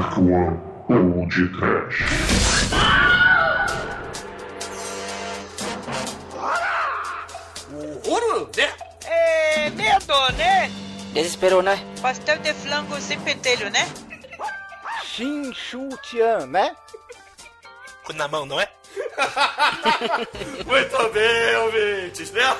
[0.00, 2.04] One ou de Trash.
[8.06, 8.72] Ouro, né?
[9.04, 10.70] É, medo, né?
[11.12, 11.78] Desesperou, né?
[12.00, 13.86] Pastel de flango sem pentelho, né?
[15.04, 16.74] Shin Shu Tian, né?
[18.04, 18.68] Com na mão, não é?
[20.66, 22.42] Muito bem, ouvintes, né?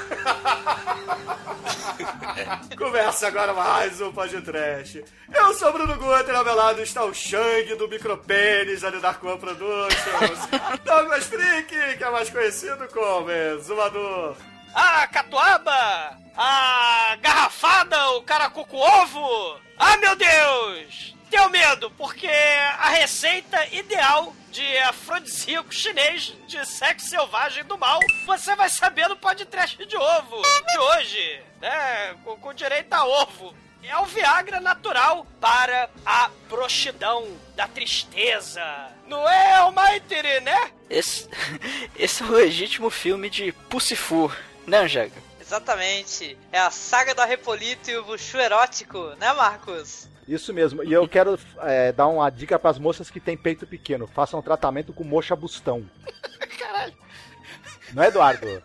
[2.76, 5.04] Começa agora mais um podcast.
[5.32, 9.22] Eu sou o Bruno Guter, ao meu lado está o Shang do Micropênis da Dark
[9.24, 10.48] One Productions.
[10.84, 14.36] Douglas Freak, que é mais conhecido como Exumador.
[14.74, 16.18] A catuaba!
[16.36, 19.58] A garrafada, o caracuco ovo!
[19.78, 21.14] Ah, meu Deus!
[21.30, 28.56] Tenho medo, porque a receita ideal de afrodisíaco chinês de sexo selvagem do mal, você
[28.56, 32.16] vai saber no podcast de ovo de hoje, né?
[32.24, 33.54] Com, com direito a ovo.
[33.82, 37.26] É o Viagra natural para a proxidão
[37.56, 38.62] da tristeza.
[39.06, 40.72] Não é, Almighty, né?
[40.88, 41.28] Esse,
[41.96, 44.30] esse é o legítimo filme de Pussifu,
[44.66, 45.22] né, Anjaga?
[45.40, 46.36] Exatamente.
[46.52, 50.09] É a saga do Arrepolito e o Buchu erótico, né, Marcos?
[50.30, 50.84] Isso mesmo.
[50.84, 54.06] E eu quero é, dar uma dica pras moças que têm peito pequeno.
[54.06, 55.84] Façam um tratamento com mocha bustão.
[56.56, 56.94] Caralho.
[57.92, 58.62] Não é, Eduardo?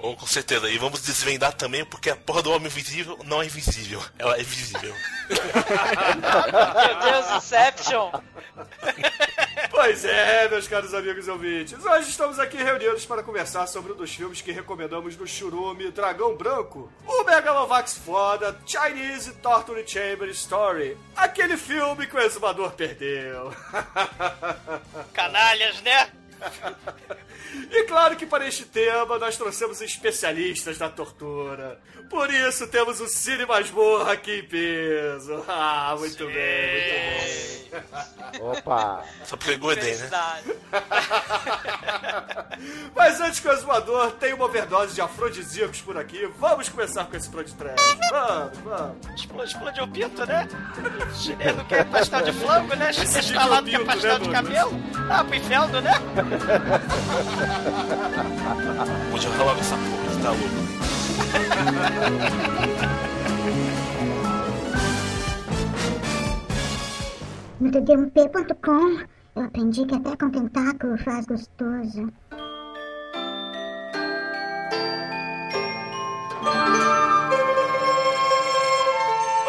[0.00, 0.68] Ou com certeza.
[0.68, 4.02] E vamos desvendar também porque a porra do homem invisível não é invisível.
[4.18, 4.92] Ela é visível.
[5.30, 8.10] Meu Deus, Inception.
[9.70, 11.84] Pois é, meus caros amigos e ouvintes.
[11.84, 16.36] Hoje estamos aqui reunidos para conversar sobre um dos filmes que recomendamos no Churume Dragão
[16.36, 16.90] Branco.
[17.06, 20.96] O Megalovax foda Chinese Torture Chamber Story.
[21.16, 23.52] Aquele filme que o exumador perdeu.
[25.12, 26.10] Canalhas, né?
[27.70, 31.80] E claro que para este tema nós trouxemos especialistas da tortura.
[32.10, 35.44] Por isso temos o Cine Masmorra aqui em peso.
[35.56, 38.42] Ah, muito bem, muito bem.
[38.42, 39.02] Opa!
[39.24, 40.10] Só pegou a ideia, né?
[42.94, 47.16] Mas antes que o exumador tenha uma overdose de afrodisíacos por aqui, vamos começar com
[47.16, 47.80] esse podcast.
[48.10, 48.96] Vamos, vamos.
[49.14, 50.48] Explode, explodiu o pinto, né?
[51.14, 52.92] Chinês não quer pastel de flango, né?
[52.92, 54.42] Chinês tá lá não quer pastel né, de Douglas?
[54.42, 54.72] cabelo.
[55.10, 55.92] Ah, pro inferno, né?
[59.12, 60.64] Onde eu logo essa porra, você tá louco.
[67.60, 69.04] No td1p.com
[69.36, 72.08] eu aprendi que até com tentáculo faz gostoso.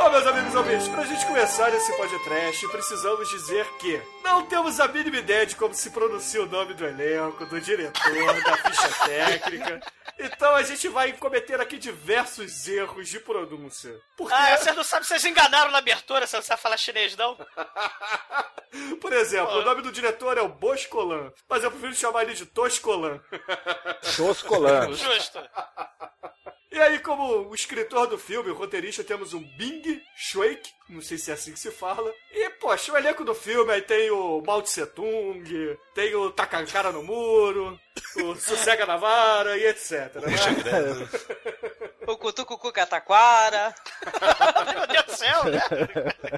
[0.06, 4.88] Bom, meus amigos ouvintes, pra gente começar esse podcast, precisamos dizer que não temos a
[4.88, 9.82] mínima ideia de como se pronuncia o nome do elenco, do diretor, da ficha técnica.
[10.20, 14.00] Então a gente vai cometer aqui diversos erros de pronúncia.
[14.16, 17.36] Porque, Ah, você não sabe, vocês enganaram na abertura, você não sabe falar chinês, não?
[19.02, 22.46] por exemplo, o nome do diretor é o Boscolan, mas eu prefiro chamar ele de
[22.46, 23.20] Toscolan.
[24.16, 24.94] Toscolan.
[24.94, 25.40] Justo.
[26.75, 31.18] E aí, como o escritor do filme, o roteirista, temos um Bing Shuik, não sei
[31.18, 32.13] se é assim que se fala.
[32.34, 35.46] E, poxa, o elenco do filme aí tem o Mao Tse Tung,
[35.94, 37.80] tem o Takancara no Muro,
[38.18, 40.16] o Sossega na Vara e etc.
[40.16, 40.36] né?
[42.08, 43.74] O Cutucucu Cataquara.
[44.75, 45.59] Meu Deus do céu, né?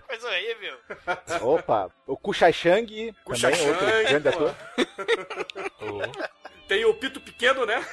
[0.07, 0.77] Coisa horrível.
[1.41, 1.91] Opa!
[2.05, 2.53] O Kushai
[3.51, 4.55] também outro Shang, grande ator.
[6.69, 7.85] Tem o Pito Pequeno, né?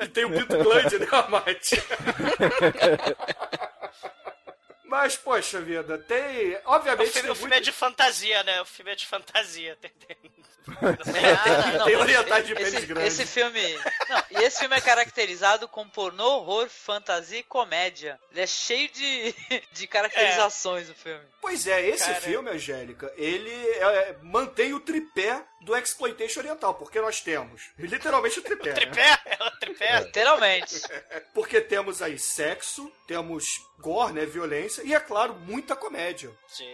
[0.00, 1.82] E tem o Pito Grande, né, Amate?
[4.84, 6.54] Mas, poxa vida, tem.
[6.56, 8.62] O Obviamente, filme, tem, o filme é muito- de fantasia, né?
[8.62, 9.76] O filme é de fantasia.
[9.76, 10.16] Tem, tem...
[11.84, 13.18] tem orientais de pênis esse, grandes.
[13.20, 13.62] esse filme.
[14.08, 18.18] Não, e esse filme é caracterizado com pornô, horror, fantasia e comédia.
[18.30, 19.34] Ele é cheio de,
[19.72, 21.24] de caracterizações o filme.
[21.40, 27.00] Pois é, esse Cara, filme, Angélica, ele é, mantém o tripé do exploitation oriental, porque
[27.00, 28.70] nós temos literalmente o tripé.
[28.70, 28.74] né?
[28.74, 29.20] Tripé?
[29.24, 30.00] É o tripé?
[30.00, 30.82] Literalmente.
[31.34, 36.30] Porque temos aí sexo, temos gore, né, violência e é claro, muita comédia.
[36.48, 36.64] Sim.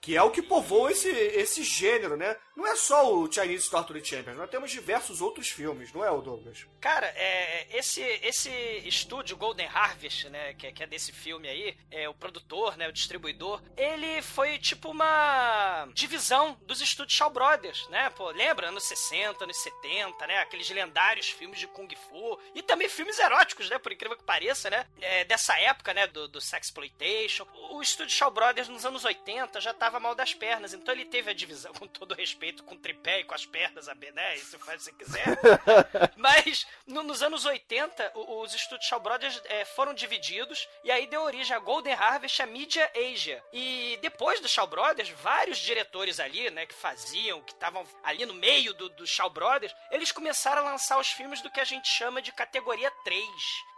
[0.00, 2.36] Que é o que povoa esse, esse gênero, né?
[2.56, 6.20] Não é só o Chinese Torture Champions, nós temos diversos outros filmes, não é, o
[6.20, 6.66] Douglas?
[6.80, 8.50] Cara, é, esse, esse
[8.86, 12.88] estúdio Golden Harvest, né, que, é- que é desse filme aí, é o produtor, né,
[12.88, 18.10] o distribuidor, ele foi tipo uma divisão dos estúdios Shaw Brothers, né?
[18.10, 18.68] Pô, lembra?
[18.68, 20.38] Anos 60, anos 70, né?
[20.40, 23.78] Aqueles lendários filmes de Kung Fu e também filmes eróticos, né?
[23.78, 24.86] Por incrível que pareça, né?
[25.00, 27.46] É, dessa época, né, do, do Sexploitation.
[27.70, 31.30] O estúdio Shaw Brothers nos anos 80 já tava mal das pernas, então ele teve
[31.30, 34.34] a divisão, com todo respeito, com o tripé e com as pernas, a né?
[34.36, 35.38] Isso faz se você quiser.
[36.16, 41.06] Mas no- nos anos 80, o- os estúdios Shaw Brothers é, foram divididos e aí
[41.06, 43.42] deu origem a Golden Harvest a Media Asia.
[43.52, 48.34] E depois do Shaw Brothers, vários diretores ali, né, que faziam, que estavam ali no
[48.34, 51.86] meio do, do Shaw Brothers, eles começaram a lançar os filmes do que a gente
[51.88, 53.24] chama de categoria 3,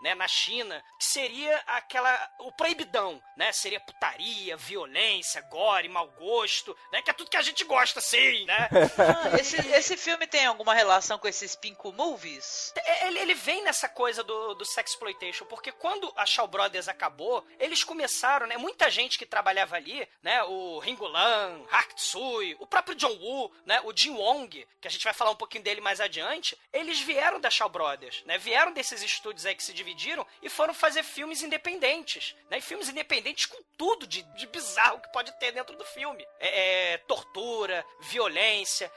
[0.02, 3.52] né, na China, que seria aquela o proibidão, né?
[3.52, 7.02] Seria putaria, violência, gore, mau gosto, né?
[7.02, 8.53] Que é tudo que a gente gosta, sim, né?
[8.70, 12.72] Ah, esse, esse filme tem alguma relação com esses Pinku Movies?
[12.76, 17.44] É, Ele, ele vem nessa coisa do, do sexploitation, porque quando a Shaw Brothers acabou,
[17.58, 18.56] eles começaram, né?
[18.56, 20.42] Muita gente que trabalhava ali, né?
[20.44, 23.80] O Ringo Lam, Park Tsui, o próprio John Woo, né?
[23.84, 27.40] O Jim Wong, que a gente vai falar um pouquinho dele mais adiante, eles vieram
[27.40, 28.38] da Shaw Brothers, né?
[28.38, 32.58] Vieram desses estúdios aí que se dividiram e foram fazer filmes independentes, né?
[32.58, 36.24] E filmes independentes com tudo de, de bizarro que pode ter dentro do filme.
[36.38, 38.43] É, é, tortura, violência,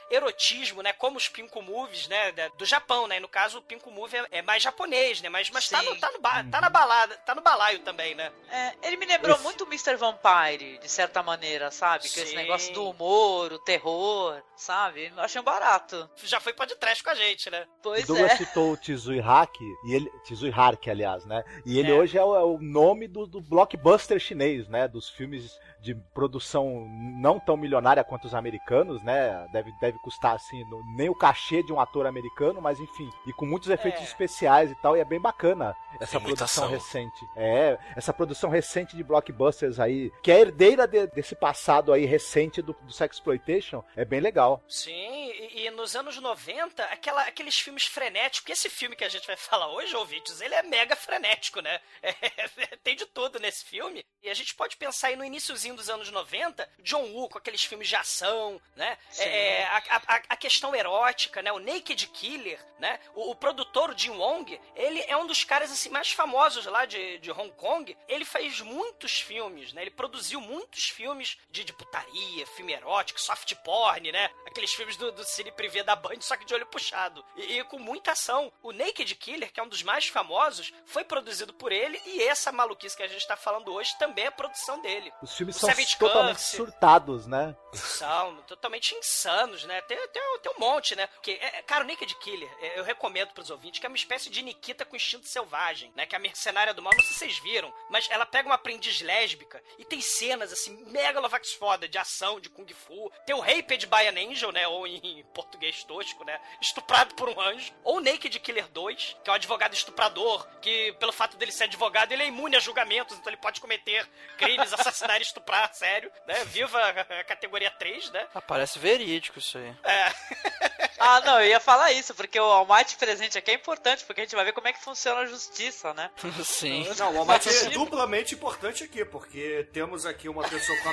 [0.10, 0.94] erotismo, né?
[0.94, 2.32] Como os Pinku Movies, né?
[2.58, 3.20] Do Japão, né?
[3.20, 5.30] No caso, o Pinku Movie é, é mais japonês, né?
[5.30, 8.32] Mas, mas tá, no, tá, no ba- tá na balada, tá no balaio também, né?
[8.52, 9.96] É, ele me lembrou Esse- muito o Mr.
[9.96, 12.04] Vampire, de certa maneira, sabe?
[12.10, 12.36] Com esse Sim.
[12.36, 15.12] negócio do humor, o terror, sabe?
[15.16, 16.10] Eu achei um barato.
[16.24, 17.64] Já foi podcast com a gente, né?
[17.80, 18.38] O Pois Douglas é.
[18.38, 19.54] citou o Tizui Hack,
[19.86, 21.44] e ele, Tizui Hark, aliás, né?
[21.66, 21.94] E ele É.
[21.94, 24.88] hoje é o, é o nome do, do blockbuster chinês, né?
[24.88, 26.88] Dos filmes de produção
[27.22, 29.48] não tão milionária quanto os americanos, né?
[29.52, 33.10] Deve, deve custar, assim, no- nem o cachê de um ator americano, mas enfim.
[33.26, 34.04] E com muitos efeitos É.
[34.04, 37.26] especiais e tal, e é bem bacana essa Tem produção recente.
[37.36, 42.62] É, essa produção recente de blockbusters aí, que é herdeira de- desse passado aí recente
[42.62, 44.62] do, do Sexploitation, é bem legal.
[44.68, 44.92] Sim,
[45.32, 49.36] e, e nos anos 90, aquela, aqueles filmes frenéticos, esse filme que a gente vai
[49.38, 51.80] falar hoje, ouvintes, ele é mega frenético, né?
[52.58, 54.04] É, tem de tudo nesse filme.
[54.24, 57.64] E a gente pode pensar aí no iníciozinho dos anos 90, John Woo com aqueles
[57.64, 58.98] filmes de ação, né?
[59.10, 59.24] Sim.
[59.24, 59.78] É, a,
[60.08, 61.52] a- a questão erótica, né?
[61.52, 63.00] O Naked Killer, né?
[63.16, 67.18] O, o produtor Jim Wong, ele é um dos caras assim mais famosos lá de,
[67.20, 67.96] de Hong Kong.
[68.08, 69.82] Ele fez muitos filmes, né?
[69.82, 74.30] Ele produziu muitos filmes de, de putaria, filme erótico, soft porn, né?
[74.46, 77.24] Aqueles filmes do, do cine privê da Band, só que de olho puxado.
[77.36, 78.52] E, e com muita ação.
[78.62, 82.52] O Naked Killer, que é um dos mais famosos, foi produzido por ele e essa
[82.52, 85.12] maluquice que a gente tá falando hoje também é produção dele.
[85.22, 87.56] Os filmes São totalmente surtados, né?
[87.74, 89.82] São totalmente insanos, né?
[89.82, 91.08] Tem, tem, tem um monte, né?
[91.08, 93.96] Porque, é, é, cara, o Naked Killer, é, eu recomendo pros ouvintes, que é uma
[93.96, 96.06] espécie de Nikita com instinto selvagem, né?
[96.06, 98.56] Que é a mercenária do mal, não sei se vocês viram, mas ela pega uma
[98.56, 103.12] aprendiz lésbica e tem cenas, assim, megalovax foda, de ação, de kung fu.
[103.26, 104.68] Tem o Raped by an Angel, né?
[104.68, 106.40] Ou em português tosco, né?
[106.62, 107.74] Estuprado por um anjo.
[107.84, 112.12] Ou Naked Killer 2, que é um advogado estuprador, que pelo fato dele ser advogado,
[112.12, 114.08] ele é imune a julgamentos, então ele pode cometer
[114.38, 116.44] crimes, assassinar e estuprar, sério, né?
[116.46, 118.28] Viva a, categoria 3, né?
[118.34, 119.74] Ah, parece verídico isso aí.
[121.00, 124.24] Ah, não, eu ia falar isso, porque o Almighty presente aqui é importante, porque a
[124.24, 126.10] gente vai ver como é que funciona a justiça, né?
[126.44, 126.88] Sim.
[126.98, 130.90] Não, o Almighty é duplamente importante aqui, porque temos aqui uma pessoa com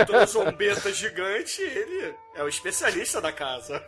[0.00, 3.80] a trozombeta gigante e ele é o especialista da casa.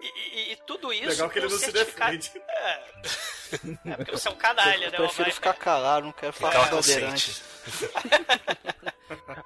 [0.00, 1.08] E, e- e tudo isso.
[1.08, 2.30] Legal que ele não se defende.
[2.48, 2.80] É.
[3.90, 4.96] é porque você é um canalha, Eu né?
[4.96, 5.34] prefiro Almighty?
[5.34, 7.42] ficar calado, não quero falar consciente.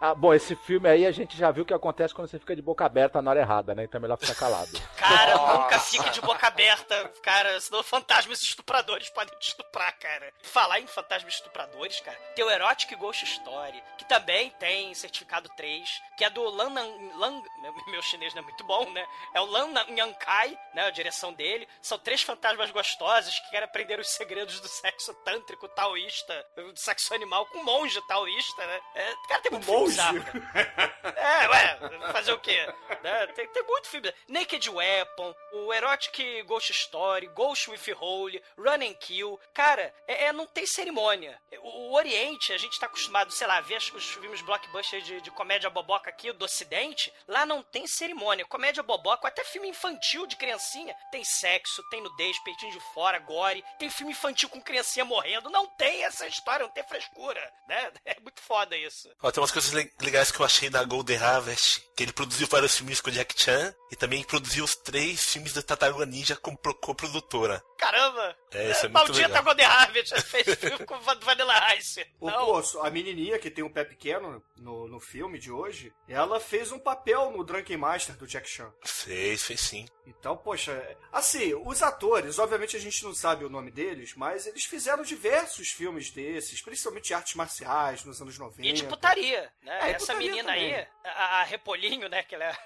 [0.01, 2.55] Ah, bom, esse filme aí a gente já viu o que acontece quando você fica
[2.55, 3.85] de boca aberta na hora errada, né?
[3.85, 4.71] Então é melhor ficar calado.
[4.97, 10.33] Cara, nunca fique de boca aberta, cara, senão fantasmas estupradores podem te estuprar, cara.
[10.43, 16.03] Falar em fantasmas estupradores, cara, tem o Erotic Ghost Story, que também tem certificado 3,
[16.17, 16.73] que é do Lan,
[17.17, 17.43] Lan
[17.89, 19.07] meu, chinês não é muito bom, né?
[19.35, 21.69] É o Lan Yankai, né, a direção dele.
[21.83, 27.13] São três fantasmas gostosos que querem aprender os segredos do sexo tântrico taoísta, do sexo
[27.15, 28.81] animal com monge taoísta, né?
[28.95, 30.19] É, cara, tem muito filme bizarro.
[31.17, 32.67] É, ué, fazer o quê?
[33.03, 33.27] Né?
[33.29, 34.13] Tem, tem muito filme.
[34.29, 39.39] Naked Weapon, o Erotic Ghost Story, Ghost with Hole, Run and Kill.
[39.53, 41.41] Cara, é, é- não tem cerimônia.
[41.59, 45.21] O, o Oriente, a gente tá acostumado, sei lá, a ver os, filmes blockbusters de,
[45.21, 47.13] de comédia boboca aqui do Ocidente.
[47.29, 48.45] Lá não tem cerimônia.
[48.47, 50.95] Comédia boboca, até filme infantil de criancinha.
[51.11, 53.65] Tem sexo, tem nudez, peitinho de fora, gore.
[53.79, 55.51] Tem filme infantil com criancinha morrendo.
[55.51, 57.53] Não tem essa história, não tem frescura.
[57.67, 57.93] Né?
[58.05, 59.09] É muito foda isso.
[59.23, 62.47] Ó, tem umas coisas le- legais que eu achei da Golden Harvest, que ele produziu
[62.47, 66.37] vários filmes com o Jack Chan e também produziu os três filmes da Tartaruga Ninja
[66.37, 67.63] como pro- co-produtora.
[67.79, 68.37] Caramba!
[68.55, 69.43] É, isso é muito Maldita legal.
[69.45, 72.07] Golden Harvest fez filme com Van- Vanilla Ice.
[72.21, 76.39] O Poço, a menininha que tem um pé pequeno no, no filme de hoje, ela
[76.41, 78.73] fez um papel no Drunken Master do Jack Chan.
[78.85, 79.87] Fez, fez sim.
[80.07, 84.65] Então, poxa, assim, os atores, obviamente a gente não sabe o nome deles, mas eles
[84.65, 88.69] fizeram diversos filmes desses, principalmente de artes marciais nos anos 90.
[88.69, 89.79] E de putaria, né?
[89.83, 90.75] É, Essa putaria menina também.
[90.77, 92.23] aí, a, a Repolhinho, né?
[92.23, 92.57] Que ela é...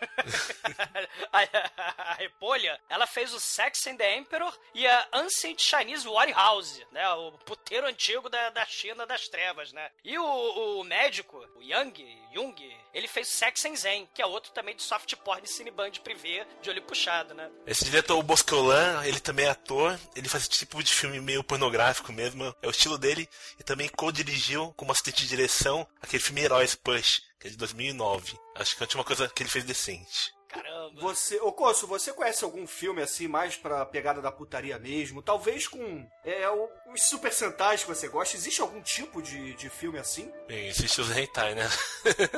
[1.33, 6.07] a, a- a Repolha, ela fez o Sex and the Emperor e a Ancient Chinese
[6.09, 7.09] Warehouse, né?
[7.11, 9.91] O puteiro antigo da, da China das trevas, né?
[10.05, 14.53] E o, o médico, o Yang, Jung, ele fez Sex and Zen, que é outro
[14.53, 17.51] também de soft porn e cineband privê de olho puxado, né?
[17.67, 21.43] Esse diretor, o Boscolan, ele também é ator, ele faz esse tipo de filme meio
[21.45, 23.29] pornográfico mesmo, é o estilo dele,
[23.59, 28.39] e também co-dirigiu como assistente de direção aquele filme Heróis Push, que é de 2009.
[28.57, 30.38] Acho que a última coisa que ele fez decente.
[30.49, 31.01] Caramba.
[31.03, 35.21] Você, ô Coço, você conhece algum filme assim mais pra pegada da putaria mesmo?
[35.23, 38.35] Talvez com é, o- os super sentais que você gosta.
[38.37, 40.33] Existe algum tipo de, de filme assim?
[40.47, 41.69] Bem, existe os hentai, né?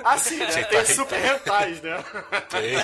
[0.05, 0.64] Ah, sim, né?
[0.64, 1.97] Tem super rentais, né?
[2.49, 2.76] Tem.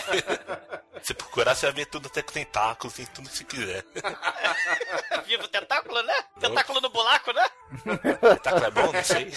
[1.03, 3.85] Se procurar, você vai ver tudo até com tentáculos, tem tudo que você quiser.
[5.27, 6.15] Viva o tentáculo, né?
[6.41, 7.45] Tentáculo no buraco, né?
[8.21, 8.93] Tentáculo é bom?
[8.93, 9.33] Não sei.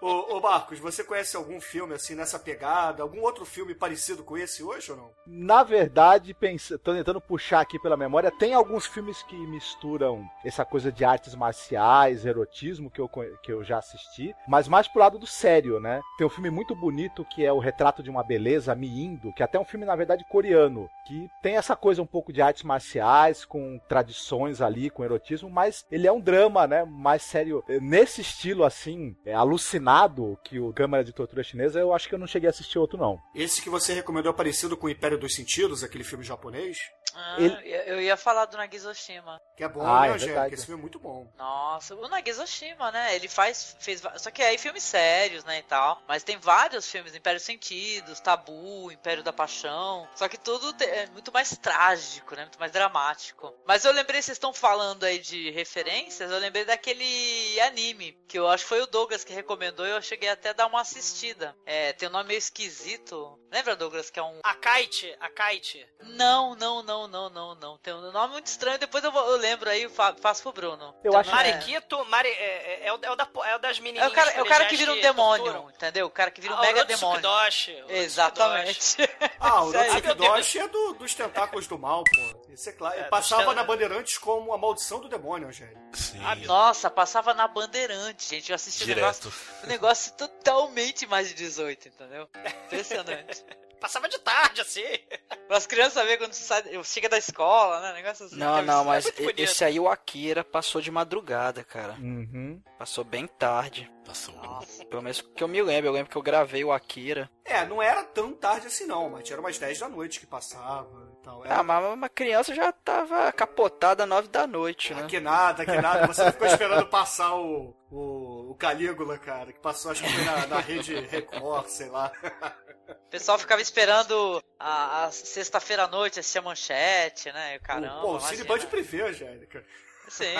[0.00, 3.02] ô, ô Marcos, você conhece algum filme assim nessa pegada?
[3.02, 4.99] Algum outro filme parecido com esse hoje ou não?
[5.26, 6.36] Na verdade,
[6.82, 11.34] tô tentando puxar aqui pela memória, tem alguns filmes que misturam essa coisa de artes
[11.34, 16.00] marciais, erotismo que eu, que eu já assisti, mas mais pro lado do sério, né?
[16.18, 19.56] Tem um filme muito bonito que é O Retrato de uma Beleza, Miindo, que até
[19.56, 23.44] é um filme, na verdade, coreano, que tem essa coisa um pouco de artes marciais,
[23.44, 26.84] com tradições ali, com erotismo, mas ele é um drama, né?
[26.84, 27.62] Mais sério.
[27.80, 32.18] Nesse estilo, assim, é, alucinado, que o Câmara de Tortura Chinesa, eu acho que eu
[32.18, 33.18] não cheguei a assistir outro, não.
[33.34, 36.78] Esse que você recomendou é parecido com Império dos Sentidos, aquele filme japonês?
[37.12, 39.40] Ah, Ele- eu ia falar do Nagizoshima.
[39.56, 40.26] Que é bom, Ah, né, é Angélica?
[40.34, 40.54] verdade.
[40.54, 41.28] Esse filme é muito bom.
[41.36, 43.16] Nossa, o Nagizoshima, né?
[43.16, 43.76] Ele faz.
[43.80, 45.58] fez Só que aí filmes sérios, né?
[45.58, 46.00] E tal.
[46.06, 50.08] Mas tem vários filmes: Império Sentidos, Tabu, Império da Paixão.
[50.14, 52.42] Só que tudo é muito mais trágico, né?
[52.42, 53.52] Muito mais dramático.
[53.66, 58.48] Mas eu lembrei, vocês estão falando aí de referências, eu lembrei daquele anime que eu
[58.48, 61.56] acho que foi o Douglas que recomendou e eu cheguei até a dar uma assistida.
[61.66, 63.36] É, tem um nome meio esquisito.
[63.50, 64.38] Lembra, Douglas, que é um.
[64.44, 65.86] A Kite, a Kite.
[66.02, 67.78] Não, não, não, não, não, não.
[67.78, 70.94] Tem um nome muito estranho, depois eu, vou- eu lembro aí, eu faço pro Bruno.
[71.04, 73.78] Eu acho- nome- Mariquito, Mari, é, é, é o, é o da, é o das
[73.78, 74.10] É menininhas.
[74.10, 75.70] o cara, é o cara que vira um demônio, torturam.
[75.70, 76.06] entendeu?
[76.06, 77.20] O cara que vira um Ah, o mega demônio.
[77.22, 78.04] Doshi, o Rotsuki Doshi.
[78.04, 78.96] Exatamente.
[79.42, 79.86] Ah, o Isso aí.
[79.88, 80.36] Rotsuki meu Deus.
[80.36, 82.50] Doshi é do, dos tentáculos do mal, pô.
[82.52, 82.98] Isso é claro.
[83.00, 85.80] É, Passava na Bandeirantes como a maldição do demônio, Angélica.
[85.94, 86.20] Sim.
[86.24, 88.50] Ah, Nossa, passava na Bandeirante, gente.
[88.50, 89.64] Eu assisti um negócio, Direto.
[89.64, 92.28] um negócio totalmente mais de 18, entendeu?
[92.66, 93.44] Impressionante.
[93.80, 94.82] Passava de tarde, assim.
[95.48, 97.94] Para as crianças verem quando você sai, chega da escola, né?
[97.94, 98.36] Negócio assim.
[98.36, 99.40] Não, não, mas bonito.
[99.40, 101.94] esse aí, o Akira, passou de madrugada, cara.
[101.94, 102.62] Uhum.
[102.78, 103.90] Passou bem tarde.
[104.06, 104.34] Passou.
[104.36, 104.84] Nossa.
[104.84, 105.88] Pelo menos que eu me lembro.
[105.88, 107.30] Eu lembro que eu gravei o Akira.
[107.44, 111.10] É, não era tão tarde assim não, mas era umas 10 da noite que passava
[111.12, 111.44] e tal.
[111.44, 111.56] Era...
[111.56, 115.02] Ah, mas uma criança já tava capotada às nove da noite, né?
[115.04, 116.06] Ah, que nada, que nada.
[116.06, 120.46] Você ficou esperando passar o, o, o Calígula, cara, que passou acho que foi na,
[120.46, 122.12] na rede Record, sei lá.
[122.90, 127.56] O pessoal ficava esperando a, a sexta-feira à noite assistir a manchete, né?
[127.56, 128.00] E Caramba.
[128.00, 128.36] Pô, o imagina.
[128.36, 129.64] Cineband privê, Angélica.
[130.08, 130.24] Sim.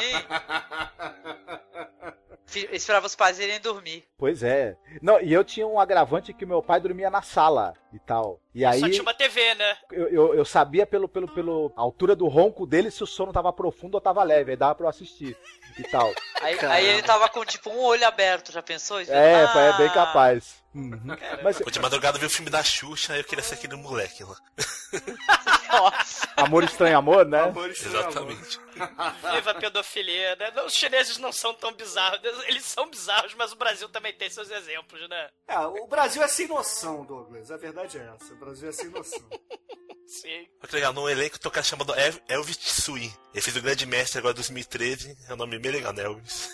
[2.72, 4.02] Esperava os pais irem dormir.
[4.18, 4.76] Pois é.
[5.00, 8.40] Não, e eu tinha um agravante que meu pai dormia na sala e tal.
[8.52, 9.76] E aí Só tinha uma TV, né?
[9.92, 13.52] eu, eu, eu sabia pelo, pelo, pelo altura do ronco dele se o sono tava
[13.52, 14.50] profundo ou tava leve.
[14.50, 15.38] Aí dava pra eu assistir
[15.78, 16.12] e tal.
[16.42, 18.98] Aí, aí ele tava com tipo um olho aberto, já pensou?
[19.00, 20.59] É, Ah, é bem capaz.
[20.72, 21.00] Uhum.
[21.42, 23.74] Mas Pô, de madrugada eu vi o filme da Xuxa, aí eu queria ser aquele
[23.76, 24.36] moleque lá.
[25.70, 26.28] Nossa.
[26.36, 27.40] amor estranho amor, né?
[27.42, 28.30] Amor estranho, amor.
[28.32, 28.58] Exatamente.
[29.34, 30.52] Viva a pedofilia, né?
[30.64, 32.20] Os chineses não são tão bizarros.
[32.46, 35.28] Eles são bizarros, mas o Brasil também tem seus exemplos, né?
[35.48, 37.50] É, o Brasil é sem noção, Douglas.
[37.50, 38.32] A verdade é essa.
[38.32, 39.28] O Brasil é sem noção.
[40.06, 40.44] Sim.
[40.66, 43.12] Que legal, no elenco tem um cara chamado El- Elvis Tsui.
[43.32, 45.16] Ele fez o Grande Mestre agora em 2013.
[45.28, 46.48] É um nome bem legal, né, Elvis?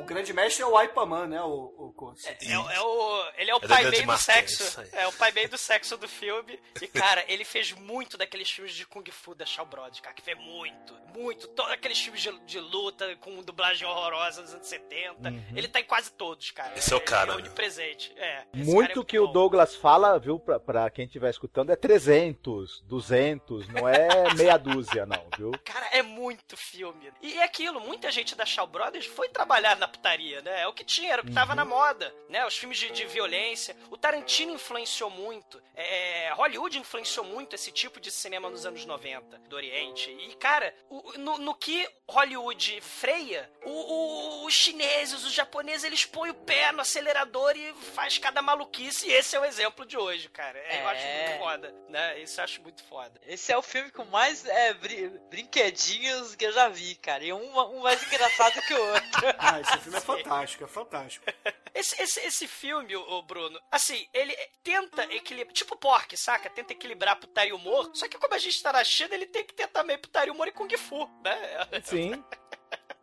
[0.00, 2.26] O grande mestre é o Aipaman, né, o, o curso.
[2.28, 4.82] É, é o, ele é o É pai meio do Master, sexo.
[4.92, 6.58] É o pai meio do sexo do filme.
[6.80, 10.22] E, cara, ele fez muito daqueles filmes de Kung Fu da Shaw Brothers, cara, que
[10.22, 11.48] fez muito, muito.
[11.48, 15.32] Todos aqueles filmes de, de luta com dublagem horrorosa dos anos 70.
[15.54, 16.76] Ele tá em quase todos, cara.
[16.76, 17.40] Esse é o cara, É né?
[17.42, 18.12] onipresente.
[18.16, 18.36] É.
[18.36, 19.32] cara Muito é que o bom.
[19.32, 25.06] Douglas fala, viu, pra, pra quem estiver escutando, é 300, 200, não é meia dúzia,
[25.06, 25.52] não, viu?
[25.64, 27.12] Cara, é muito filme.
[27.22, 30.62] E é aquilo, muita gente da Shaw Brothers foi trabalhar na da putaria, né?
[30.62, 32.44] É o que tinha, era o que tava na moda, né?
[32.46, 33.76] Os filmes de, de violência.
[33.90, 35.62] O Tarantino influenciou muito.
[35.74, 40.10] É, Hollywood influenciou muito esse tipo de cinema nos anos 90, do Oriente.
[40.10, 46.04] E, cara, o- no, no que Hollywood freia, o- o- os chineses, os japoneses, eles
[46.04, 49.08] põem o pé no acelerador e faz cada maluquice.
[49.08, 50.58] E esse é o exemplo de hoje, cara.
[50.58, 51.26] É, Eu acho É.
[51.28, 52.18] muito foda, né?
[52.20, 53.20] Isso eu acho muito foda.
[53.26, 57.24] Esse é o filme com mais é, brin- brinquedinhos que eu já vi, cara.
[57.24, 59.06] E um, um mais engraçado que o outro.
[59.38, 61.26] Ah, esse filme é fantástico, é fantástico.
[61.74, 65.52] Esse, esse, esse filme, o Bruno, assim, ele tenta equilibrar.
[65.52, 66.48] Tipo Pork, saca?
[66.48, 67.90] Tenta equilibrar putaria e humor.
[67.94, 70.48] Só que como a gente tá na China, ele tem que ter também putaria, humor
[70.48, 71.36] e Kung Fu, né?
[71.84, 72.24] Sim.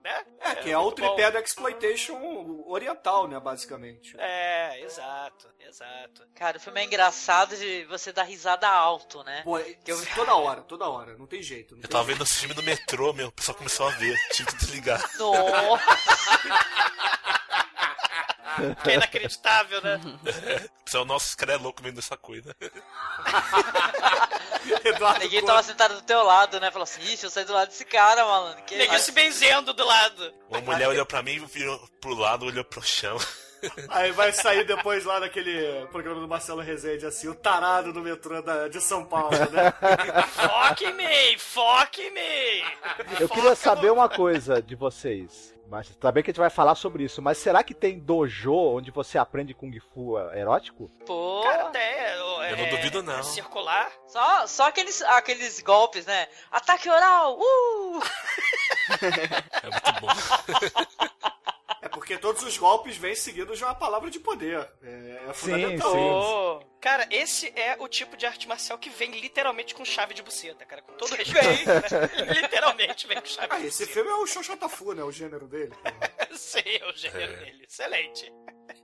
[0.03, 0.25] né?
[0.41, 4.13] É, que é o tripé da exploitation oriental, né, basicamente.
[4.19, 6.23] É, exato, exato.
[6.35, 9.41] Cara, o filme é engraçado de você dar risada alto, né?
[9.43, 11.75] Pô, Que eu- toda hora, toda hora, não tem jeito.
[11.75, 12.17] Não Eu tem tava jeito.
[12.17, 13.29] vendo esse filme do metrô, meu.
[13.29, 14.17] O pessoal começou a ver.
[14.33, 15.01] Tive que desligar.
[15.17, 15.79] Nossa,
[18.83, 19.99] Que é inacreditável, né?
[20.81, 22.53] O pessoal, nossa, esse cara é louco vendo essa coisa.
[24.83, 25.51] Eduardo ninguém Couto.
[25.53, 26.71] tava sentado do teu lado, né?
[26.71, 28.63] Falou assim, ixi, eu saí do lado desse cara, malandro.
[28.63, 30.33] Que Neguinho se benzendo do lado.
[30.49, 33.17] Uma mulher olhou pra mim, virou pro lado, olhou pro chão.
[33.89, 38.41] Aí vai sair depois lá naquele programa do Marcelo Rezende, assim, o tarado do metrô
[38.41, 39.73] da- de São Paulo, né?
[40.27, 42.63] Foque mim, foque mim.
[43.21, 45.53] Eu queria saber uma coisa de vocês.
[45.73, 48.53] Mas tá bem que a gente vai falar sobre isso, mas será que tem dojo
[48.53, 50.87] onde você aprende Kung Fu erótico?
[51.03, 53.17] Pô, Cara, até é, Eu não duvido, não.
[53.17, 53.91] É circular.
[54.05, 56.27] só, só aqueles, aqueles golpes, né?
[56.51, 57.99] Ataque oral, uh!
[59.01, 61.07] É muito bom.
[62.03, 64.69] Porque todos os golpes vêm seguidos de uma palavra de poder.
[64.83, 65.89] É, é fundamental.
[65.93, 65.97] sim.
[65.97, 70.21] Ô, Cara, esse é o tipo de arte marcial que vem literalmente com chave de
[70.21, 70.81] buceta, cara.
[70.81, 71.65] Com todo respeito.
[71.65, 72.33] né?
[72.41, 73.93] literalmente vem com chave Ah, de esse buceta.
[73.93, 75.01] filme é o Xoxotafu, né?
[75.01, 75.71] O gênero dele.
[76.65, 77.37] É o gênero É.
[77.37, 77.63] dele.
[77.67, 78.31] Excelente.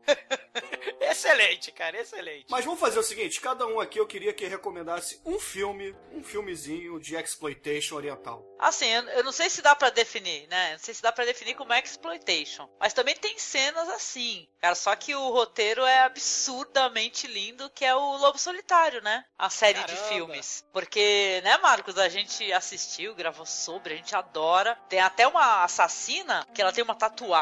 [1.01, 2.46] excelente, cara, excelente.
[2.50, 6.24] Mas vamos fazer o seguinte, cada um aqui eu queria que recomendasse um filme, um
[6.24, 8.44] filmezinho de exploitation oriental.
[8.60, 10.74] Assim, eu, eu não sei se dá pra definir, né?
[10.74, 12.70] Não sei se dá pra definir como exploitation.
[12.79, 14.48] Mas também tem cenas assim.
[14.60, 19.24] Cara, só que o roteiro é absurdamente lindo, que é o Lobo Solitário, né?
[19.38, 20.08] A série de Caramba.
[20.10, 20.65] filmes.
[20.74, 24.75] Porque, né, Marcos, a gente assistiu, gravou sobre, a gente adora.
[24.89, 27.38] Tem até uma assassina que ela tem uma tatuagem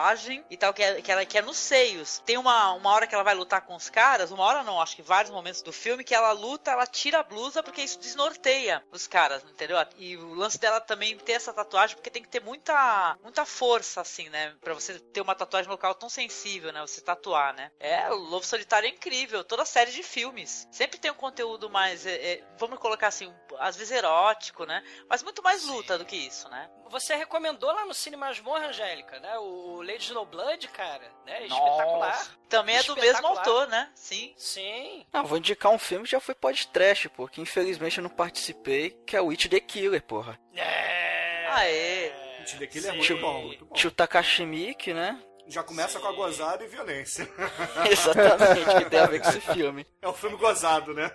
[0.49, 2.21] e tal, que, é, que, ela, que é nos seios.
[2.25, 4.95] Tem uma, uma hora que ela vai lutar com os caras, uma hora não, acho
[4.95, 8.83] que vários momentos do filme, que ela luta, ela tira a blusa porque isso desnorteia
[8.91, 9.77] os caras, entendeu?
[9.97, 14.01] E o lance dela também ter essa tatuagem, porque tem que ter muita, muita força,
[14.01, 14.55] assim, né?
[14.61, 16.81] Pra você ter uma tatuagem no local tão sensível, né?
[16.81, 17.71] Você tatuar, né?
[17.79, 20.67] É, o Lobo Solitário é incrível, toda a série de filmes.
[20.71, 24.83] Sempre tem um conteúdo mais, é, é, vamos colocar assim, às vezes erótico, né?
[25.09, 26.69] Mas muito mais luta do que isso, né?
[26.89, 29.37] Você recomendou lá no Cine Masmorra, Angélica, né?
[29.39, 31.45] O Lady No Blood, cara, né?
[31.45, 32.09] Espetacular.
[32.09, 32.31] Nossa.
[32.49, 33.89] Também é do mesmo autor, né?
[33.95, 34.33] Sim.
[34.35, 35.05] Sim.
[35.13, 38.91] Não, vou indicar um filme que já foi podcast, pô, que infelizmente eu não participei,
[39.05, 40.37] que é o It the Killer, porra.
[40.53, 41.47] É.
[41.49, 42.11] Aê.
[42.39, 42.97] Gente, daquele é Sim.
[42.97, 43.75] muito bom, muito bom.
[43.75, 45.21] Tio Takashi Miike, né?
[45.49, 47.27] Já começa com a gozada e violência.
[47.89, 49.85] Exatamente, que tem a ver com esse filme.
[50.01, 51.09] É um filme gozado, né?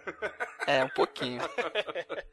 [0.67, 1.41] É, um pouquinho.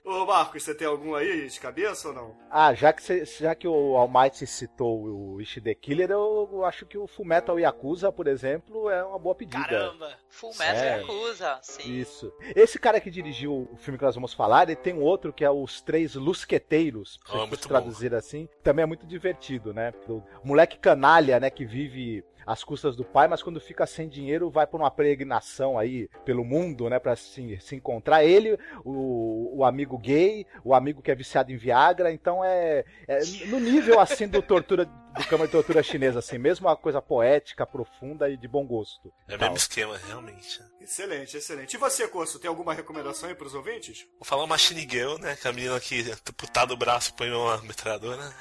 [0.03, 2.35] Ô Marcos, você tem algum aí de cabeça ou não?
[2.49, 5.03] Ah, já que, cê- já que o Almighty citou
[5.35, 9.35] o Ishi the Killer, eu acho que o Fullmetal Yakuza, por exemplo, é uma boa
[9.35, 9.63] pedida.
[9.65, 10.13] Caramba.
[10.29, 11.01] Full Metal Sério?
[11.01, 11.91] Yakuza, sim.
[11.99, 12.31] Isso.
[12.55, 15.43] Esse cara que dirigiu o filme que nós vamos falar, ele tem um outro que
[15.43, 18.47] é Os Três Lusqueteiros, se Ah, traduzir assim.
[18.63, 19.91] Também é muito divertido, né?
[20.07, 24.49] Do moleque canalha, né, que vive às custas do pai, mas quando fica sem dinheiro
[24.49, 28.23] vai por uma peregrinação aí pelo mundo, né, pra se, se encontrar.
[28.23, 33.19] Ele, o, o amigo gay, o amigo que é viciado em Viagra, então é, é
[33.47, 34.86] no nível assim do tortura
[35.17, 39.11] do cama de tortura chinesa, assim, mesmo uma coisa poética, profunda e de bom gosto.
[39.27, 40.61] É o mesmo esquema, realmente.
[40.81, 41.73] Excelente, excelente.
[41.73, 44.05] E você, Corso, tem alguma recomendação aí pros ouvintes?
[44.17, 45.35] Vou falar uma Girl, né?
[45.35, 46.03] Que a menina que
[46.37, 48.33] putada o braço põe uma metralhadora.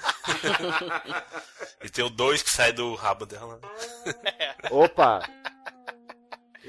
[1.82, 3.60] e tem o dois que sai do rabo dela.
[4.70, 5.20] Opa!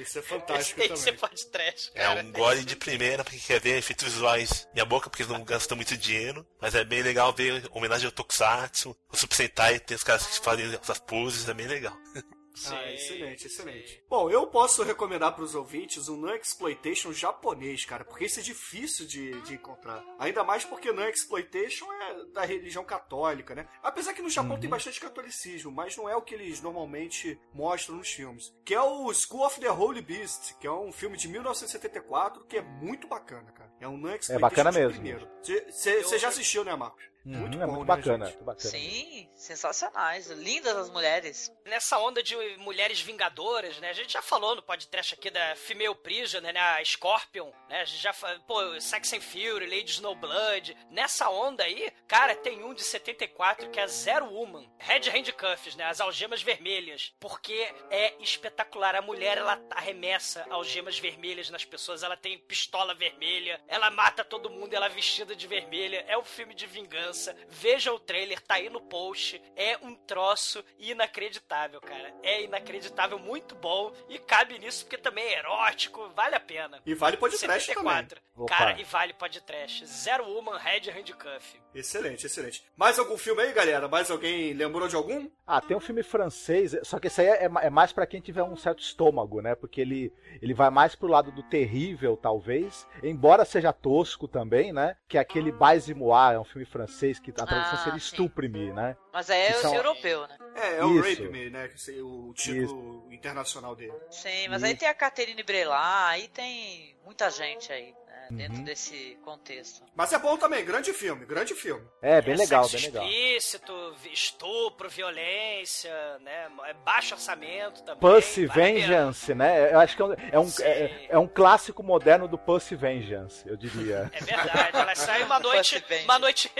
[0.01, 1.03] Esse é Esse fantástico aí também.
[1.03, 2.21] você pode trash, É cara.
[2.21, 5.75] um gore de primeira, porque quer ver efeitos visuais minha boca, porque eles não gastam
[5.75, 6.45] muito dinheiro.
[6.61, 10.39] Mas é bem legal ver homenagem ao Tokusatsu, o Super Sentai, tem os caras que
[10.43, 11.95] fazem essas poses, é bem legal.
[12.59, 12.75] Sim.
[12.75, 14.03] Ah, excelente, excelente.
[14.09, 19.39] Bom, eu posso recomendar pros ouvintes um non-exploitation japonês, cara, porque isso é difícil de,
[19.41, 20.03] de encontrar.
[20.19, 23.67] Ainda mais porque non-exploitation é da religião católica, né?
[23.81, 27.95] Apesar que no Japão tem bastante catolicismo, mas não é o que eles normalmente mostram
[27.95, 28.53] nos filmes.
[28.65, 32.57] Que é o School of the Holy Beast, que é um filme de 1974 que
[32.57, 33.71] é muito bacana, cara.
[33.79, 34.93] É um non-exploitation É bacana mesmo.
[34.93, 35.27] primeiro.
[35.71, 37.03] Você já assistiu, né, Marcos?
[37.29, 38.43] Muito Uhum, bom, é muito né, bacana, gente?
[38.43, 38.69] bacana.
[38.71, 40.27] Sim, sensacionais.
[40.31, 41.51] Lindas as mulheres.
[41.63, 43.89] Nessa onda de mulheres vingadoras, né?
[43.91, 46.59] A gente já falou no podcast aqui da Female Prisoner, né?
[46.59, 47.81] A Scorpion, né?
[47.81, 50.75] A gente já falou, pô, Sex and Fury, Lady Snowblood.
[50.89, 54.67] Nessa onda aí, cara, tem um de 74 que é Zero Woman.
[54.79, 55.85] Red Handcuffs, né?
[55.85, 57.13] As algemas vermelhas.
[57.19, 58.95] Porque é espetacular.
[58.95, 62.01] A mulher, ela arremessa algemas vermelhas nas pessoas.
[62.01, 63.61] Ela tem pistola vermelha.
[63.67, 64.73] Ela mata todo mundo.
[64.73, 66.03] Ela é vestida de vermelha.
[66.07, 67.18] É um filme de vingança.
[67.49, 69.41] Veja o trailer, tá aí no post.
[69.55, 72.13] É um troço inacreditável, cara.
[72.23, 73.91] É inacreditável, muito bom.
[74.07, 76.09] E cabe nisso porque também é erótico.
[76.09, 76.81] Vale a pena.
[76.85, 77.83] E vale podcast também.
[77.83, 78.21] 74.
[78.35, 78.55] Opa.
[78.55, 79.85] Cara, e vale podcast.
[79.85, 81.59] Zero Woman Red Handcuff.
[81.73, 82.63] Excelente, excelente.
[82.75, 83.87] Mais algum filme aí, galera?
[83.87, 85.29] Mais alguém lembrou de algum?
[85.45, 88.43] Ah, tem um filme francês, só que esse aí é, é mais pra quem tiver
[88.43, 89.53] um certo estômago, né?
[89.55, 94.95] Porque ele, ele vai mais pro lado do terrível, talvez, embora seja tosco também, né?
[95.07, 97.97] Que é aquele Baise-Moi, é um filme francês que a tradução Ah, seria.
[97.97, 98.97] Estupre-me, né?
[99.13, 100.37] Mas é Que são- europeu, né?
[100.55, 101.21] É, é o Isso.
[101.21, 101.67] Rape Me, né?
[101.67, 103.93] Que seria o título internacional dele.
[104.09, 104.65] Sim, mas Isso.
[104.65, 108.08] aí tem a Caterine Brelat, aí tem muita gente aí, né?
[108.31, 108.63] Dentro Uhum.
[108.63, 109.83] desse contexto.
[109.95, 111.85] Mas é bom também, grande filme, grande filme.
[112.01, 113.03] É, bem É legal, bem legal.
[113.03, 116.47] explícito, estupro, violência, né?
[116.65, 117.99] É baixo orçamento também.
[117.99, 118.45] Pussy.
[118.45, 119.73] Vengeance, né?
[119.73, 123.47] Eu acho que é um, é um, é, é um clássico moderno do Pussy Vengeance,
[123.47, 124.09] eu diria.
[124.13, 126.51] É verdade, elas saem uma noite, uma noite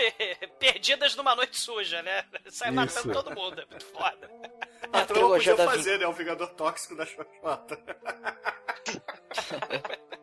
[0.58, 2.24] perdidas numa noite suja, né?
[2.48, 3.22] Sai matando Isso.
[3.22, 4.28] todo mundo, é muito foda.
[4.92, 6.06] A trama podia fazer, né?
[6.06, 7.78] O Vingador Tóxico da Xoxota.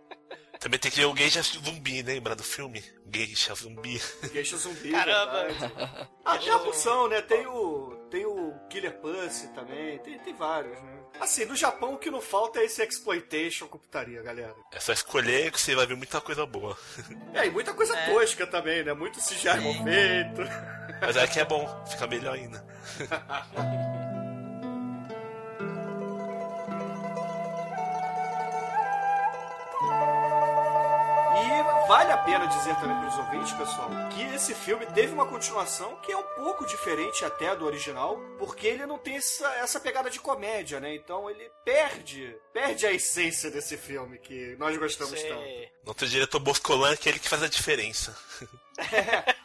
[0.59, 2.83] Também tem que ver o Geisha Zumbi, lembra do filme?
[3.13, 4.01] Geisha Zumbi.
[4.33, 5.43] Geisha zumbi, Caramba.
[5.45, 5.73] verdade.
[6.25, 7.21] Ah, tem a função, né?
[7.21, 10.99] Tem o, tem o Killer Pussy também, tem, tem vários, né?
[11.21, 14.53] Assim, no Japão o que não falta é esse exploitation com putaria, galera.
[14.73, 16.77] É só escolher que você vai ver muita coisa boa.
[17.33, 18.09] É, e muita coisa É.
[18.13, 18.93] tosca também, né?
[18.93, 20.41] Muito CGI mal feito.
[20.99, 22.65] Mas é que é bom, fica melhor ainda.
[31.87, 35.95] vale a pena dizer também para os ouvintes, pessoal, que esse filme teve uma continuação
[36.01, 40.09] que é um pouco diferente até do original, porque ele não tem essa, essa pegada
[40.09, 40.93] de comédia, né?
[40.93, 45.41] Então ele perde, perde a essência desse filme que nós gostamos tanto.
[45.41, 45.69] Sei.
[45.85, 48.15] Nosso diretor Boscolan, que é ele que faz a diferença.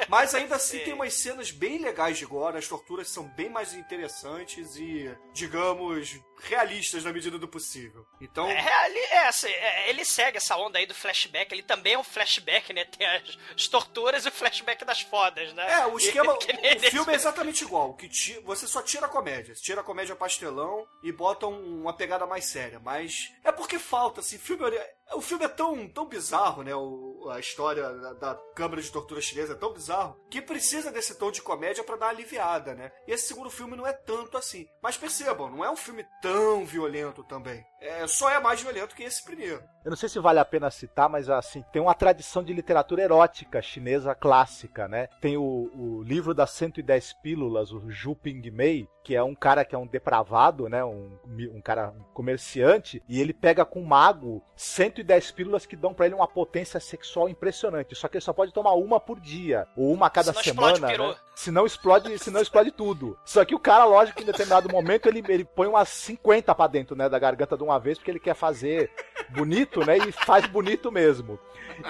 [0.08, 0.84] Mas ainda assim Sim.
[0.84, 6.20] tem umas cenas bem legais de gore, as torturas são bem mais interessantes e, digamos,
[6.42, 8.06] realistas na medida do possível.
[8.20, 11.94] Então, É, ele, é, assim, é, ele segue essa onda aí do flashback, ele também
[11.94, 12.84] é um flashback, né?
[12.84, 15.72] Tem as, as torturas e o flashback das fodas, né?
[15.80, 16.32] É, o esquema.
[16.42, 17.94] Que nem o filme é exatamente igual.
[17.94, 19.54] Que ti- você só tira a comédia.
[19.54, 22.80] Você tira a comédia pastelão e bota um- uma pegada mais séria.
[22.80, 24.38] Mas é porque falta, assim.
[24.38, 24.80] Filme, ori-
[25.14, 26.74] o filme é tão, tão bizarro, né?
[26.74, 31.14] O- a história da, da Câmara de Tortura Chinesa é tão bizarro que precisa desse
[31.16, 32.90] tom de comédia pra dar aliviada, né?
[33.06, 34.66] E esse segundo filme não é tanto assim.
[34.82, 36.31] Mas percebam, não é um filme tão
[36.64, 37.64] violento também.
[37.80, 39.62] É, só é mais violento que esse primeiro.
[39.84, 43.02] Eu não sei se vale a pena citar, mas assim, tem uma tradição de literatura
[43.02, 45.08] erótica chinesa clássica, né?
[45.20, 45.42] Tem o,
[45.74, 49.86] o livro das 110 pílulas, o Zhu Pingmei, que é um cara que é um
[49.86, 50.84] depravado, né?
[50.84, 51.10] Um,
[51.52, 56.06] um cara um comerciante, e ele pega com um mago 110 pílulas que dão pra
[56.06, 57.96] ele uma potência sexual impressionante.
[57.96, 60.74] Só que ele só pode tomar uma por dia, ou uma a cada Senão explode
[60.76, 61.08] semana, peru.
[61.08, 61.16] né?
[61.34, 63.18] Senão explode, senão explode tudo.
[63.24, 66.94] Só que o cara, lógico, em determinado momento ele, ele põe umas 50 pra dentro,
[66.94, 68.90] né, da garganta de uma vez, porque ele quer fazer
[69.30, 69.98] bonito, né?
[69.98, 71.38] E faz bonito mesmo.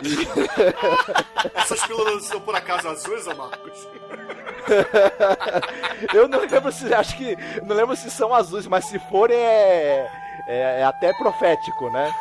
[0.03, 0.29] E-
[1.59, 3.89] Essas pílulas são por acaso azuis, ô Marcos?
[6.15, 10.09] eu não lembro se acho que não lembro se são azuis, mas se for é
[10.47, 12.13] é, é até profético, né?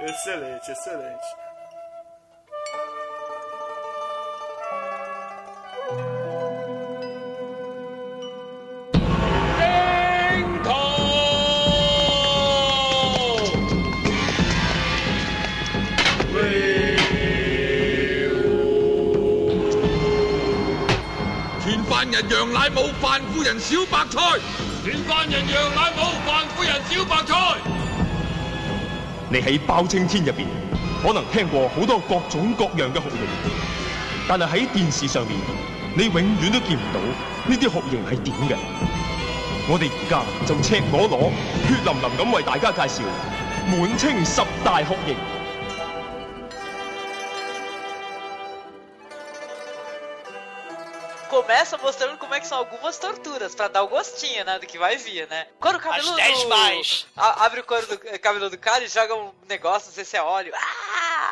[0.00, 1.26] excelente, excelente.
[21.96, 24.20] 犯人羊奶冇，犯妇人小白菜。
[24.84, 27.56] 连犯人羊奶冇，犯妇人小白菜。
[29.30, 30.46] 你喺包青天入边，
[31.02, 33.18] 可能听过好多各种各样嘅酷刑，
[34.28, 35.38] 但系喺电视上面，
[35.96, 38.56] 你永远都见唔到呢啲酷刑系点嘅。
[39.66, 41.32] 我哋而家就赤裸裸、
[41.66, 43.04] 血淋淋咁为大家介绍
[43.68, 45.16] 满清十大酷刑。
[51.42, 54.96] Começa mostrando como é que são algumas torturas, pra dar o gostinho, né, do que vai
[54.96, 55.46] vir, né?
[55.60, 56.48] Quando o cabelo As 10 do...
[56.48, 57.06] mais.
[57.14, 60.16] A- abre o couro do cabelo do cara e joga um negócio, não sei se
[60.16, 60.52] é óleo.
[60.56, 60.85] Ah!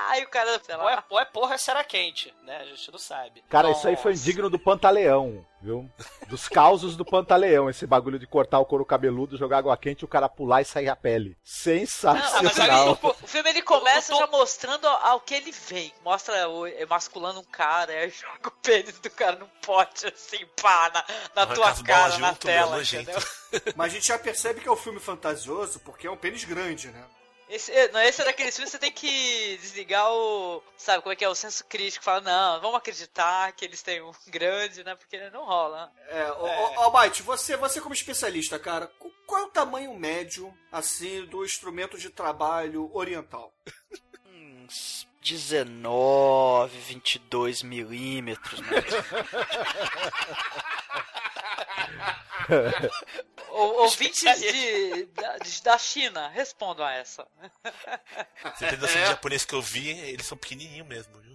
[0.09, 1.05] Aí o cara, sei Ou é, lá.
[1.11, 2.59] ou é porra, será quente, né?
[2.59, 3.43] A gente não sabe.
[3.49, 4.25] Cara, isso aí foi Nossa.
[4.25, 5.91] digno do Pantaleão, viu?
[6.29, 10.09] Dos causos do Pantaleão, esse bagulho de cortar o couro cabeludo, jogar água quente, o
[10.09, 11.31] cara pular e sair a pele.
[11.31, 12.89] Não, mas Sensacional.
[13.03, 15.93] aí, o filme ele começa tô- já mostrando ao que ele vem.
[16.05, 20.91] Mostra o emasculando um cara, aí joga o pênis do cara num pote assim, pá,
[20.93, 21.05] na,
[21.47, 23.19] na tua cara, na junto, meu, tela, entendeu?
[23.77, 26.89] Mas a gente já percebe que é um filme fantasioso porque é um pênis grande,
[26.89, 27.05] né?
[27.55, 30.61] Esse, é- não, esse é daqueles filmes que você tem que desligar o.
[30.77, 31.29] Sabe como é que é?
[31.29, 32.05] O senso crítico.
[32.05, 34.97] Fala, não, vamos acreditar que eles têm um grande, né?
[34.97, 35.93] Porque não rola.
[36.09, 40.53] É, ó, ó, Mike, você, você como especialista, cara, qu- qual é o tamanho médio,
[40.73, 43.55] assim, do instrumento de trabalho oriental?
[44.27, 48.69] Uns 19, 22 milímetros, né?
[53.57, 57.27] O, ouvintes de, da, de- da China, respondam a essa.
[58.57, 61.35] Você tem noção de japonês que eu vi, eles são pequenininhos mesmo, viu?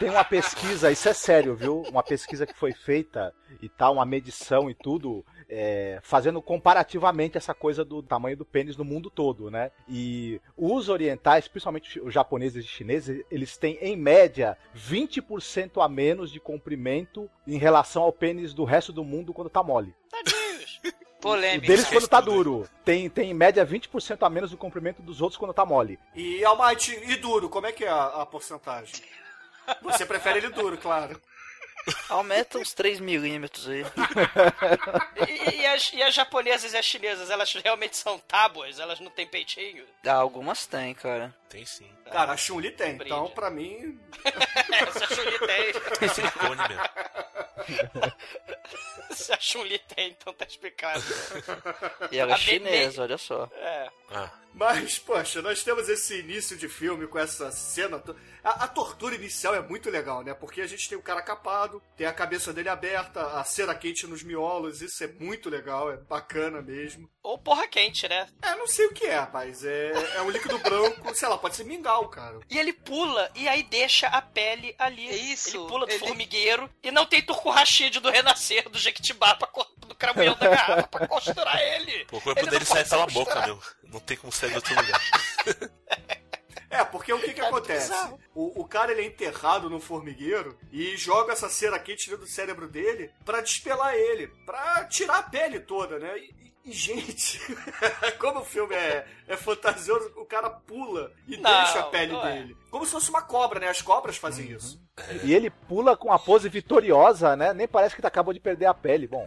[0.00, 1.82] Tem uma pesquisa, isso é sério, viu?
[1.82, 7.54] Uma pesquisa que foi feita e tal, uma medição e tudo, é, fazendo comparativamente essa
[7.54, 9.70] coisa do tamanho do pênis no mundo todo, né?
[9.88, 16.32] E os orientais, principalmente os japoneses e chineses, eles têm em média 20% a menos
[16.32, 19.94] de comprimento em relação ao pênis do resto do mundo quando tá mole.
[20.10, 20.80] Tadinhos.
[21.20, 21.66] O Polêmica.
[21.66, 22.66] deles quando tá duro.
[22.82, 25.98] Tem, tem em média 20% a menos do comprimento dos outros quando tá mole.
[26.14, 29.04] E Almighty, e duro, como é que é a, a porcentagem?
[29.82, 31.20] Você prefere ele duro, claro.
[32.08, 33.84] Aumenta uns 3 milímetros aí.
[35.28, 38.78] E, e as, e as japonesas e as chinesas, elas realmente são tábuas?
[38.78, 39.84] Elas não têm peitinho?
[40.06, 41.34] Ah, algumas tem, cara.
[41.48, 41.90] Tem sim.
[42.10, 43.12] Cara, a Chun-Li tem, Brinde.
[43.12, 43.98] então pra mim...
[44.92, 46.08] Se a Chun-Li tem.
[46.08, 46.82] Silicone mesmo.
[49.10, 51.02] Se a Chun-Li tem, então tá explicado.
[52.10, 53.48] E ela é A chinesa, olha só.
[53.54, 53.88] É.
[54.12, 58.02] Ah, Mas, poxa, nós temos esse início de filme com essa cena.
[58.42, 60.34] A, a tortura inicial é muito legal, né?
[60.34, 64.06] Porque a gente tem o cara capado, tem a cabeça dele aberta, a cera quente
[64.06, 67.08] nos miolos, isso é muito legal, é bacana mesmo.
[67.22, 68.26] Ou porra quente, né?
[68.42, 69.64] É, não sei o que é, rapaz.
[69.64, 72.40] É, é um líquido branco, sei lá, pode ser mingau, cara.
[72.48, 75.08] E ele pula e aí deixa a pele ali.
[75.08, 78.78] É isso, Ele pula do ele- formigueiro e não tem Turco Rashid do Renascer do
[78.78, 79.48] Jequitibá pra,
[79.86, 82.04] do cramunhão da garrafa pra costurar ele.
[82.06, 83.60] pô, o corpo Ele dele sai pela boca, meu.
[83.84, 85.00] Não tem como sair de outro lugar.
[86.72, 87.92] É, porque o que que É acontece?
[88.32, 92.30] O, o cara ele é enterrado no formigueiro e joga essa cera quente dentro do
[92.30, 96.16] cérebro dele pra despelar ele, pra tirar a pele toda, né?
[96.16, 97.40] E, e- gente,
[98.18, 102.22] como o filme é, é fantasioso, o cara pula e Não, deixa a pele é.
[102.32, 102.56] dele.
[102.70, 103.68] Como se fosse uma cobra, né?
[103.68, 104.56] As cobras fazem Uhum.
[104.56, 104.80] isso.
[105.24, 107.52] E ele pula com a pose vitoriosa, né?
[107.54, 109.06] Nem parece que acabou de perder a pele.
[109.08, 109.26] Bom,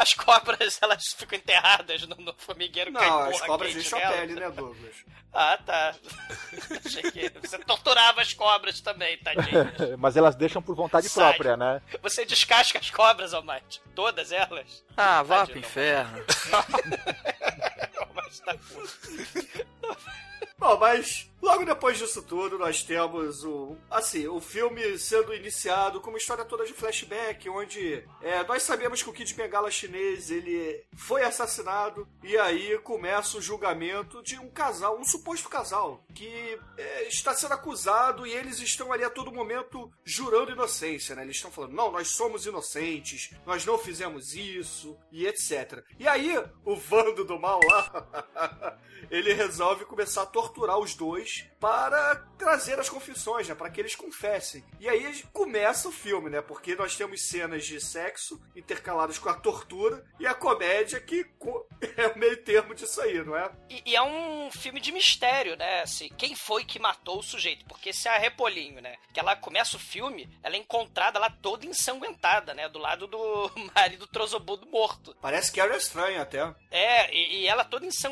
[0.00, 2.90] As cobras, elas ficam enterradas no, no formigueiro.
[2.90, 4.94] Não, porra as cobras deixam a pele, né, Douglas?
[5.30, 5.94] Ah, tá.
[6.84, 9.70] Achei que você torturava as cobras também, tadinho.
[9.98, 11.28] mas elas deixam por vontade Sai.
[11.28, 11.82] própria, né?
[12.02, 13.82] Você descasca as cobras, Almighty.
[13.94, 14.82] Todas elas.
[14.96, 15.68] Ah, vá Tadinho, pro não.
[15.68, 16.24] inferno.
[18.44, 19.66] Tá puto.
[20.60, 23.78] Bom, mas logo depois disso tudo, nós temos o.
[23.90, 29.02] Assim, o filme sendo iniciado com uma história toda de flashback, onde é, nós sabemos
[29.02, 34.50] que o Kid Bengala chinês ele foi assassinado, e aí começa o julgamento de um
[34.50, 39.32] casal, um suposto casal, que é, está sendo acusado e eles estão ali a todo
[39.32, 41.22] momento jurando inocência, né?
[41.22, 45.82] Eles estão falando, não, nós somos inocentes, nós não fizemos isso, e etc.
[45.98, 48.19] E aí, o Vando do mal lá.
[49.10, 53.54] ele resolve começar a torturar os dois para trazer as confissões, né?
[53.54, 54.64] Para que eles confessem.
[54.78, 56.40] E aí começa o filme, né?
[56.40, 61.26] Porque nós temos cenas de sexo intercaladas com a tortura e a comédia que
[61.96, 63.50] é o meio termo disso aí, não é?
[63.68, 65.82] E, e é um filme de mistério, né?
[65.82, 67.66] Assim, quem foi que matou o sujeito?
[67.66, 68.96] Porque se a Repolinho, né?
[69.12, 72.68] Que ela começa o filme, ela é encontrada lá toda ensanguentada, né?
[72.68, 75.14] Do lado do marido trozobudo morto.
[75.20, 76.40] Parece que era estranho até.
[76.70, 78.09] É, e, e ela toda ensanguentada.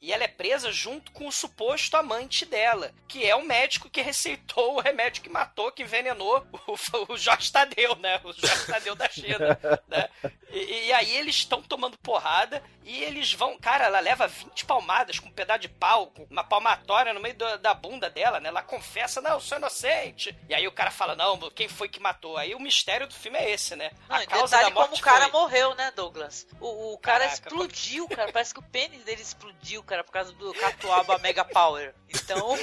[0.00, 4.02] E ela é presa junto com o suposto amante dela, que é o médico que
[4.02, 6.76] receitou o remédio que matou, que envenenou o,
[7.12, 8.20] o Jorge Tadeu, né?
[8.24, 10.08] O Jorge Tadeu da China, né?
[10.50, 13.58] E, e aí eles estão tomando porrada e eles vão...
[13.58, 17.34] Cara, ela leva 20 palmadas com um pedaço de pau, com uma palmatória no meio
[17.36, 18.48] da, da bunda dela, né?
[18.48, 20.36] Ela confessa, não, eu sou inocente.
[20.48, 22.36] E aí o cara fala, não, quem foi que matou?
[22.36, 23.90] Aí o mistério do filme é esse, né?
[24.08, 25.40] Não, A causa da morte como o cara foi...
[25.40, 26.46] morreu, né, Douglas?
[26.60, 28.32] O, o cara Caraca, explodiu, cara.
[28.32, 31.92] Parece que o pênis dele explodiu, cara, por causa do Catuaba Mega Power.
[32.08, 32.56] Então,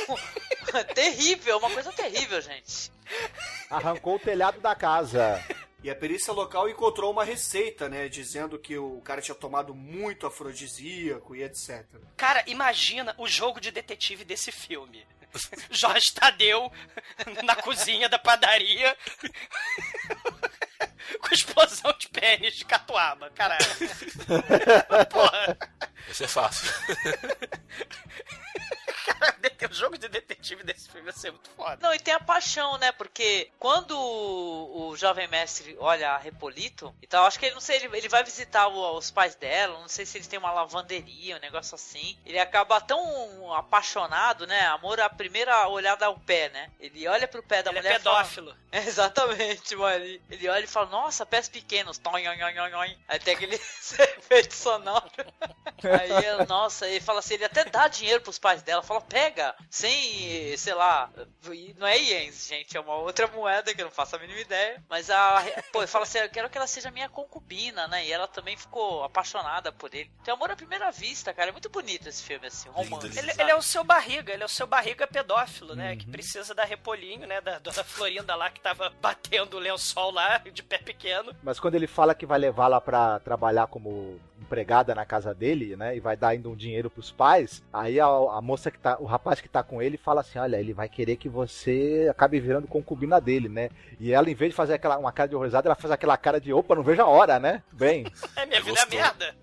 [0.96, 2.90] terrível, uma coisa terrível, gente.
[3.70, 5.44] Arrancou o telhado da casa.
[5.84, 8.08] E a perícia local encontrou uma receita, né?
[8.08, 11.86] Dizendo que o cara tinha tomado muito afrodisíaco e etc.
[12.16, 15.06] Cara, imagina o jogo de detetive desse filme.
[15.70, 16.72] Jorge Tadeu
[17.44, 18.96] na cozinha da padaria.
[21.22, 23.66] Com explosão de pênis de catuaba, caralho.
[25.10, 25.58] Porra.
[26.10, 26.72] Isso é fácil.
[29.08, 29.38] Cara,
[29.70, 31.78] o jogo de detetive desse filme vai ser muito foda.
[31.82, 32.92] Não, e tem a paixão, né?
[32.92, 37.62] Porque quando o, o jovem mestre olha a Repolito e tal, acho que ele não
[37.62, 40.52] sei, ele, ele vai visitar o- os pais dela, não sei se eles têm uma
[40.52, 42.18] lavanderia, um negócio assim.
[42.26, 44.62] Ele acaba tão apaixonado, né?
[44.68, 46.70] Amor à primeira olhada ao pé, né?
[46.80, 48.56] Ele olha pro pé da Ele é mulher e fala- pedófilo.
[48.72, 50.04] Exatamente, mano.
[50.04, 51.98] Ele, ele olha e fala, nossa, pés pequenos.
[51.98, 52.98] Toin, oin, oin, oin, oin.
[53.08, 55.10] Aí tem aquele efeito sonoro.
[55.84, 58.82] Aí, nossa, ele fala assim, ele até dá dinheiro pros pais dela.
[58.84, 61.10] Fala, pega, sem, sei lá,
[61.78, 64.84] não é iens, gente, é uma outra moeda que eu não faço a mínima ideia.
[64.90, 68.06] Mas a, pô, ele fala assim, eu quero que ela seja minha concubina, né?
[68.06, 70.12] E ela também ficou apaixonada por ele.
[70.24, 71.50] Tem amor à primeira vista, cara.
[71.50, 73.18] É muito bonito esse filme, assim, romance.
[73.18, 75.92] Ele, ele é o seu barriga, ele é o seu barriga pedófilo, né?
[75.92, 75.98] Uhum.
[75.98, 77.42] Que precisa da Repolinho, né?
[77.42, 81.36] Da dona Florinda lá que tava batendo o lençol lá, de pé pequeno.
[81.44, 85.96] Mas quando ele fala que vai levá-la pra trabalhar como empregada na casa dele, né,
[85.96, 89.06] e vai dar ainda um dinheiro pros pais, aí a, a moça que tá, o
[89.06, 92.68] rapaz que tá com ele fala assim, olha, ele vai querer que você acabe virando
[92.68, 93.70] concubina dele, né?
[94.00, 96.40] E ela, em vez de fazer aquela, uma cara de horrorizada, ela faz aquela cara
[96.40, 97.62] de, opa, não vejo a hora, né?
[97.74, 98.06] Bem,
[98.36, 99.36] É, minha vida é merda.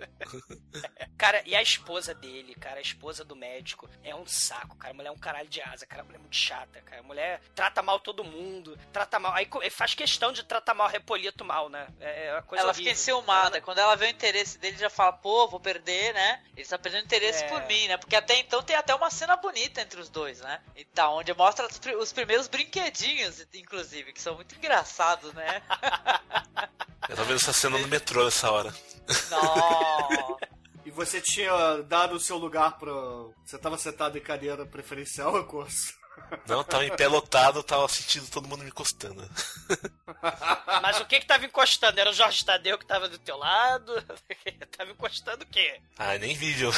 [1.18, 4.92] cara, e a esposa dele, cara, a esposa do médico, é um saco, cara.
[4.92, 6.02] A mulher é um caralho de asa, cara.
[6.02, 7.00] A mulher é muito chata, cara.
[7.00, 9.32] A mulher trata mal todo mundo, trata mal.
[9.32, 11.88] Aí faz questão de tratar mal o Repolito mal, né?
[12.00, 12.90] É uma coisa ela horrível.
[12.90, 13.60] fica enciumada.
[13.60, 16.42] Quando ela vê o interesse dele, já fala, pô, vou perder, né?
[16.56, 17.48] Ele tá perdendo interesse É.
[17.48, 17.96] por mim, né?
[17.96, 20.60] Porque até então tem até uma cena bonita entre os dois, né?
[20.76, 25.62] E tá, onde mostra os, os primeiros brinquedinhos, inclusive, que são muito engraçados, né?
[27.08, 28.74] Eu tava vendo essa cena no metrô nessa hora.
[29.30, 30.38] Não.
[30.86, 32.92] E você tinha dado o seu lugar pra.
[33.44, 35.94] Você tava sentado em cadeira preferencial, curso?
[36.46, 39.28] Não, tava em pé lotado, tava sentindo todo mundo me encostando.
[40.82, 41.98] Mas o que que tava encostando?
[41.98, 43.92] Era o Jorge Tadeu que tava do teu lado?
[44.76, 45.80] tava encostando o quê?
[45.98, 46.70] Ah, nem vi, viu?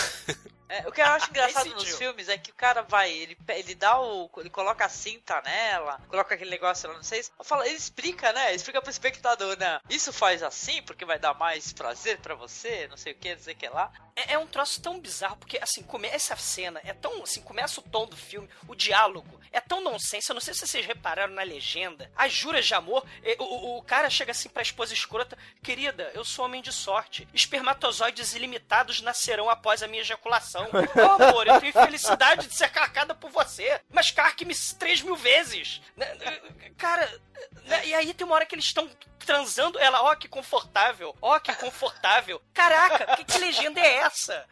[0.68, 3.74] É, o que eu acho engraçado nos filmes é que o cara vai, ele, ele
[3.74, 4.30] dá o.
[4.38, 7.24] ele coloca a cinta nela, coloca aquele negócio lá, não sei.
[7.38, 8.54] Eu falo, ele explica, né?
[8.54, 9.80] Explica pro espectador, né?
[9.88, 13.42] Isso faz assim porque vai dar mais prazer pra você, não sei o que, não
[13.42, 13.92] sei o que lá.
[14.16, 17.80] É, é um troço tão bizarro, porque assim, começa a cena, é tão assim, começa
[17.80, 21.34] o tom do filme, o diálogo, é tão nonsense, eu não sei se vocês repararam
[21.34, 24.94] na legenda, as juras de amor, é, o, o- o cara chega assim pra esposa
[24.94, 30.55] escrota, querida, eu sou homem de sorte, espermatozoides ilimitados nascerão após a minha ejaculação.
[30.60, 35.80] Oh, amor, eu tenho felicidade de ser carcada por você, mas carque-me três mil vezes.
[35.96, 36.40] Né, né,
[36.76, 37.20] Cara,
[37.64, 38.88] né, e aí tem uma hora que eles estão
[39.26, 42.40] transando, ela, ó, que confortável, ó, que confortável.
[42.54, 44.46] Caraca, que, que legenda é essa?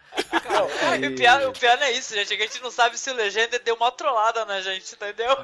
[1.01, 2.35] E o pior, o pior é isso, gente.
[2.35, 5.37] É que a gente não sabe se o legenda deu uma trollada na gente, entendeu?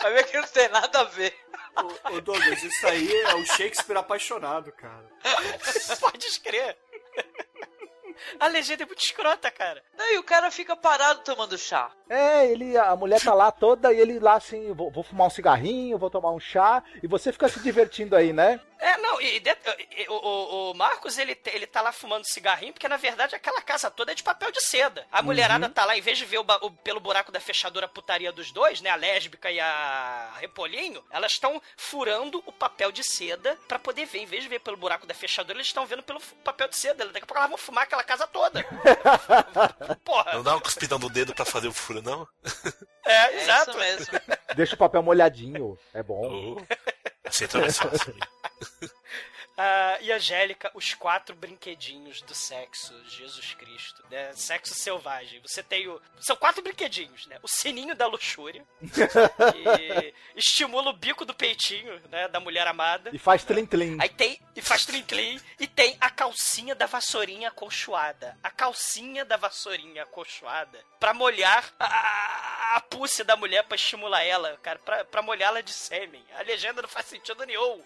[0.00, 1.34] Vai ver que não tem nada a ver.
[1.76, 5.06] Ô, ô Douglas, isso aí é o Shakespeare apaixonado, cara.
[6.00, 6.76] Pode escrever.
[8.40, 9.82] A legenda é muito escrota, cara.
[9.96, 11.90] Não, e o cara fica parado tomando chá.
[12.08, 15.30] É, ele, a mulher tá lá toda e ele lá assim, vou, vou fumar um
[15.30, 18.60] cigarrinho, vou tomar um chá, e você fica se divertindo aí, né?
[18.78, 19.56] É, não, e, de-
[19.96, 23.60] e- o, o- o Marcos, ele, ele tá lá fumando cigarrinho, porque na verdade aquela
[23.62, 25.06] casa toda é de papel de seda.
[25.10, 27.88] A mulherada tá lá, em vez de ver o, o- pelo buraco da fechadura a
[27.88, 33.02] putaria dos dois, né, a lésbica e a Repolinho, elas estão furando o papel de
[33.02, 34.18] seda pra poder ver.
[34.18, 37.06] Em vez de ver pelo buraco da fechadura, eles estão vendo pelo papel de seda.
[37.06, 38.62] Daqui a pouco elas vão fumar aquela casa toda.
[40.04, 42.26] Porra, Não dá uma cuspidão do dedo pra fazer o furo, não?
[43.06, 43.70] é, É exato.
[43.70, 44.20] isso mesmo.
[44.54, 46.56] Deixa o papel molhadinho, é bom.
[46.58, 46.74] Oh.
[47.24, 48.14] Assim entra mais fácil.
[49.56, 54.32] Ah, e Angélica, os quatro brinquedinhos do sexo, Jesus Cristo, né?
[54.34, 55.40] Sexo selvagem.
[55.40, 56.00] Você tem o.
[56.20, 57.38] São quatro brinquedinhos, né?
[57.42, 62.28] O sininho da luxúria, que estimula o bico do peitinho, né?
[62.28, 63.10] Da mulher amada.
[63.14, 63.96] E faz tlim-tlim.
[63.98, 64.38] Aí tem.
[64.54, 65.40] E faz trim-trim.
[65.58, 68.36] E tem a calcinha da vassourinha acolchoada.
[68.42, 74.22] A calcinha da vassourinha acolchoada pra molhar a, a, a púcia da mulher pra estimular
[74.22, 74.78] ela, cara.
[74.80, 76.24] Pra, pra molhá-la de sêmen.
[76.38, 77.82] A legenda não faz sentido nenhum.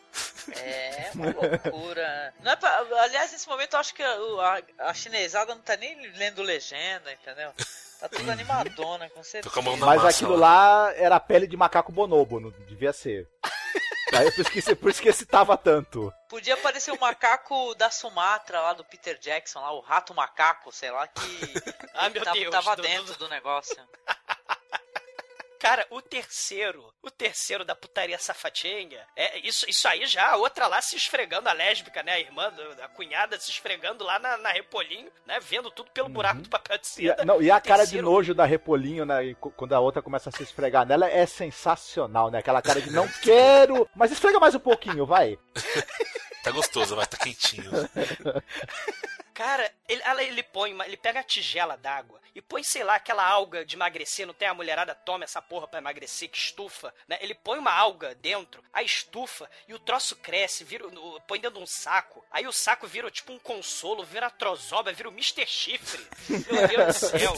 [0.57, 2.35] É, uma loucura.
[2.41, 6.01] Não é pra- aliás, nesse momento eu acho que a, a, chinesada não tá nem
[6.13, 7.53] lendo legenda, entendeu?
[8.01, 9.55] Tá tudo animadona, com certeza.
[9.63, 13.29] Mas massa aquilo lá era a pele de macaco bonobo, não devia ser.
[14.13, 16.13] Aí por isso que, por isso que excitava tanto.
[16.29, 20.91] Podia aparecer o macaco da Sumatra lá do Peter Jackson, lá, o rato macaco, sei
[20.91, 21.21] lá, que
[21.95, 22.51] Ah, meu tava, Deus.
[22.51, 23.77] tava dentro do- do negócio.
[25.61, 30.67] Cara, o terceiro, o terceiro da putaria safadinha, é isso, isso aí já, a outra
[30.67, 32.13] lá se esfregando, a lésbica, né?
[32.15, 35.39] A irmã, do- a cunhada se esfregando lá na, na Repolinho, né?
[35.39, 37.25] Vendo tudo pelo buraco do papel de E seda.
[37.27, 39.23] não, e a O cara de nojo da Repolinho, né?
[39.27, 42.39] e Quando a outra começa a se esfregar nela, é sensacional, né?
[42.39, 45.39] Aquela cara de não quero, mas esfrega mais um pouquinho, vai.
[46.43, 47.71] Tá gostoso, vai, tá quentinho.
[49.41, 52.97] Cara, ele, ela- ele põe, uma- ele pega a tigela d'água e põe, sei lá,
[52.97, 56.95] aquela alga de emagrecer, não tem a mulherada toma essa porra pra emagrecer, que estufa,
[57.09, 57.17] né?
[57.23, 60.85] Ele põe uma alga dentro, a estufa, e o troço cresce, vira,
[61.27, 65.09] põe dentro de um saco, aí o saco vira tipo um consolo, vira trozoba, vira
[65.09, 65.47] o Mr.
[65.47, 66.07] Chifre.
[66.29, 67.33] Meu Deus do céu.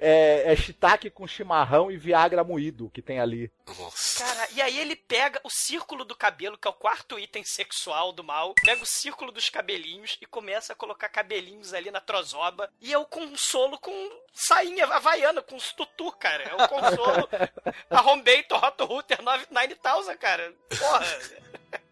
[0.00, 3.50] É, é shiitake com chimarrão e Viagra moído que tem ali.
[3.66, 4.22] Nossa.
[4.22, 8.12] Cara, e aí ele pega o círculo do cabelo, que é o quarto item sexual
[8.12, 12.70] do mal, pega o círculo dos cabelinhos e começa a colocar cabelinhos ali na trozoba.
[12.80, 13.92] E é o consolo com
[14.32, 16.42] sainha havaiana, com os tutu, cara.
[16.44, 17.28] É o consolo.
[17.90, 20.52] a Homebate Hot Router 9000, cara.
[20.78, 21.06] Porra.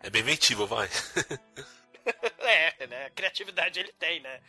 [0.00, 0.88] É bem inventível, vai.
[2.38, 3.10] É, né?
[3.10, 4.40] Criatividade ele tem, né?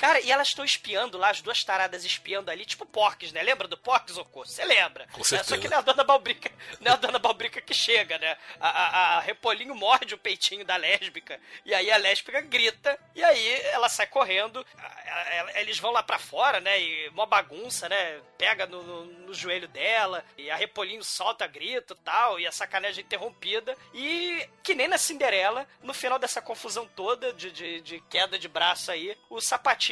[0.00, 3.42] Cara, e elas estão espiando lá, as duas taradas espiando ali, tipo porques, né?
[3.42, 4.46] Lembra do porques, Ocô?
[4.46, 5.06] Você lembra?
[5.12, 5.54] Com É, certeza.
[5.54, 8.34] Só que não é a dona Balbrica, não é a dona Balbrica que chega, né?
[8.58, 13.22] A, a, a Repolinho morde o peitinho da lésbica, e aí a lésbica grita, e
[13.22, 16.80] aí ela sai correndo, a- eles vão lá pra fora, né?
[16.80, 18.20] E uma bagunça, né?
[18.38, 22.52] Pega no, no, no joelho dela, e a Repolinho solta grito e tal, e a
[22.52, 27.80] sacanagem é interrompida, e que nem na Cinderela, no final dessa confusão toda de, de,
[27.82, 29.89] de queda de braço aí, o sapatinho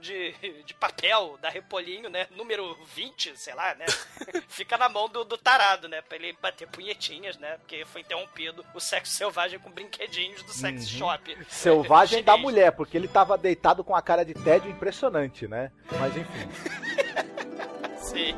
[0.00, 0.32] de,
[0.64, 2.26] de papel da Repolinho, né?
[2.36, 3.86] Número 20, sei lá, né?
[4.48, 6.02] Fica na mão do, do tarado, né?
[6.02, 7.56] Pra ele bater punhetinhas, né?
[7.58, 10.98] Porque foi interrompido o sexo selvagem com brinquedinhos do sex Uhum.
[10.98, 11.38] shop.
[11.48, 15.70] Selvagem da mulher, porque ele tava deitado com a cara de tédio impressionante, né?
[15.98, 16.48] Mas enfim.
[17.98, 18.36] Sim.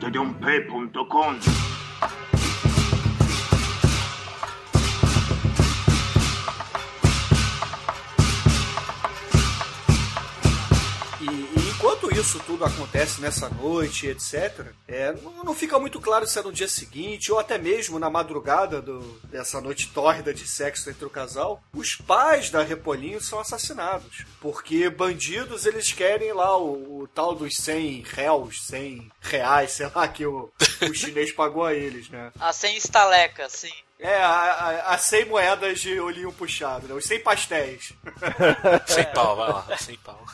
[0.00, 1.38] Tdump.com
[12.20, 16.52] isso tudo acontece nessa noite, etc., é, não, não fica muito claro se é no
[16.52, 21.10] dia seguinte ou até mesmo na madrugada do- dessa noite tórrida de sexo entre o
[21.10, 24.24] casal, os pais da Repolinho são assassinados.
[24.40, 30.06] Porque bandidos, eles querem lá o, o tal dos 100 réus, 100 reais, sei lá,
[30.08, 30.50] que o,
[30.82, 32.32] o chinês pagou a eles, né?
[32.38, 33.72] Ah, sem estaleca, sim.
[34.02, 36.94] É, a, a, a 100 moedas de olhinho puxado, né?
[36.94, 37.92] Os 100 pastéis.
[38.88, 40.24] Sem pau, vai lá, sem pau.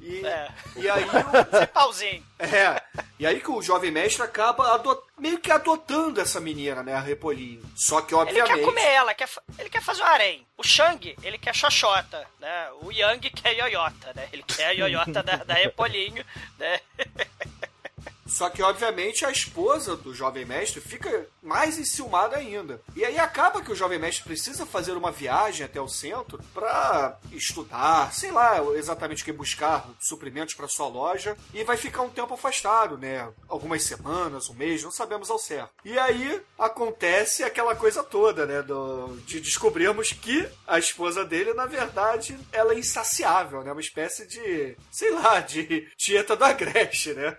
[0.00, 0.48] E, É.
[0.74, 2.26] e aí o, Sem pauzinho.
[2.40, 2.82] É,
[3.20, 4.80] e aí que o jovem mestre acaba
[5.16, 7.62] meio que adotando essa menina, né, a Repolinho.
[7.76, 8.54] Só que, Ele obviamente...
[8.56, 10.44] quer comer ela, quer, ele quer fazer o harém.
[10.58, 12.68] O Shang, ele quer xoxota, né?
[12.82, 14.28] O Yang quer ioiota, né?
[14.32, 16.24] Ele quer a ioiota da, da Repolinho,
[16.58, 16.80] né?
[18.32, 22.80] Só que, obviamente, a esposa do jovem mestre fica mais enciumada ainda.
[22.96, 27.18] E aí acaba que o jovem mestre precisa fazer uma viagem até o centro pra
[27.30, 32.08] estudar, sei lá exatamente o que buscar, suprimentos pra sua loja, e vai ficar um
[32.08, 33.30] tempo afastado, né?
[33.46, 35.70] Algumas semanas, um mês, não sabemos ao certo.
[35.84, 38.62] E aí acontece aquela coisa toda, né?
[38.62, 43.72] Do, de descobrirmos que a esposa dele, na verdade, ela é insaciável, né?
[43.72, 47.36] Uma espécie de, sei lá, de tieta do Agreste, né?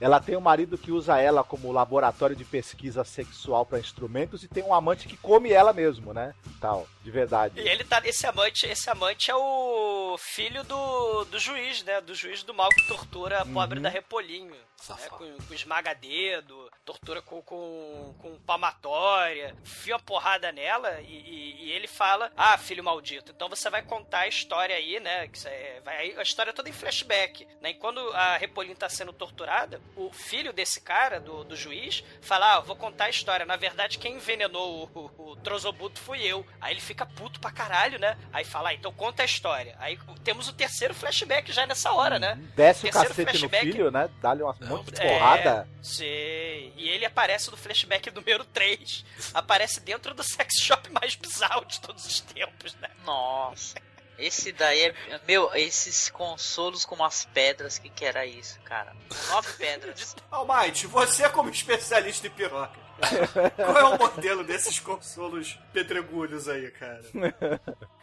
[0.00, 4.48] Ela tem um marido que usa ela como laboratório de pesquisa sexual pra instrumentos e
[4.48, 6.34] tem um amante que come ela mesmo, né?
[6.60, 7.60] Tal, de verdade.
[7.60, 8.02] E ele tá.
[8.04, 12.00] Esse amante, esse amante é o filho do, do juiz, né?
[12.00, 14.56] Do juiz do mal que tortura a pobre da Repolinho.
[14.88, 14.96] Né?
[15.10, 21.72] Com, com esmaga-dedo, tortura com, com, com palmatória, fia uma porrada nela e, e- e
[21.72, 25.28] ele fala: Ah, filho maldito, então você vai contar a história aí, né?
[25.28, 27.46] Que é- vai, a história toda em flashback.
[27.60, 27.70] Né?
[27.70, 32.54] E quando a Repolinho tá sendo torturada, o filho desse cara, do, do juiz, fala:
[32.54, 33.46] Ah, eu vou contar a história.
[33.46, 36.44] Na verdade, quem envenenou o, o, o Trozobuto fui eu.
[36.60, 38.18] Aí ele fica puto pra caralho, né?
[38.32, 39.76] Aí fala: ah, então conta a história.
[39.78, 42.34] Aí temos o terceiro flashback já nessa hora, né?
[42.56, 43.72] Desce o Terceiro cacete no flashback.
[43.72, 44.10] filho, né?
[44.20, 45.68] Dá-lhe uma monte de É, porrada.
[45.82, 46.72] sei.
[46.76, 49.04] E ele aparece no flashback número 3.
[49.34, 52.90] Aparece dentro do sex shop mais bizarro de todos os tempos, né?
[53.04, 53.76] Nossa.
[54.18, 55.20] Esse daí é.
[55.26, 58.94] Meu, esses consolos com umas pedras, que que era isso, cara?
[59.28, 60.14] Nove pedras.
[60.30, 62.78] Almighty, você como especialista em piroca,
[63.56, 67.02] qual é o modelo desses consolos pedregulhos aí, cara?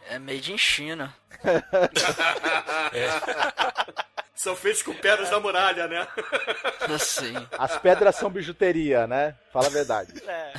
[0.08, 1.14] É made in China.
[4.40, 6.08] São feitos com pedras da muralha, né?
[6.94, 7.34] Assim.
[7.58, 9.36] As pedras são bijuteria, né?
[9.52, 10.14] Fala a verdade.
[10.26, 10.52] É.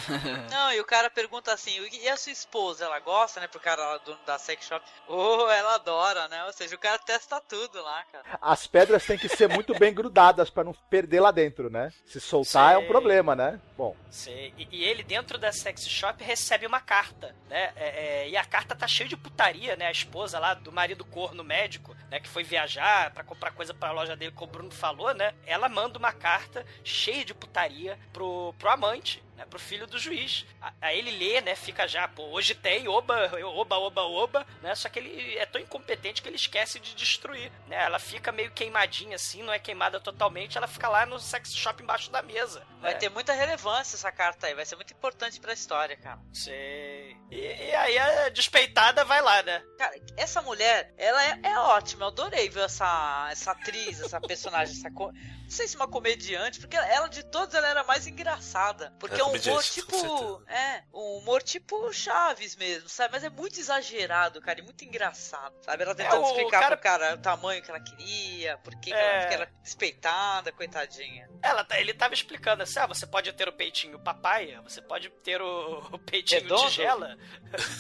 [0.52, 3.48] Não, e o cara pergunta assim, e a sua esposa, ela gosta, né?
[3.48, 4.86] Pro cara lá, dono da sex shop.
[5.08, 6.41] Oh, ela adora, né?
[6.62, 8.24] Seja, o cara testa tudo lá, cara.
[8.40, 11.92] As pedras têm que ser muito bem grudadas pra não perder lá dentro, né?
[12.06, 12.88] Se soltar é um Sei.
[12.88, 13.60] problema, né?
[13.76, 17.74] Bom, Sim, E, e ele, dentro da sex shop, recebe uma carta, né?
[17.76, 19.88] É, é, e a carta tá cheia de putaria, né?
[19.88, 22.20] A esposa lá do marido corno médico, né?
[22.20, 25.34] Que foi viajar pra comprar coisa pra loja dele, como o Bruno falou, né?
[25.48, 29.24] Ela manda uma carta cheia de putaria pro, pro amante.
[29.42, 30.46] Né, pro filho do juiz.
[30.80, 31.56] Aí ele lê, né?
[31.56, 34.76] Fica já, pô, hoje tem, oba, oba, oba, oba, né?
[34.76, 37.84] Só que ele é tão incompetente que ele esquece de destruir, né?
[37.84, 41.82] Ela fica meio queimadinha assim, não é queimada totalmente, ela fica lá no sex shop
[41.82, 42.66] embaixo da mesa.
[42.82, 43.00] Vai né?
[43.00, 46.20] ter muita relevância essa carta aí, vai ser muito importante pra história, cara.
[46.34, 47.16] Sei.
[47.30, 49.64] E, e aí a despeitada vai lá, né?
[49.78, 52.04] Cara, essa mulher, ela é, é ótima.
[52.04, 55.12] Eu adorei ver essa, essa atriz, essa personagem, essa co...
[55.12, 58.94] não sei se uma comediante, porque ela de todas ela era mais engraçada.
[59.00, 63.14] Porque É é um humor tipo, é, um humor tipo Chaves mesmo, sabe?
[63.14, 65.84] Mas é muito exagerado, cara, e muito engraçado, sabe?
[65.84, 68.90] Ela tentando É, o explicar cara- pro cara o tamanho que ela queria, por que,
[68.92, 69.16] que É.
[69.20, 71.30] ela, que ela despeitada, coitadinha.
[71.42, 75.10] Ela, tá- ele tava explicando assim: ah, você pode ter o peitinho papaya, você pode
[75.24, 76.62] ter o, o peitinho Redondo?
[76.64, 77.18] tigela,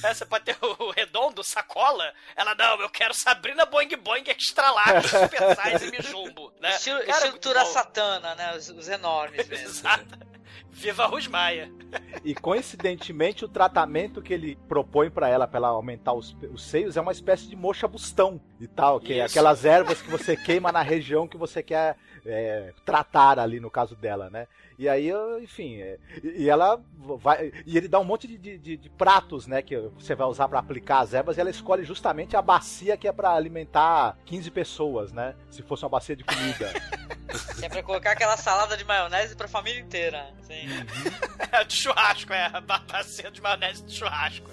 [0.04, 2.14] é, você pode ter o redondo, sacola.
[2.36, 6.72] Ela, não, eu quero Sabrina Boing Boing extra large, super size e mijumbo, né?
[6.76, 7.72] Estilo, Cara, estilo muito Tura bom.
[7.72, 8.56] Satana, né?
[8.56, 9.66] Os, os enormes mesmo.
[9.66, 10.32] Exato.
[10.70, 11.72] Viva a Rusmaia.
[12.24, 16.96] e coincidentemente o tratamento que ele propõe pra ela, pra ela aumentar os, os seios,
[16.98, 20.72] é uma espécie de moxa bustão e tal, que é aquelas ervas que você queima
[20.72, 24.48] na região que você quer é, tratar ali, no caso dela, né?
[24.78, 26.82] E aí, eu- enfim, é, e, ela
[27.20, 27.52] vai.
[27.66, 29.62] E ele dá um monte de, de- de- pratos, né?
[29.62, 33.08] Que você vai usar pra aplicar as ervas, e ela escolhe justamente a bacia que
[33.08, 35.36] é pra alimentar 15 pessoas, né?
[35.50, 36.72] Se fosse uma bacia de comida.
[37.58, 40.34] Que é pra colocar aquela salada de maionese pra família inteira.
[40.42, 40.68] Sim.
[41.66, 42.48] de churrasco, é.
[42.54, 44.50] a Bacia de maionese de churrasco.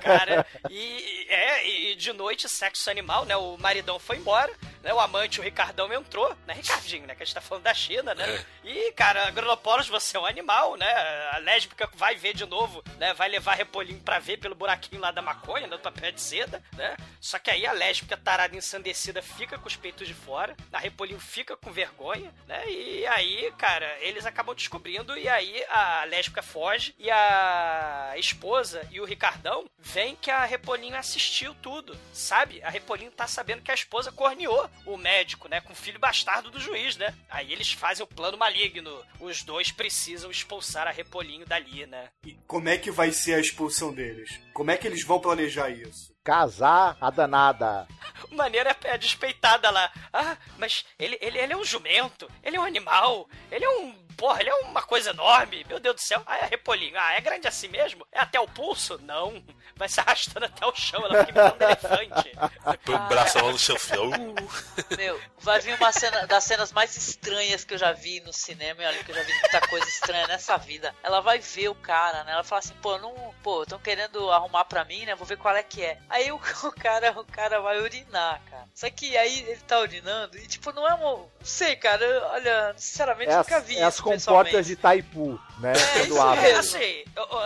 [0.00, 3.34] Cara, e, é, e de noite, sexo animal, né?
[3.36, 4.52] O maridão foi embora,
[4.82, 4.94] né?
[4.94, 6.54] O amante, o Ricardão, entrou, né?
[6.54, 7.16] Ricardinho, né?
[7.16, 8.44] Que a gente tá falando da China, né?
[8.64, 9.28] E, cara,
[9.60, 10.90] Granopolis, você é um animal, né?
[11.32, 13.12] A lésbica vai ver de novo, né?
[13.12, 16.96] Vai levar repolinho pra ver pelo buraquinho lá da maconha, do papel de seda, né?
[17.20, 21.20] Só que aí a lésbica tarada ensandecida fica com os peitos de fora, a repolinho
[21.20, 22.68] fica com vergonha, né?
[22.70, 29.00] E aí, cara, eles acabam descobrindo e aí a lésbica foge e a esposa e
[29.00, 32.62] o Ricardão veem que a Repolinho assistiu tudo, sabe?
[32.62, 35.60] A Repolinho tá sabendo que a esposa corneou o médico, né?
[35.60, 37.14] Com o filho bastardo do juiz, né?
[37.28, 39.04] Aí eles fazem o plano maligno.
[39.18, 42.10] Os dois precisam expulsar a Repolinho dali, né?
[42.24, 44.38] E como é que vai ser a expulsão deles?
[44.54, 46.09] Como é que eles vão planejar isso?
[46.22, 47.86] Casar a danada.
[48.30, 49.90] maneira é despeitada lá.
[50.12, 54.10] Ah, mas ele, ele, ele é um jumento, ele é um animal, ele é um.
[54.16, 56.22] Porra, ele é uma coisa enorme, meu Deus do céu.
[56.26, 56.94] Ah, é repolinho.
[56.98, 58.06] Ah, é grande assim mesmo?
[58.12, 58.98] É até o pulso?
[59.02, 59.42] Não.
[59.76, 62.36] Vai se arrastando até o chão, ela fica imitando um elefante.
[62.84, 64.10] Põe o braço lá no chão, filho.
[64.10, 68.30] Uh, Meu, vai vir uma cena das cenas mais estranhas que eu já vi no
[68.30, 68.82] cinema.
[68.82, 70.94] E olha que eu já vi muita coisa estranha nessa vida.
[71.02, 72.32] Ela vai ver o cara, né?
[72.32, 73.34] Ela fala assim, pô, não.
[73.42, 75.14] Pô, estão querendo arrumar pra mim, né?
[75.14, 75.98] Vou ver qual é que é.
[76.10, 76.34] Aí o,
[76.66, 78.64] o cara, o cara vai urinar, cara.
[78.74, 80.98] Só que aí ele tá urinando e, tipo, não é um.
[81.00, 82.04] Não sei, cara.
[82.04, 84.74] eu- olha, sinceramente, É nunca as, vi é as comportas de.
[84.76, 85.72] Taipu, né?
[85.72, 86.58] É, isso mesmo.
[86.58, 87.04] assim,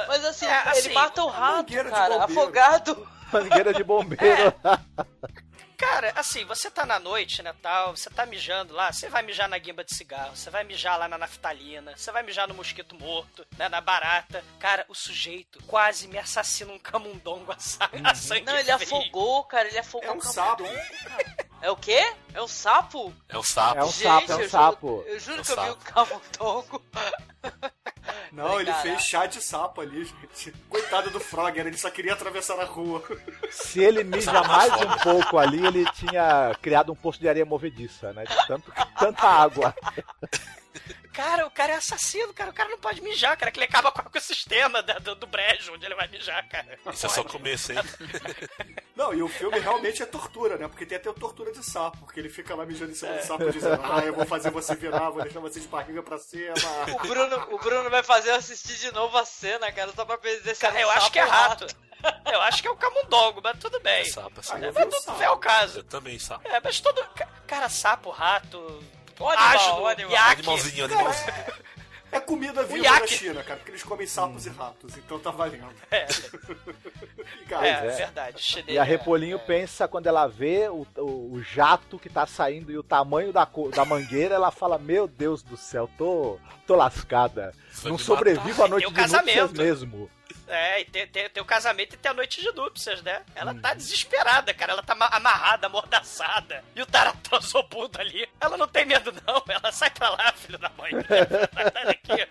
[0.08, 3.06] Mas assim, É, assim, ele mata o rato, cara, afogado.
[3.32, 4.54] Mangueira de bombeiro.
[5.76, 9.48] Cara, assim, você tá na noite, né, tal, você tá mijando lá, você vai mijar
[9.48, 12.94] na guimba de cigarro, você vai mijar lá na naftalina, você vai mijar no mosquito
[12.94, 14.44] morto, né, na barata.
[14.60, 18.96] Cara, o sujeito quase me assassina um camundongo a, a sangue Não, ele frio.
[18.96, 20.64] afogou, cara, ele afogou É um camundongo,
[21.04, 21.43] cara.
[21.64, 22.12] É o quê?
[22.34, 23.10] É um sapo?
[23.26, 23.78] é um sapo.
[23.80, 24.86] É um Gente, sapo, é um eu sapo.
[24.86, 25.84] Juro, eu juro É um que eu vi o sapo.
[26.38, 26.82] camundongo.
[28.32, 30.52] Não, Falei, ele fez chá de sapo ali, gente.
[30.68, 33.02] Coitado do Frogger, ele só queria atravessar a rua.
[33.50, 38.12] Se ele mija mais um pouco ali, ele tinha criado um poço de areia movediça,
[38.12, 38.24] né?
[38.24, 39.74] De tanto, tanta água.
[41.14, 42.50] Cara, o cara é assassino, cara.
[42.50, 43.50] O cara não pode mijar, cara.
[43.50, 46.78] Que ele acaba com o ecossistema da- do, do brejo onde ele vai mijar, cara.
[46.92, 47.78] Isso é só o começo, hein?
[48.96, 50.68] Não, e o filme realmente é tortura, né?
[50.68, 53.50] Porque tem até tortura de sapo, porque ele fica lá mijando em cima do sapo
[53.50, 56.54] dizendo, ah, eu vou fazer você virar, vou deixar você de barriga pra cima.
[57.02, 60.16] O Bruno, o Bruno vai fazer eu assistir de novo a cena, cara, só pra
[60.16, 61.66] dizer se um eu acho que é rato.
[62.30, 64.02] Eu acho que é o camundongo, mas tudo bem.
[64.02, 64.52] É sapo, assim.
[64.54, 65.22] Ah, eu É, vi mas o tudo sapo.
[65.22, 65.78] é o caso.
[65.78, 66.46] Eu também, sapo.
[66.48, 67.02] É, mas todo.
[67.16, 68.84] ca- Cara, sapo, rato.
[69.18, 70.12] O animal, o animal.
[70.12, 70.40] iaque.
[70.40, 71.34] Animalzinho, animalzinho.
[72.12, 75.66] É comida viva da China, cara, porque eles comem sapos e ratos, então tá valendo.
[75.90, 76.06] É,
[77.42, 77.90] E, cara, é, é.
[77.90, 78.40] verdade.
[78.40, 79.40] Chinês, E a é, Repolinho é.
[79.40, 83.48] pensa quando ela vê o, o, o jato que tá saindo e o tamanho da,
[83.74, 87.52] da mangueira, ela fala: Meu Deus do céu, tô, tô lascada.
[87.82, 88.64] Vai Não sobrevivo matar.
[88.64, 89.56] à noite de núpcias casamento.
[89.60, 90.10] mesmo.
[90.47, 93.22] É, e tem, tem, tem o casamento e tem a noite de núpcias, né?
[93.34, 93.61] Ela Hum.
[93.61, 94.72] tá desesperada, cara.
[94.72, 96.62] Ela tá ama- amarrada, amordaçada.
[96.76, 98.28] E o taratransobudo ali.
[98.40, 99.42] Ela não tem medo, não.
[99.49, 100.90] Ela sai pra lá, filho da mãe.
[101.72, 102.28] Sai daqui.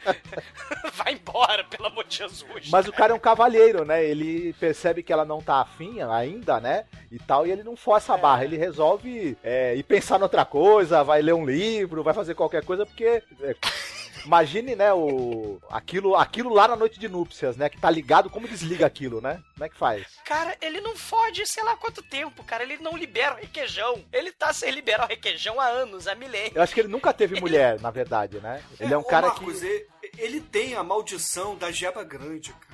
[0.93, 2.69] Vai embora, pelo amor de Jesus.
[2.69, 4.03] Mas o cara é um cavalheiro, né?
[4.05, 6.85] Ele percebe que ela não tá afim ainda, né?
[7.11, 8.43] E tal, e ele não força a barra.
[8.45, 12.85] Ele resolve é, ir pensar noutra coisa, vai ler um livro, vai fazer qualquer coisa,
[12.85, 13.23] porque.
[13.41, 13.55] é,
[14.25, 15.59] imagine, né, o.
[15.69, 17.69] Aquilo, aquilo lá na noite de núpcias, né?
[17.69, 19.41] Que tá ligado, como desliga aquilo, né?
[19.53, 20.05] Como é que faz?
[20.25, 22.63] Cara, ele não fode sei lá quanto tempo, cara.
[22.63, 24.03] Ele não libera o requeijão.
[24.11, 26.55] Ele tá sem liberar o requeijão há anos, há milênios.
[26.55, 28.63] Eu acho que ele nunca teve mulher, na verdade, né?
[28.79, 29.65] Ele é um ô, cara Marcos, que.
[29.65, 32.72] ele, ele tem a maldição da jeba grande, cara.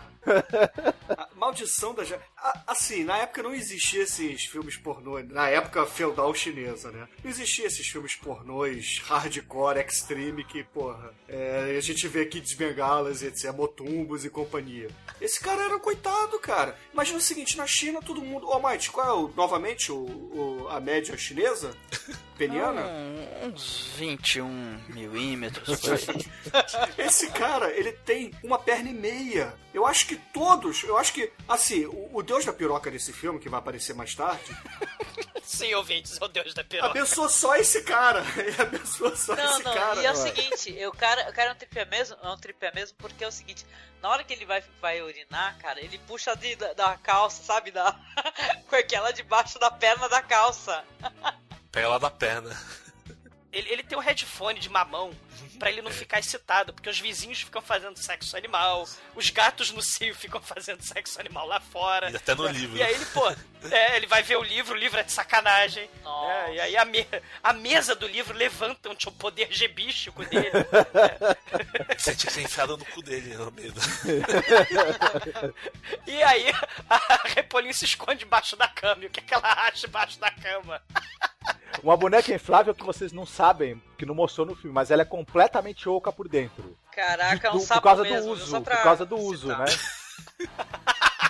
[1.36, 2.04] Maldição da.
[2.38, 7.08] A- Assim, na época não existia esses filmes pornô, na época feudal chinesa, né?
[7.24, 13.22] Não existia esses filmes pornôs hardcore, extreme, que, porra, é, a gente vê aqui Bengalas,
[13.24, 14.90] etc, Motumbos e companhia.
[15.20, 16.78] Esse cara era um coitado, cara.
[16.94, 18.48] Imagina o seguinte, na China todo mundo...
[18.48, 21.76] Ô, Mike, qual é, o, novamente, o, o- a média chinesa?
[22.40, 22.82] Peniana?
[22.88, 24.48] Um- uns 21
[24.88, 25.80] milímetros.
[26.98, 29.54] Esse cara, ele tem uma perna e meia.
[29.74, 33.40] Eu acho que todos, eu acho que, assim, o, o deus da piroca desse filme,
[33.40, 34.56] que vai aparecer mais tarde,
[35.44, 36.92] Sim, ouvintes, o Deus da piroca.
[36.92, 38.24] abençoa só esse cara.
[38.38, 40.02] Ele abençoa só Não, esse não, cara.
[40.02, 42.72] e é o seguinte, o cara, o cara é um tripé mesmo, é um tripé
[42.74, 43.66] mesmo, porque é o seguinte,
[44.02, 47.72] na hora que ele vai, vai urinar, cara, ele puxa de, da, da calça, sabe?
[47.72, 47.96] Da,
[48.70, 50.84] com aquela debaixo da perna da calça.
[51.72, 52.55] Pega lá da perna.
[53.51, 55.11] Ele, ele tem um headphone de mamão
[55.57, 59.82] pra ele não ficar excitado, porque os vizinhos ficam fazendo sexo animal, os gatos no
[59.82, 62.11] cio ficam fazendo sexo animal lá fora.
[62.11, 62.78] E até no livro.
[62.78, 63.36] E aí ele, pô,
[63.72, 65.89] é, ele vai ver o livro, o livro é de sacanagem.
[66.05, 67.07] É, e aí a, me-
[67.43, 70.51] a mesa do livro levanta um tipo, poder gebístico dele.
[71.97, 73.80] Você tinha que ser enfiado no cu dele, no medo.
[76.07, 76.45] e aí
[76.89, 79.03] a Repolinho se esconde embaixo da cama.
[79.03, 80.82] E o que, é que ela acha embaixo da cama?
[81.84, 85.05] Uma boneca inflável que vocês não sabem, que não mostrou no filme, mas ela é
[85.05, 86.78] completamente oca por dentro.
[86.91, 89.16] Caraca, é um Do- sapo por causa mesmo, do uso, Só pra por causa do
[89.18, 89.68] uso, citar.
[89.68, 90.49] né?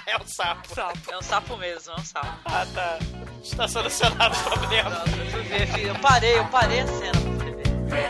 [0.10, 0.80] É um sapo.
[1.10, 2.39] É um sapo mesmo, é um sapo.
[2.45, 2.99] Ah, tá.
[3.43, 4.89] Está solucionado o problema.
[4.89, 8.10] Nossa, eu ver, filho, eu parei, eu parei a cena pra poder ver.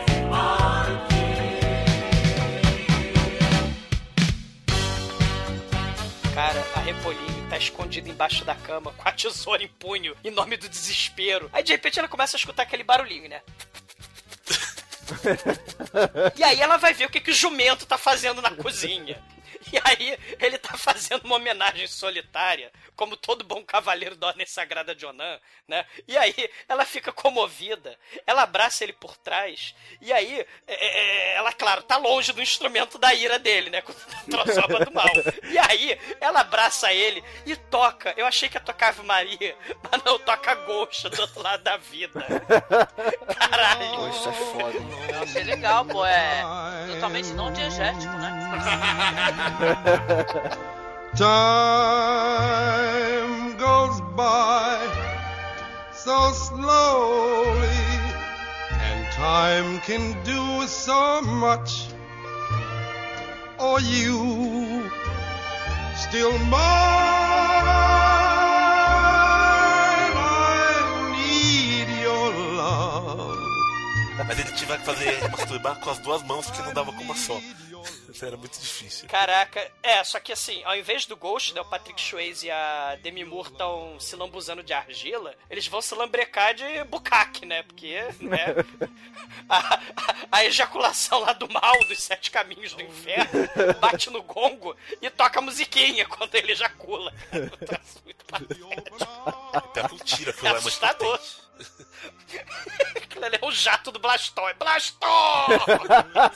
[6.34, 10.56] Cara, a Repolinho tá escondida embaixo da cama com a tesoura em punho, em nome
[10.56, 11.50] do desespero.
[11.52, 13.42] Aí de repente ela começa a escutar aquele barulhinho, né?
[16.36, 19.20] e aí ela vai ver o que, que o jumento tá fazendo na cozinha.
[19.72, 24.94] E aí ele tá fazendo uma homenagem solitária, como todo bom cavaleiro da Ordem Sagrada
[24.94, 25.86] de Onan, né?
[26.08, 27.96] E aí ela fica comovida,
[28.26, 32.98] ela abraça ele por trás, e aí é, é, ela, claro, tá longe do instrumento
[32.98, 33.80] da ira dele, né?
[33.82, 35.06] Com a troçoba do mal.
[35.44, 38.12] E aí ela abraça ele e toca.
[38.16, 39.56] Eu achei que ia tocar Ave Maria,
[39.90, 42.24] mas não, toca Ghost do outro lado da vida.
[43.38, 43.96] Caralho.
[43.96, 44.78] Pô, isso é foda.
[45.14, 46.42] Eu achei legal, pô, é
[46.92, 48.30] totalmente não diegético, né?
[51.16, 51.28] Time
[53.58, 54.80] goes by
[55.92, 57.68] so slowly,
[58.72, 61.88] and time can do so much.
[63.58, 64.88] Or you
[65.94, 68.19] still mine?
[74.78, 77.38] Que fazer masturbar com as duas mãos porque não dava com uma só.
[78.12, 79.08] Isso era muito difícil.
[79.08, 82.96] Caraca, é, só que assim, ao invés do Ghost, né, o Patrick Swayze e a
[83.02, 87.62] Demi Moore estão se lambuzando de argila, eles vão se lambrecar de bucaque, né?
[87.62, 88.46] Porque, né,
[89.48, 89.80] a,
[90.32, 93.30] a- ejaculação lá do mal, dos sete caminhos do inferno,
[93.80, 97.12] bate no gongo e toca a musiquinha quando ele ejacula.
[97.32, 98.68] Um troço muito patético.
[98.68, 101.20] Pior que um É é assustador.
[102.96, 104.54] Aquilo ali é um jato do Blastoy.
[104.58, 105.58] Blastoy!
[106.08, 106.30] Dá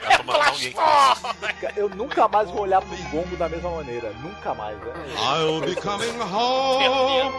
[0.00, 1.72] pra matar alguém com Blastoy!
[1.76, 4.12] Eu nunca mais vou olhar pro gongo da mesma maneira.
[4.14, 4.76] Nunca mais.
[4.78, 4.92] né?
[5.16, 7.32] I'll be coming home.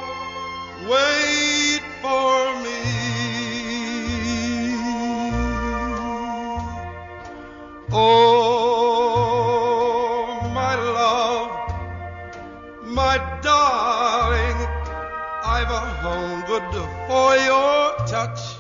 [0.88, 3.06] Wait for me.
[8.78, 9.32] Oh,
[10.54, 11.52] my love,
[12.84, 14.68] my darling,
[15.46, 15.82] I've a
[16.60, 18.56] hungered for your touch.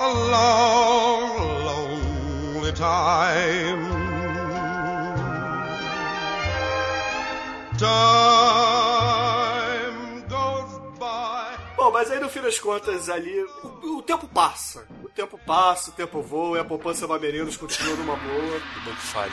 [0.00, 1.82] A long,
[2.62, 3.84] the time.
[7.78, 7.88] Time
[10.28, 11.56] goes by.
[11.76, 14.84] Bom, mas aí no fim das contas ali, o, o tempo passa.
[15.18, 18.60] Tempo passa, o tempo voa e a poupança Bamerinos continua numa boa.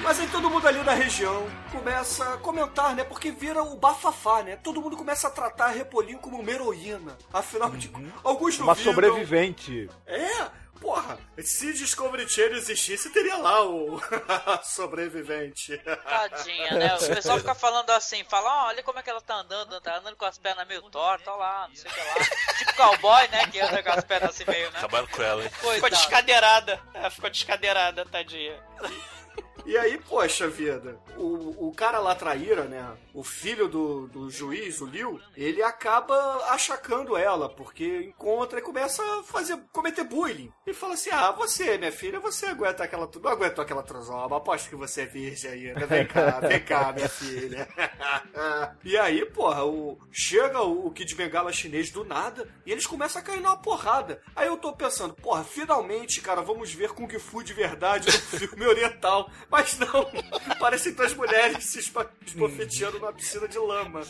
[0.02, 3.04] Mas aí todo mundo ali da região começa a comentar, né?
[3.04, 4.56] Porque vira o bafafá, né?
[4.56, 7.16] Todo mundo começa a tratar a Repolinho como uma heroína.
[7.32, 8.94] Afinal de contas, alguns Uma duvidam.
[8.96, 9.88] sobrevivente.
[10.08, 10.48] É,
[10.86, 14.00] porra, se Discovery Channel existisse, teria lá o
[14.64, 15.76] sobrevivente.
[15.80, 16.96] Tadinha, né?
[16.96, 19.98] O pessoal fica falando assim, fala, "Ó, olha como é que ela tá andando, tá
[19.98, 22.56] andando com as pernas meio tortas, olha lá, não sei o que lá.
[22.60, 23.48] Tipo cowboy, né?
[23.48, 24.78] Que anda com as pernas assim meio, né?
[24.78, 25.50] Acabaram com ela, hein?
[25.50, 26.80] Ficou descadeirada.
[27.10, 28.64] Ficou descadeirada, tadinha.
[29.66, 32.96] E aí, poxa vida, o, o cara lá traíra, né?
[33.14, 36.16] O filho do, do juiz, o Liu, ele acaba
[36.50, 40.52] achacando ela, porque encontra e começa a fazer, cometer bullying.
[40.68, 43.10] E fala assim: Ah, você, minha filha, você aguenta aquela.
[43.16, 45.86] Não aguentou aquela trozoba, aposto que você é virgem ainda.
[45.88, 47.68] Vem cá, vem cá, minha filha.
[48.84, 53.22] e aí, porra, o, chega o, o Kid Bengala chinês do nada e eles começam
[53.22, 54.22] a cair numa porrada.
[54.36, 58.66] Aí eu tô pensando, porra, finalmente, cara, vamos ver Kung Fu de verdade no filme
[58.68, 59.30] oriental.
[59.56, 60.06] Mas não,
[60.60, 64.02] parecem duas mulheres se esbofeteando numa piscina de lama.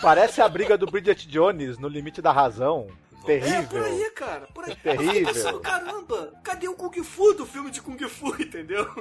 [0.00, 2.88] Parece a briga do Bridget Jones no Limite da Razão.
[3.32, 3.84] É, por Terrível.
[3.84, 4.76] aí, cara, por aí.
[4.76, 5.04] Terrível.
[5.04, 8.86] Eu fiquei pensando, caramba, cadê o Kung Fu do filme de Kung Fu, entendeu?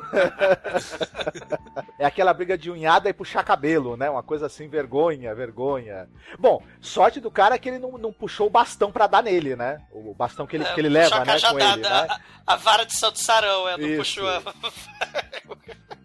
[1.97, 4.09] É aquela briga de unhada e puxar cabelo, né?
[4.09, 6.09] Uma coisa assim, vergonha, vergonha.
[6.37, 9.55] Bom, sorte do cara é que ele não, não puxou o bastão pra dar nele,
[9.55, 9.81] né?
[9.91, 11.89] O bastão que ele, que ele leva, né, com ele, né?
[11.89, 13.97] a, a vara de Santo Sarão, é, não Isso.
[13.97, 14.41] puxou a...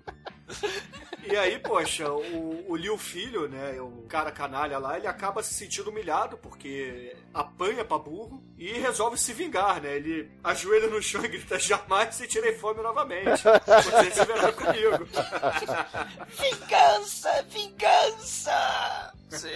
[1.22, 5.54] E aí, poxa, o, o Liu Filho, né, o cara canalha lá, ele acaba se
[5.54, 9.96] sentindo humilhado porque apanha pra burro e resolve se vingar, né?
[9.96, 13.42] Ele ajoelha no chão e grita: Jamais sentirei fome novamente.
[13.42, 15.06] Você se verá comigo.
[16.28, 19.12] Vingança, vingança!
[19.28, 19.48] Sim.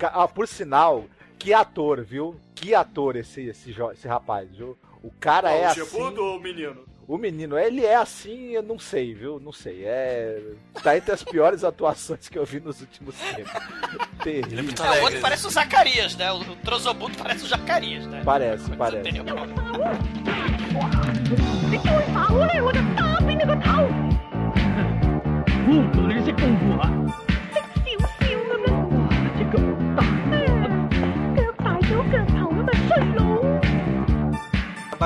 [0.00, 1.06] Ah, por sinal,
[1.38, 2.40] que ator, viu?
[2.54, 4.78] Que ator esse, esse, esse rapaz, viu?
[5.02, 5.84] O cara é o assim.
[5.84, 6.85] Gebudo ou o menino?
[7.08, 9.38] O menino, ele é assim, eu não sei, viu?
[9.38, 9.84] Não sei.
[9.84, 10.40] É.
[10.82, 13.52] Tá entre as piores atuações que eu vi nos últimos tempos.
[14.24, 14.64] Terrível.
[14.64, 16.32] muito É, o outro parece o Zacarias, né?
[16.32, 18.22] O, o Trozobuto parece o Zacarias, né?
[18.24, 19.04] Parece, parece.
[19.04, 19.20] tem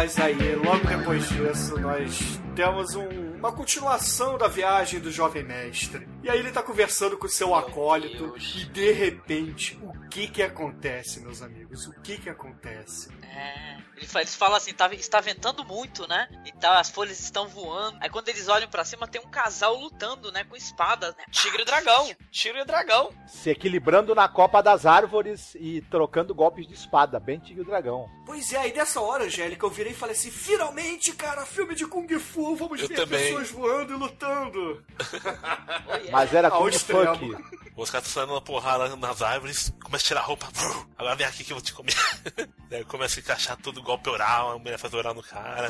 [0.01, 6.09] Mas aí, logo depois disso, nós temos um- uma continuação da viagem do jovem mestre.
[6.23, 11.21] E aí ele tá conversando com seu acólito e de repente, o que que acontece,
[11.21, 11.87] meus amigos?
[11.87, 13.11] O que que acontece?
[13.33, 16.29] É, eles falam assim, tá, está ventando muito, né?
[16.45, 17.97] E tal, as folhas estão voando.
[18.01, 20.43] Aí quando eles olham pra cima, tem um casal lutando, né?
[20.45, 21.25] Com espadas, né?
[21.31, 22.11] Tigre e dragão.
[22.31, 23.13] Tigre e dragão.
[23.27, 28.09] Se equilibrando na copa das árvores e trocando golpes de espada, bem tigre e dragão.
[28.27, 31.87] Pois é, aí dessa hora, Angélica, eu virei e falei assim: finalmente, cara, filme de
[31.87, 33.21] Kung Fu, vamos Eu ver também.
[33.27, 34.85] pessoas voando e lutando.
[36.11, 37.17] Mas era Kung extremo.
[37.17, 37.61] Funk.
[37.77, 40.47] Os caras estão saindo na porrada nas árvores, começa a tirar a roupa.
[40.99, 41.95] Agora vem aqui que eu vou te comer.
[42.89, 45.69] Começa a encaixar todo golpe oral, a mulher faz oral no cara.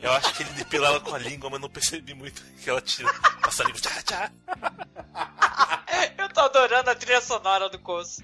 [0.00, 2.80] Eu acho que ele depilou ela com a língua, mas não percebi muito que ela
[2.80, 3.12] tira.
[3.42, 3.80] Passa a língua.
[3.80, 4.32] Tchá, tchá.
[6.16, 8.22] Eu tô adorando a trilha sonora do Coço.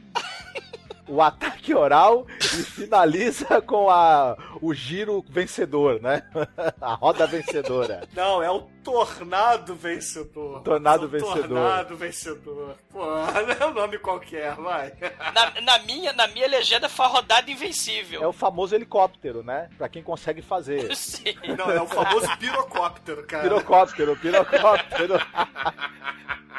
[1.11, 6.23] O ataque oral e finaliza com a, o giro vencedor, né?
[6.81, 8.07] A roda vencedora.
[8.15, 10.63] Não, é o Tornado Vencedor.
[10.63, 11.49] Tornado É o Vencedor.
[11.49, 12.77] Tornado Vencedor.
[12.91, 14.93] Pô, não é um nome qualquer, vai.
[15.35, 18.23] Na, na minha, na minha legenda foi a rodada invencível.
[18.23, 19.69] É o famoso helicóptero, né?
[19.77, 20.95] Pra quem consegue fazer.
[20.97, 21.35] Sim.
[21.59, 23.43] Não, é o famoso pirocóptero, cara.
[23.43, 25.15] Pirocóptero, pirocóptero.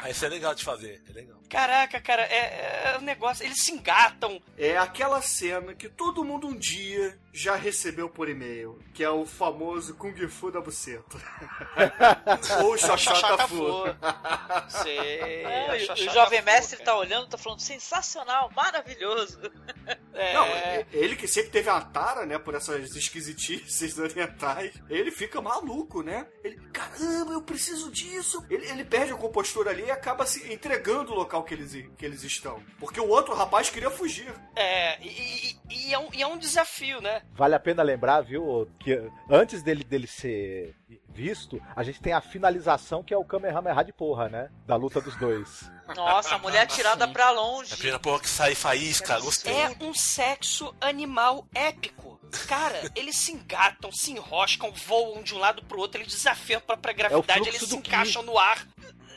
[0.02, 1.38] Ah, isso é legal de fazer, é legal.
[1.48, 3.44] Caraca, cara, é, é um negócio.
[3.44, 4.40] Eles se engatam.
[4.58, 9.24] É aquela cena que todo mundo um dia já recebeu por e-mail, que é o
[9.24, 11.16] famoso Kung Fu da buceta.
[12.62, 13.84] Ou Xoxota Fu.
[14.82, 14.98] Sei.
[15.42, 16.90] É, o- o jovem Fu, mestre cara.
[16.90, 19.40] tá olhando, tá falando sensacional, maravilhoso.
[20.14, 20.46] É, Não,
[20.92, 26.26] ele que sempre teve a tara, né, por essas esquisitices orientais, ele fica maluco, né?
[26.44, 28.44] Ele, caramba, eu preciso disso.
[28.50, 32.04] Ele, ele perde a compostura ali e acaba se entregando o local que eles, que
[32.04, 32.62] eles estão.
[32.78, 34.32] Porque o outro rapaz queria fugir.
[34.54, 37.21] é, e, e- e é um, e é um desafio, né?
[37.34, 40.74] Vale a pena lembrar, viu, que antes dele, dele ser
[41.08, 44.50] visto, a gente tem a finalização que é o Kamehameha de porra, né?
[44.66, 45.70] Da luta dos dois.
[45.96, 47.12] Nossa, a mulher tirada Sim.
[47.12, 47.74] pra É a longe.
[47.74, 49.52] primeira porra que sai faísca, gostei.
[49.54, 52.20] É um sexo animal épico.
[52.46, 56.76] Cara, eles se engatam, se enroscam, voam de um lado pro outro, eles desafiam pra,
[56.76, 58.66] pra gravidade, fluxo eles se encaixam no ar.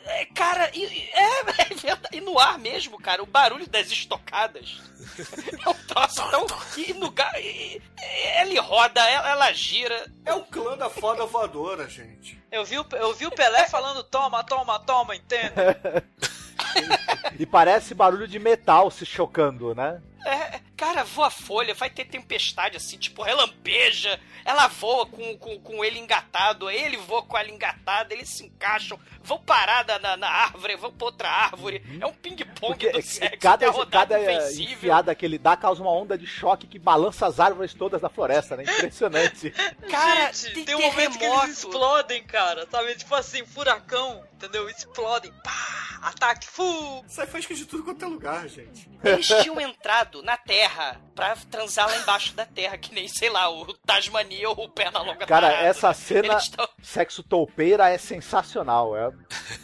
[0.07, 1.39] É, cara, e, é,
[1.71, 2.15] é verdade.
[2.17, 4.81] E no ar mesmo, cara, o barulho das estocadas.
[5.65, 6.45] É um troço tão.
[6.77, 10.11] E no e- e- Ele roda, ela, ela gira.
[10.25, 12.41] É o clã da foda voadora, gente.
[12.51, 15.53] Eu vi, o- eu vi o Pelé falando toma, toma, toma, entende?
[17.39, 20.01] E parece barulho de metal se chocando, né?
[20.25, 24.19] É, cara, voa folha, vai ter tempestade assim, tipo, relampeja.
[24.43, 28.99] Ela voa com, com, com ele engatado, ele voa com ela engatada, eles se encaixam,
[29.23, 31.83] vão parar na, na, árvore, vão pra outra árvore.
[31.99, 34.73] É um ping-pong do é- sexo, cada, cada é, invencível.
[34.73, 38.09] enfiada que ele dá causa uma onda de choque que balança as árvores todas da
[38.09, 38.63] floresta, né?
[38.63, 39.51] Impressionante.
[39.89, 42.95] Cara, Gente, tem tem um momento que eles explodem, cara, sabe?
[42.95, 44.69] Tipo assim, furacão, entendeu?
[44.69, 47.03] Explodem, pá, ataque, fu.
[47.07, 48.89] Sai faísca de tudo quanto é lugar, gente.
[49.03, 53.49] Eles tinham entrado na Terra pra transar lá embaixo da Terra, que nem, sei lá,
[53.49, 55.65] o Tasmania ou o Pernalonga Cara, parado.
[55.67, 58.95] essa cena, tão- sexo toupeira, é sensacional.
[58.95, 59.11] É,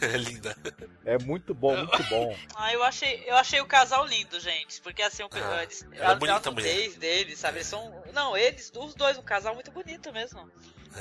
[0.02, 0.56] É linda.
[1.04, 2.36] é muito bom, muito bom.
[2.56, 4.80] Ah, eu achei, eu achei o casal lindo, gente.
[4.80, 7.58] Porque assim, o, Ah, eles, é a bonita, a nudez deles, sabe?
[7.58, 8.02] Eles são.
[8.12, 10.50] Não, eles, os dois, um casal muito bonito mesmo.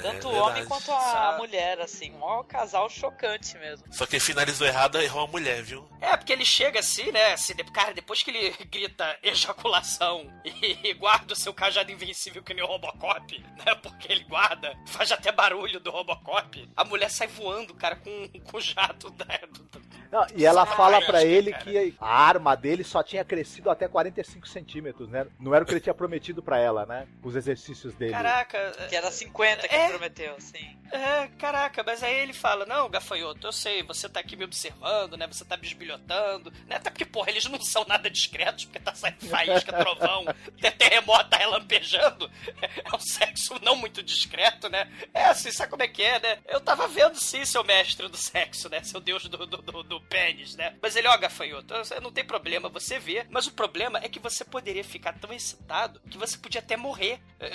[0.01, 0.67] Tanto o É homem verdade.
[0.67, 2.11] quanto a mulher, assim.
[2.13, 3.85] Um casal chocante mesmo.
[3.93, 5.87] Só que finalizou errado, errou a mulher, viu?
[5.99, 7.33] É, porque ele chega assim, né?
[7.33, 12.63] Assim, cara, depois que ele grita ejaculação e guarda o seu cajado invencível que nem
[12.63, 13.75] o Robocop, né?
[13.81, 16.69] Porque ele guarda, faz até barulho do Robocop.
[16.75, 19.81] A mulher sai voando, cara, com, com o jato da, do-
[20.11, 21.63] Não, e ela fala pra ele cara.
[21.63, 25.25] que a arma dele só tinha crescido até 45 centímetros, né?
[25.39, 27.07] Não era o que ele tinha prometido pra ela, né?
[27.23, 28.11] Os exercícios dele.
[28.11, 28.71] Caraca.
[28.89, 29.83] Que era 50 que É.
[29.83, 30.77] ele prometeu, assim.
[30.91, 35.15] É, caraca, mas aí ele fala: Não, gafanhoto, eu sei, você tá aqui me observando,
[35.15, 35.25] né?
[35.27, 36.75] Você tá bisbilhotando, né?
[36.75, 40.25] Até porque, porra, eles não são nada discretos, porque tá saindo faísca, trovão,
[40.59, 42.29] tem terremoto, tá relampejando.
[42.61, 44.91] É um sexo não muito discreto, né?
[45.13, 46.37] É assim, sabe como é que é, né?
[46.47, 48.83] Eu tava vendo sim, seu mestre do sexo, né?
[48.83, 50.75] Seu deus do, do, do, do pênis, né?
[50.81, 54.43] Mas ele, ó, gafanhoto, não tem problema você ver, mas o problema é que você
[54.43, 57.19] poderia ficar tão excitado que você podia até morrer.
[57.39, 57.47] É,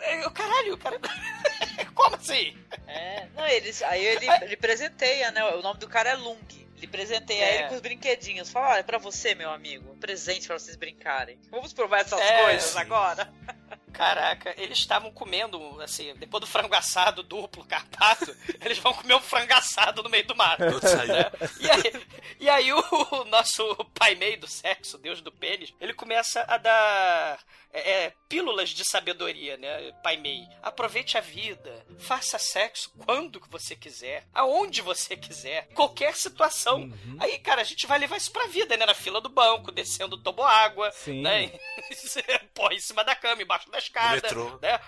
[0.00, 0.98] é, é, caralho, cara.
[1.94, 2.56] Como assim?
[2.86, 5.44] É, não, eles, aí ele, ele presenteia, né?
[5.54, 6.66] O nome do cara é Lung.
[6.76, 7.54] Ele presenteia É.
[7.60, 8.50] ele com os brinquedinhos.
[8.50, 9.90] Fala, olha, é pra você, meu amigo.
[9.92, 11.38] Um presente pra vocês brincarem.
[11.50, 13.32] Vamos provar essas É, coisas agora.
[13.96, 19.20] Caraca, eles estavam comendo, assim, depois do frango assado duplo, carpado, eles vão comer um
[19.20, 20.62] frango assado no meio do mato.
[20.62, 21.30] Né?
[21.58, 22.06] E aí,
[22.40, 26.58] e aí o, o nosso pai meio do sexo, deus do pênis, ele começa a
[26.58, 27.38] dar
[27.76, 30.48] é, é, pílulas de sabedoria, né, pai mei.
[30.62, 36.90] Aproveite a vida, faça sexo quando que você quiser, aonde você quiser, qualquer situação.
[37.20, 40.16] Aí, cara, a gente vai levar isso pra vida, né, na fila do banco, descendo
[40.16, 41.20] tobo água, Sim.
[41.20, 41.52] né,
[42.54, 44.58] porra, em cima da cama, embaixo da escada, metrô.
[44.62, 44.80] né,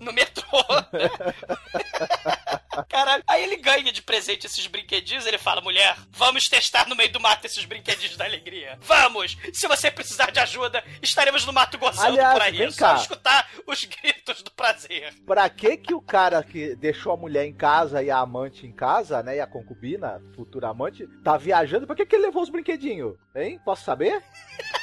[0.00, 0.58] no metrô,
[0.92, 1.08] né?
[2.88, 7.10] Caralho, aí ele ganha de presente esses brinquedinhos, ele fala, mulher, vamos testar no meio
[7.10, 8.78] do mato esses brinquedinhos da alegria.
[8.80, 9.36] Vamos!
[9.52, 12.56] Se você precisar de ajuda, estaremos no mato gozando Aliás, aí.
[12.58, 12.94] vem É só cá.
[12.96, 15.14] escutar os gritos do prazer.
[15.26, 18.72] Pra que que o cara que deixou a mulher em casa e a amante em
[18.72, 19.36] casa, né?
[19.36, 21.86] E a concubina, futura amante, tá viajando?
[21.86, 23.16] Pra que que ele levou os brinquedinhos?
[23.34, 23.60] Hein?
[23.64, 24.22] Posso saber?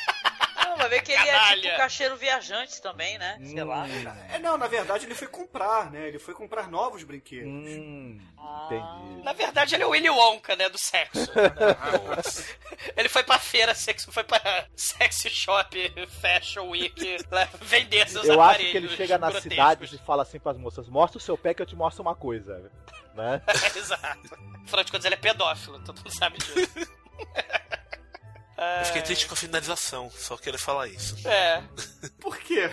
[0.68, 1.62] Não, vai ver que ele é Canalha.
[1.62, 3.38] tipo cacheiro viajante também, né?
[3.42, 3.84] Sei lá.
[3.86, 6.08] Hum, É, não, na verdade ele foi comprar, né?
[6.10, 7.48] Ele foi comprar novos brinquedos.
[7.50, 8.20] hum.
[8.66, 9.24] Entendi.
[9.24, 11.32] Na verdade, ele é o Willy Wonka, né, do sexo.
[12.96, 17.18] ele foi pra feira, sexo, foi pra sexy shop, fashion week,
[17.62, 21.18] vender seus Eu acho que ele chega nas cidades e fala assim pras moças: mostra
[21.18, 22.72] o seu pé que eu te mostro uma coisa.
[23.16, 23.42] Né?
[23.76, 24.38] Exato.
[24.64, 26.90] Afinal de contas, ele é pedófilo, todo mundo sabe disso.
[28.58, 31.28] Eu fiquei triste com a finalização, só quero falar isso.
[31.28, 31.62] É.
[32.20, 32.72] Por quê?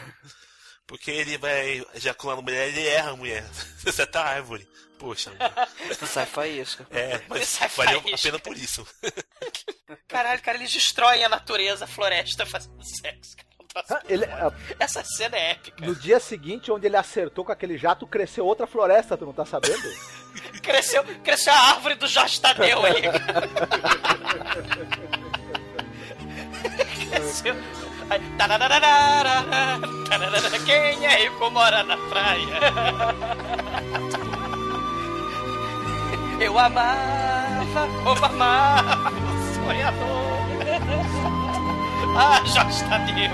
[0.93, 3.43] Porque ele vai ejacular na mulher, ele erra a mulher.
[3.83, 4.69] Você tá árvore.
[4.99, 6.07] Poxa, mano.
[6.07, 6.87] Sai faísca.
[6.91, 8.29] é, mas sai valeu a faísca.
[8.29, 8.87] pena por isso.
[10.07, 13.35] Caralho, cara, eles destroem a natureza, a floresta fazendo sexo.
[13.73, 13.87] cara.
[13.89, 14.57] Ah, Ele, ah, foda.
[14.79, 15.87] Essa cena é épica.
[15.87, 19.47] no dia seguinte, onde ele acertou com aquele jato, cresceu outra floresta, tu não tá
[19.47, 19.83] sabendo?
[20.63, 23.03] Cresceu, cresceu a árvore do Jorge Tadeu aí.
[27.11, 27.57] cresceu.
[30.65, 32.59] Quem é rico mora na praia?
[36.41, 40.33] Eu amava como amava o sonhador.
[42.17, 43.31] Ah, Jorge Tadeu.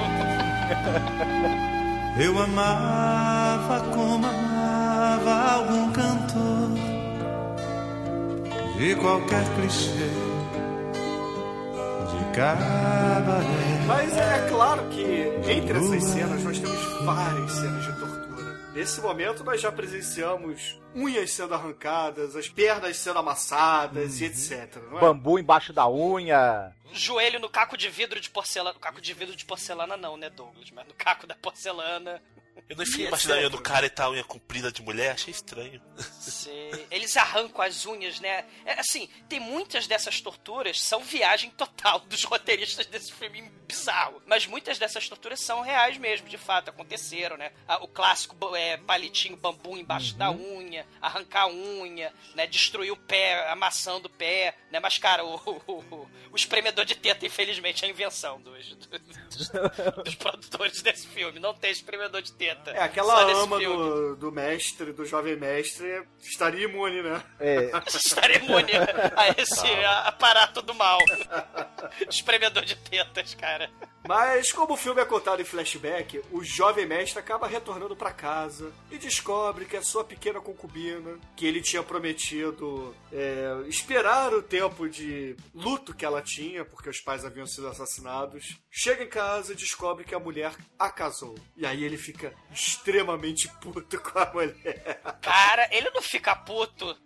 [2.20, 6.70] Eu amava como amava algum cantor
[8.76, 10.37] de qualquer clichê
[12.34, 13.86] cabaré.
[13.86, 15.02] Mas é claro que
[15.50, 18.28] entre essas cenas nós temos várias cenas de tortura.
[18.74, 24.76] Nesse momento nós já presenciamos unhas sendo arrancadas, as pernas sendo amassadas e etc.
[24.90, 25.00] Não é?
[25.00, 26.72] Bambu embaixo da unha.
[26.92, 28.74] Joelho no caco de vidro de porcelana.
[28.74, 30.70] No caco de vidro de porcelana não, né, Douglas?
[30.70, 32.22] Mas no caco da porcelana.
[32.68, 35.12] Eu não enfiei embaixo da unha do cara e tá a unha comprida de mulher,
[35.12, 35.80] achei estranho.
[36.20, 36.86] Sei.
[36.90, 38.44] Eles arrancam as unhas, né?
[38.64, 44.22] É, assim, tem muitas dessas torturas são viagem total dos roteiristas desse filme bizarro.
[44.26, 47.52] Mas muitas dessas torturas são reais mesmo, de fato, aconteceram, né?
[47.66, 52.46] Ah, O clássico é, palitinho bambu embaixo da unha, arrancar a unha, né?
[52.46, 54.80] Destruir o pé, amassando o pé, né?
[54.80, 59.48] Mas, cara, o, o, o- o espremedor de teta, infelizmente, é a invenção dos, dos,
[60.04, 61.38] dos produtores desse filme.
[61.40, 62.47] Não tem espremedor de teta.
[62.70, 67.22] É, aquela ama do, do mestre, do jovem mestre, estaria imune, né?
[67.40, 68.72] É, estar imune
[69.16, 70.98] a esse a- aparato do mal.
[72.08, 73.70] Espremedor de tetas, cara.
[74.06, 78.72] Mas, como o filme é contado em flashback, o jovem mestre acaba retornando pra casa
[78.90, 84.88] e descobre que a sua pequena concubina, que ele tinha prometido é, esperar o tempo
[84.88, 89.56] de luto que ela tinha, porque os pais haviam sido assassinados, chega em casa e
[89.56, 91.34] descobre que a mulher a casou.
[91.56, 95.00] E aí ele fica extremamente puto com a mulher.
[95.20, 96.96] Cara, ele não fica puto.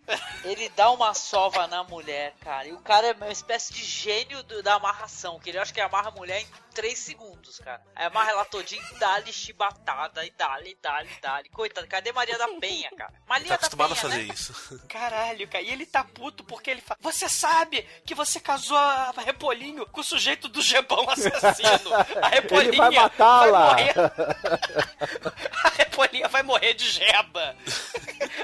[0.45, 2.67] Ele dá uma sova na mulher, cara.
[2.69, 5.81] E o cara é uma espécie de gênio do- da amarração, que ele acha que
[5.81, 7.83] amarra a mulher em 3 segundos, cara.
[7.95, 11.49] Aí amarra ela todinha e dá-lhe chibatada, e dá-lhe, dá-lhe, dá-lhe.
[11.51, 13.13] Coitada, cadê Maria da Penha, cara?
[13.13, 14.35] Tá Maria da acostumado a Penha, fazer né?
[14.35, 14.87] isso.
[14.89, 15.63] Caralho, cara.
[15.65, 20.01] E ele tá puto porque ele fala: Você sabe que você casou a Repolinho com
[20.01, 21.62] o sujeito do gebão assassino.
[22.23, 23.67] A Repolinha ele vai matá-la.
[23.71, 23.95] morrer.
[25.65, 27.55] A Repolinha vai morrer de jeba.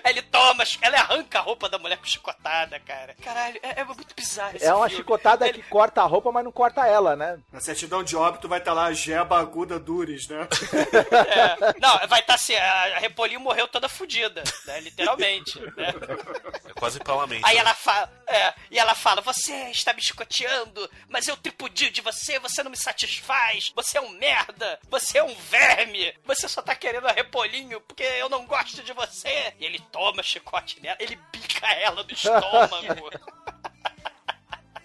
[0.04, 3.14] Aí ele toma, ela arranca a roupa da mulher com chicotada, cara.
[3.22, 5.02] Caralho, é, é muito bizarro esse é uma filme.
[5.02, 7.38] chicotada Ele- que corta a roupa, mas não corta ela, né?
[7.52, 10.46] Na certidão de óbito vai estar lá Jeba Aguda Dures, né?
[11.28, 11.74] É.
[11.80, 14.80] Não, vai estar assim, a Repolinho morreu toda fodida, né?
[14.80, 15.92] Literalmente, né?
[16.68, 17.44] É quase parlamento.
[17.46, 22.00] Aí ela fala, é, e ela fala, você está me chicoteando, mas eu tripudio de
[22.00, 22.97] você, você não me satisfaz,
[23.74, 28.02] você é um merda, você é um verme, você só tá querendo a Repolinho porque
[28.02, 29.54] eu não gosto de você.
[29.58, 33.10] E ele toma chicote nela, ele bica ela no estômago.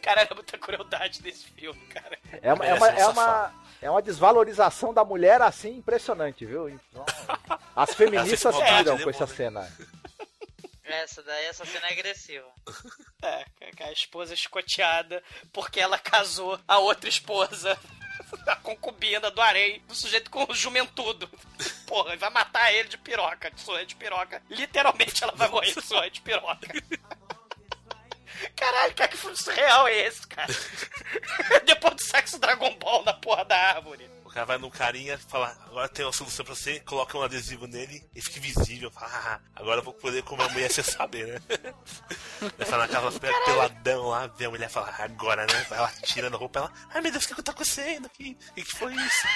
[0.04, 2.20] Cara, era muita crueldade desse filme, cara.
[2.42, 3.54] É uma, é uma, um é uma,
[3.84, 6.68] é uma desvalorização da mulher assim impressionante, viu?
[6.68, 7.06] Então,
[7.74, 9.38] as feministas piram né, com essa mano?
[9.38, 9.72] cena.
[11.02, 12.48] Essa daí, essa cena é agressiva.
[13.26, 13.46] É,
[13.86, 15.24] a esposa escoteada
[15.54, 17.80] porque ela casou a outra esposa,
[18.46, 21.30] a concubina do Arei, do sujeito com o jumentudo.
[21.88, 24.44] Porra, vai matar ele de piroca, de surra de piroca.
[24.50, 26.68] Literalmente ela vai morrer de surra de piroca.
[28.58, 30.54] Caralho, cara, que filme surreal é esse, cara?
[31.66, 34.13] Depois do sexo Dragon Ball na porra da árvore.
[34.34, 37.22] O cara vai no carinha e fala, agora tem uma solução pra você, coloca um
[37.22, 38.90] adesivo nele e fica invisível.
[38.90, 41.42] Fala, ah, agora eu vou poder comer a mulher sem saber, né?
[42.58, 43.12] Vai falar naquela
[43.46, 45.66] peladão lá, vê a mulher falar, agora, né?
[45.70, 48.36] Vai lá, tirando a roupa, ela, ai meu Deus, o que tá acontecendo aqui?
[48.50, 49.28] O que, que foi isso?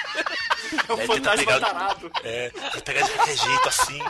[0.88, 2.10] É um fantasma pegar- tarado.
[2.24, 2.50] É,
[2.84, 4.00] pegar de qualquer jeito assim.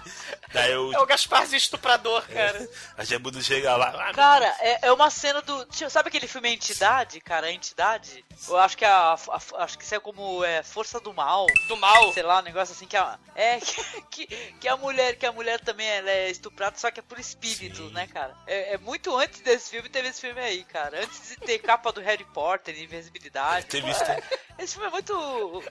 [0.54, 2.66] Daí eu, É o Gasparzinho estuprador, cara.
[2.96, 5.66] a Gemudo chega lá, ah, Cara, é, é uma cena do.
[5.90, 7.48] Sabe aquele filme Entidade, cara?
[7.48, 8.24] A Entidade?
[8.48, 9.12] Eu acho que a.
[9.14, 11.44] a- acho que isso é como é, Força do Mal.
[11.66, 12.12] Do mal.
[12.12, 13.18] Sei lá, um negócio assim que a.
[13.34, 13.58] É
[14.12, 14.26] que,
[14.60, 17.88] que, a mulher, que a mulher também ela é estuprada, só que é por espírito,
[17.88, 17.92] Sim.
[17.92, 18.36] né, cara?
[18.46, 21.02] É, é muito antes desse filme, teve esse filme aí, cara.
[21.02, 23.66] Antes de ter capa do Harry Potter, Invisibilidade.
[23.66, 24.04] Ter Pô, visto.
[24.04, 24.22] é-
[24.56, 25.62] esse filme é muito.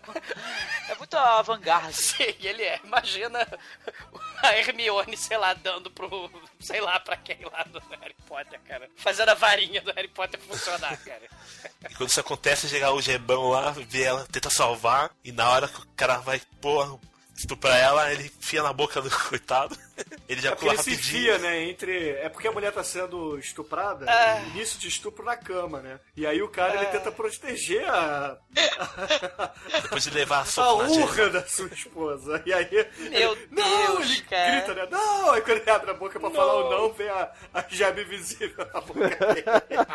[0.90, 1.94] É muito avant-garde.
[1.96, 2.82] Sim, ele é.
[2.84, 3.48] Imagina
[4.44, 6.30] a Hermione, sei lá, dando pro.
[6.60, 8.90] sei lá pra quem lá do Harry Potter, cara.
[8.98, 11.24] Fazendo a varinha do Harry Potter funcionar, cara.
[11.90, 15.68] E quando isso acontece, chega o Gebão lá, vê ela, tenta salvar, e na hora
[15.68, 17.00] que o cara vai, pô,
[17.36, 19.78] estuprar ela, ele enfia na boca do coitado.
[20.30, 21.20] Ele já É pula ele se rapidinho.
[21.20, 22.10] enfia, né, entre...
[22.18, 24.42] É porque a mulher tá sendo estuprada, Ah.
[24.54, 26.00] início de estupro na cama, né?
[26.16, 28.38] E aí o cara, ele tenta proteger a...
[29.82, 31.06] Depois de levar a a sopa na Gemma.
[31.06, 32.44] urra da sua esposa.
[32.46, 32.70] E aí...
[33.10, 33.64] Meu ele, não,
[33.98, 34.52] Deus, ele cara.
[34.52, 34.88] grita, né?
[34.92, 35.32] Não!
[35.32, 38.66] Aí quando ele abre a boca pra falar o não, vem a, a gema invisível
[38.74, 39.44] na boca dele.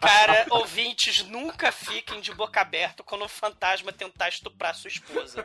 [0.00, 5.44] Cara, ouvintes, nunca fiquem de boca aberta quando um fantasma tentar estuprar sua esposa.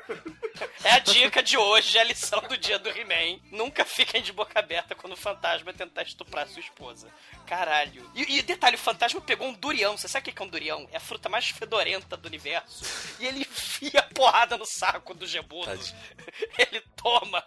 [0.83, 3.39] É a dica de hoje, é a lição do dia do He-Man.
[3.61, 7.07] Nunca fiquem de boca aberta quando um fantasma tentar estuprar sua esposa.
[7.45, 8.09] Caralho.
[8.15, 9.95] E, e detalhe, o fantasma pegou um durião.
[9.95, 10.87] Você sabe o que é um durião?
[10.91, 12.83] É a fruta mais fedorenta do universo.
[13.19, 15.65] E ele enfia a porrada no saco do Gebudo.
[15.65, 15.97] Tadinho.
[16.57, 17.43] Ele toma.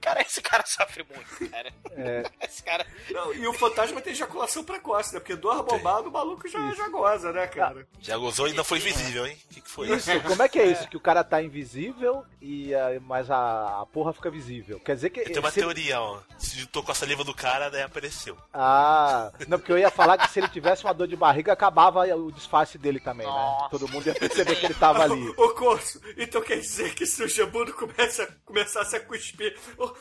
[0.00, 1.72] Cara, esse cara sofre muito, cara.
[2.42, 2.86] Esse cara...
[3.10, 5.20] Não, e o fantasma tem ejaculação precoce, né?
[5.20, 7.86] Porque dois bombados, o maluco já, já goza, né, cara?
[8.00, 9.38] Já gozou e não foi visível, hein?
[9.50, 10.88] O que, que foi Isso, como é que é isso?
[10.88, 12.72] Que o cara tá invisível, e
[13.02, 14.80] mas a, a porra fica visível.
[14.80, 15.20] Quer dizer que.
[15.34, 16.20] Tem uma se teoria, ó.
[16.38, 18.36] Se juntou com a saliva do cara, daí apareceu.
[18.52, 22.00] Ah, não, porque eu ia falar que se ele tivesse uma dor de barriga, acabava
[22.14, 23.68] o disfarce dele também, né?
[23.70, 25.28] Todo mundo ia perceber que ele tava ali.
[25.36, 29.56] Ô, Corso, então quer dizer que se o Gebudo comece a, começasse a cuspir.
[29.76, 29.92] Ô,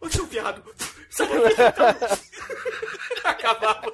[0.00, 0.62] ô seu viado,
[1.10, 2.22] sai daqui.
[3.24, 3.92] Acabava.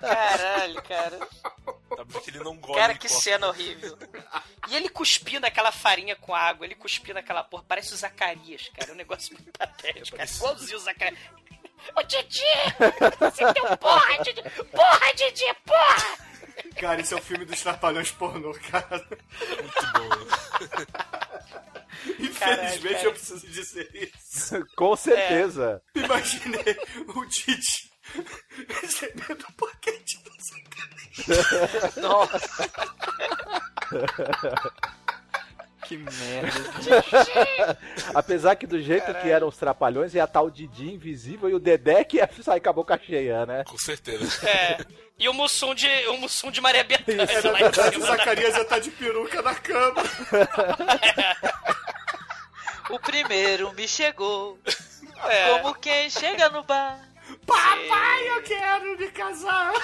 [0.00, 1.18] Caralho, cara.
[1.18, 3.96] Tá que ele não gosta Cara, que cena horrível.
[4.68, 7.64] E ele cuspindo aquela farinha com água, ele cuspindo aquela porra.
[7.66, 8.90] Parece o Zacarias, cara.
[8.90, 10.28] É um negócio muito patético, cara.
[10.28, 11.20] Igualzinho o Zacarias.
[11.94, 12.40] Ô, Didi!
[13.20, 14.42] Você tem porra, Didi!
[14.42, 16.26] Porra, Didi, porra!
[16.76, 19.06] Cara, esse é o filme dos trapalhões pornô, cara.
[19.08, 20.08] Muito bom.
[22.18, 23.04] Infelizmente Caralho, cara.
[23.04, 24.66] eu preciso dizer isso.
[24.76, 25.82] Com certeza.
[25.94, 26.76] Imaginei
[27.08, 27.90] o Didi
[28.68, 31.96] recebendo um paquete do Zacarias.
[31.96, 32.70] Nossa.
[35.86, 37.78] que merda.
[38.14, 41.58] Apesar que do jeito que eram os trapalhões, ia estar o Didi invisível e o
[41.58, 43.64] Dedé que ia sair com a boca cheia, né?
[43.64, 44.46] Com certeza.
[44.48, 44.78] É.
[45.18, 48.62] E o Mussum de, o Mussum de Maria Bethânia É, lá verdade, o Zacarias ia
[48.62, 50.02] estar de peruca na cama.
[52.88, 54.58] O primeiro me chegou.
[55.24, 55.50] É.
[55.50, 57.05] Como quem chega no bar.
[57.46, 59.72] Papai, eu quero me casar.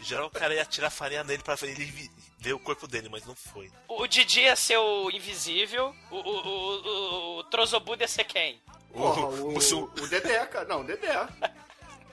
[0.00, 3.36] Geral, o cara ia tirar farinha nele pra ele ver o corpo dele, mas não
[3.36, 3.70] foi.
[3.88, 8.60] O Didi ia ser o invisível, o, o, o, o, o Trozobudo ia ser quem?
[8.92, 10.66] Porra, o, o, Mussum, o Dedé, cara.
[10.66, 11.16] Não, o Dedé.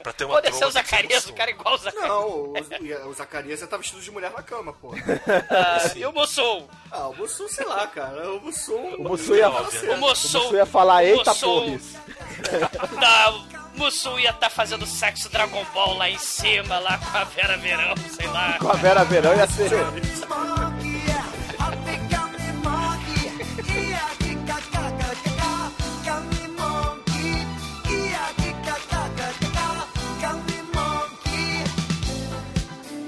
[0.01, 2.09] Pra ter uma Pode ser o Zacarias, o cara igual o Zacarias.
[2.09, 4.93] Não, o, o, o Zacarias ia estar vestido de mulher na cama, pô.
[5.49, 6.67] Ah, e o Mussum?
[6.91, 8.31] Ah, o Mussum, sei lá, cara.
[8.31, 8.95] O Mussum.
[8.95, 9.91] O Mussum ia, Óbvio.
[9.91, 11.95] O o Mussum, ia falar, eita porris.
[12.99, 17.23] Não, o Mussum ia estar fazendo sexo Dragon Ball lá em cima, lá com a
[17.23, 18.57] Vera Verão, sei lá.
[18.59, 19.71] Com a Vera Verão ia ser.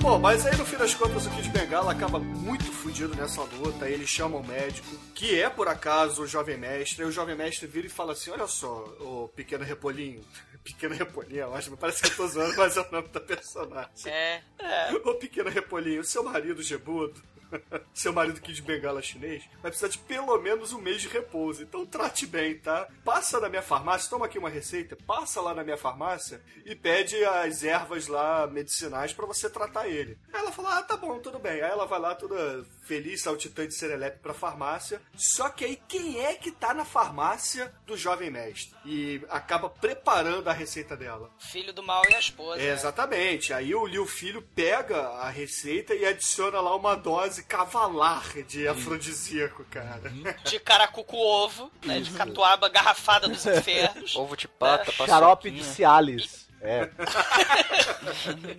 [0.02, 3.88] Pô, mas aí no fim das contas o Kid Bengala acaba muito fudido nessa luta.
[3.88, 7.04] Ele chama o médico, que é por acaso o jovem mestre.
[7.04, 10.22] Aí o jovem mestre vira e fala assim: Olha só, o pequeno repolinho.
[10.64, 11.76] Pequeno repolinho, é ótimo.
[11.76, 14.12] Parece que eu tô zoando, mas é o nome da personagem.
[14.60, 14.94] É.
[15.04, 17.20] Ô pequeno repolinho, seu marido Gebudo,
[17.94, 21.64] seu marido Kid Bengala chinês, vai precisar de pelo menos um mês de repouso.
[21.64, 22.88] Então trate bem, tá?
[23.04, 27.24] Passa na minha farmácia, toma aqui uma receita, passa lá na minha farmácia e pede
[27.24, 30.18] as ervas lá medicinais pra você tratar ele.
[30.32, 31.54] Aí ela fala: Ah, tá bom, tudo bem.
[31.54, 35.02] Aí ela vai lá toda feliz, saltitante serelepe pra farmácia.
[35.16, 38.76] Só que aí quem é que tá na farmácia do jovem mestre?
[38.86, 41.32] E acaba preparando a receita dela.
[41.40, 42.62] Filho do mal e a esposa.
[42.62, 43.54] É, exatamente.
[43.54, 49.66] Aí o Liu Filho pega a receita e adiciona lá uma dose cavalar de afrodisíaco,
[49.70, 50.12] cara.
[50.44, 52.00] De caracuco ovo, né?
[52.00, 54.16] De catuaba garrafada dos infernos.
[54.16, 55.64] Ovo de pata, Xarope de.
[55.64, 56.48] Cialis.
[56.62, 56.90] É.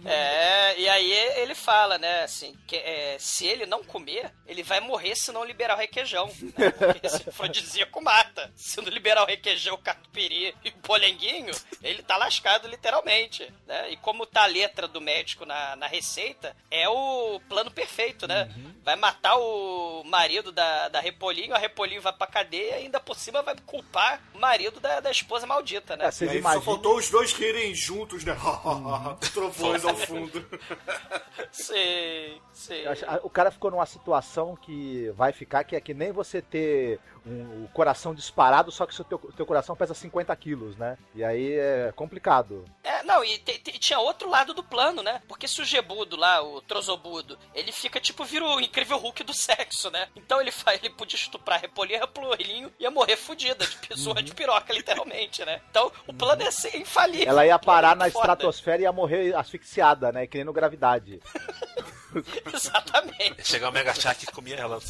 [0.05, 4.81] É, e aí ele fala, né, assim, que é, se ele não comer, ele vai
[4.81, 6.31] morrer se não liberar o requeijão.
[6.57, 6.71] Né?
[6.71, 8.53] Porque esse afrodisíaco mata.
[8.55, 13.53] Se não liberar o requeijão, o catupiry e o polenguinho, ele tá lascado literalmente.
[13.67, 13.91] Né?
[13.91, 18.51] E como tá a letra do médico na, na receita, é o plano perfeito, né?
[18.85, 23.17] Vai matar o marido da, da Repolinho, a Repolinho vai pra cadeia e ainda por
[23.17, 26.07] cima vai culpar o marido da, da esposa maldita, né?
[26.07, 29.17] É, vocês só faltou os dois rirem juntos, né?
[29.35, 30.45] Trovões ao fundo.
[31.51, 32.87] Sei, sei.
[32.87, 36.11] Eu acho- a- O cara ficou numa situação que vai ficar que é que nem
[36.13, 40.77] você ter um, o coração disparado, só que o teu, teu coração pesa 50 quilos,
[40.77, 40.97] né?
[41.15, 42.65] E aí é complicado.
[42.83, 45.23] É, não, e te- te- tinha outro lado do plano, né?
[45.29, 49.35] Porque se o Gebudo lá, o Trozobudo, ele fica tipo, vira o incrível Hulk do
[49.35, 50.09] sexo, né?
[50.17, 54.73] Então ele faz, ele podia estuprar a Repolinho ia morrer fudida, de pessoa de piroca,
[54.73, 55.61] literalmente, né?
[55.71, 57.29] Então o plano ia ser infalível.
[57.29, 58.33] Ela ia plano parar é na foda.
[58.33, 60.27] estratosfera e ia morrer asfixiada, né?
[60.27, 61.21] Que nem no gravidade.
[62.53, 63.45] Exatamente.
[63.45, 64.79] Chegar o Mega Shark e comia ela.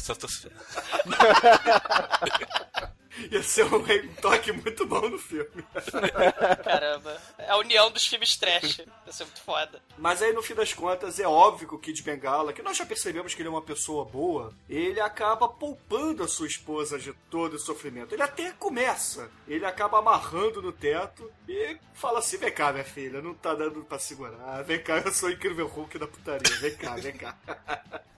[3.31, 3.83] Ia ser um
[4.21, 5.63] toque muito bom no filme.
[6.63, 7.21] Caramba.
[7.37, 8.79] É a união dos filmes trash.
[8.79, 9.81] Ia ser muito foda.
[9.97, 12.85] Mas aí, no fim das contas, é óbvio que o Kid Bengala, que nós já
[12.85, 17.55] percebemos que ele é uma pessoa boa, ele acaba poupando a sua esposa de todo
[17.55, 18.13] o sofrimento.
[18.13, 19.29] Ele até começa.
[19.47, 23.83] Ele acaba amarrando no teto e fala assim: vem cá, minha filha, não tá dando
[23.83, 24.63] pra segurar.
[24.63, 26.55] Vem cá, eu sou o incrível Hulk da putaria.
[26.59, 27.37] Vem cá, vem cá.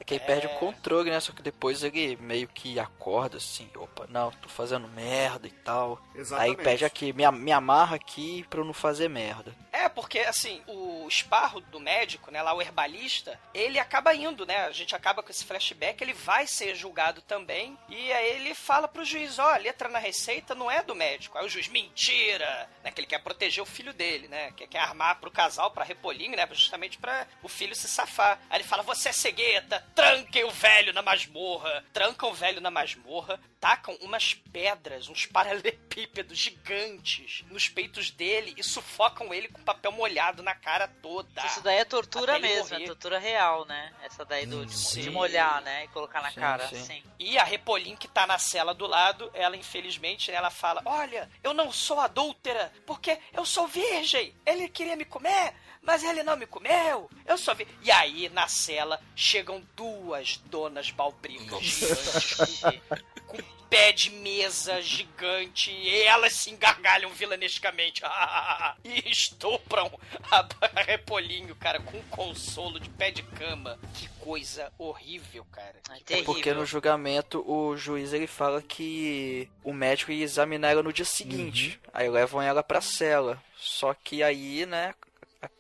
[0.06, 1.20] que ele perde o controle, né?
[1.20, 6.02] Só que depois ele meio que acorda assim, opa, não, tô fazendo merda e tal.
[6.14, 6.58] Exatamente.
[6.58, 9.56] Aí pede aqui, me, me amarra aqui pra eu não fazer merda.
[9.72, 14.66] É, porque assim, o esparro do médico, né, lá o herbalista, ele acaba indo, né?
[14.66, 17.78] A gente acaba com esse flashback, ele vai ser julgado também.
[17.90, 21.38] E aí ele fala pro juiz, ó, a letra na receita não é do médico.
[21.38, 22.70] Aí o juiz, mentira!
[22.84, 24.52] Né, que ele quer proteger o filho dele, né?
[24.52, 26.48] Que quer armar pro casal, pra Repolinho, né?
[26.52, 28.40] Justamente pra o filho se safar.
[28.50, 31.84] Aí ele fala, você é cegueta, tranquem o velho na masmorra.
[31.94, 34.75] Trancam o velho na masmorra, tacam umas pedras,
[35.10, 41.46] uns paralelepípedos gigantes nos peitos dele e sufocam ele com papel molhado na cara toda.
[41.46, 43.94] Isso daí é tortura mesmo, é tortura real, né?
[44.04, 45.86] Essa daí do, de, de molhar, né?
[45.86, 46.76] E colocar na Sim, cara, sim.
[46.76, 47.04] assim.
[47.20, 51.54] E a Repolim, que tá na cela do lado, ela infelizmente, ela fala: Olha, eu
[51.54, 54.36] não sou adúltera, porque eu sou virgem.
[54.46, 57.10] Ele queria me comer, mas ele não me comeu.
[57.26, 57.76] Eu sou virgem.
[57.82, 61.26] E aí, na cela, chegam duas donas balbricas
[61.62, 62.60] gigantes
[63.28, 68.02] com, com pé de mesa gigante e elas se engargalham vilanescamente
[68.84, 69.92] e estupram
[70.32, 70.48] a,
[70.86, 73.80] Repolinho, cara, com um consolo de pé de cama.
[73.94, 75.76] Que coisa horrível, cara.
[75.90, 76.34] É terrível.
[76.34, 81.06] Porque no julgamento o juiz ele fala que o médico ia examinar ela no dia
[81.06, 81.80] seguinte.
[81.94, 83.42] Aí levam ela pra cela.
[83.58, 84.94] Só que aí, né,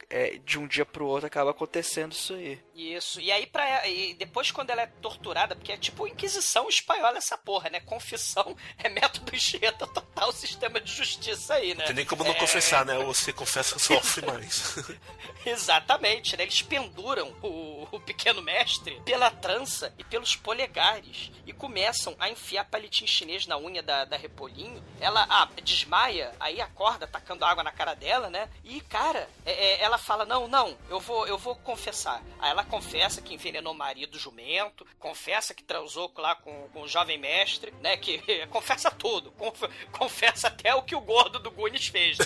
[0.09, 2.59] é, de um dia pro outro acaba acontecendo isso aí.
[2.75, 3.21] Isso.
[3.21, 7.37] E aí, pra, e depois, quando ela é torturada, porque é tipo Inquisição espanhola essa
[7.37, 7.79] porra, né?
[7.79, 11.79] Confissão é método enxerta total sistema de justiça aí, né?
[11.79, 12.97] Não tem nem como não É, confessar, né?
[12.97, 14.75] Ou você confessa, sofre mais.
[15.45, 16.43] Exatamente, né?
[16.43, 22.65] Eles penduram o, o pequeno mestre pela trança e pelos polegares e começam a enfiar
[22.65, 24.83] palitinho chinês na unha da, da Repolinho.
[24.99, 28.49] Ela ah, desmaia, aí acorda tacando água na cara dela, né?
[28.63, 32.21] E, cara, é- é, ela fala: Não, não, eu vou, eu vou confessar.
[32.39, 36.87] Aí ela confessa que envenenou o marido jumento, confessa que transou lá com, com o
[36.87, 37.97] jovem mestre, né?
[37.97, 38.17] Que
[38.47, 42.25] confessa tudo, conf- confessa até o que o gordo do Gunis fez, né?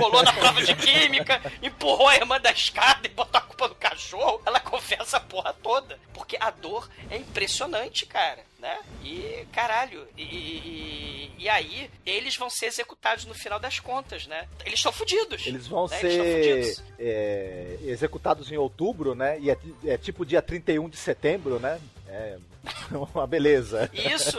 [0.00, 3.74] colou na prova de química, empurrou a irmã da escada e botou a culpa no
[3.74, 4.42] cachorro.
[4.46, 5.98] Ela confessa a porra toda.
[6.12, 8.44] Porque a dor é impressionante, cara.
[8.58, 8.78] Né?
[9.04, 14.48] E caralho, e, e, e aí eles vão ser executados no final das contas, né?
[14.64, 15.46] Eles estão fudidos.
[15.46, 15.98] Eles vão né?
[15.98, 19.38] ser Eles é, executados em outubro, né?
[19.40, 21.78] E é, é tipo dia 31 de setembro, né?
[22.08, 22.38] É
[23.14, 23.90] uma beleza.
[23.92, 24.38] Isso.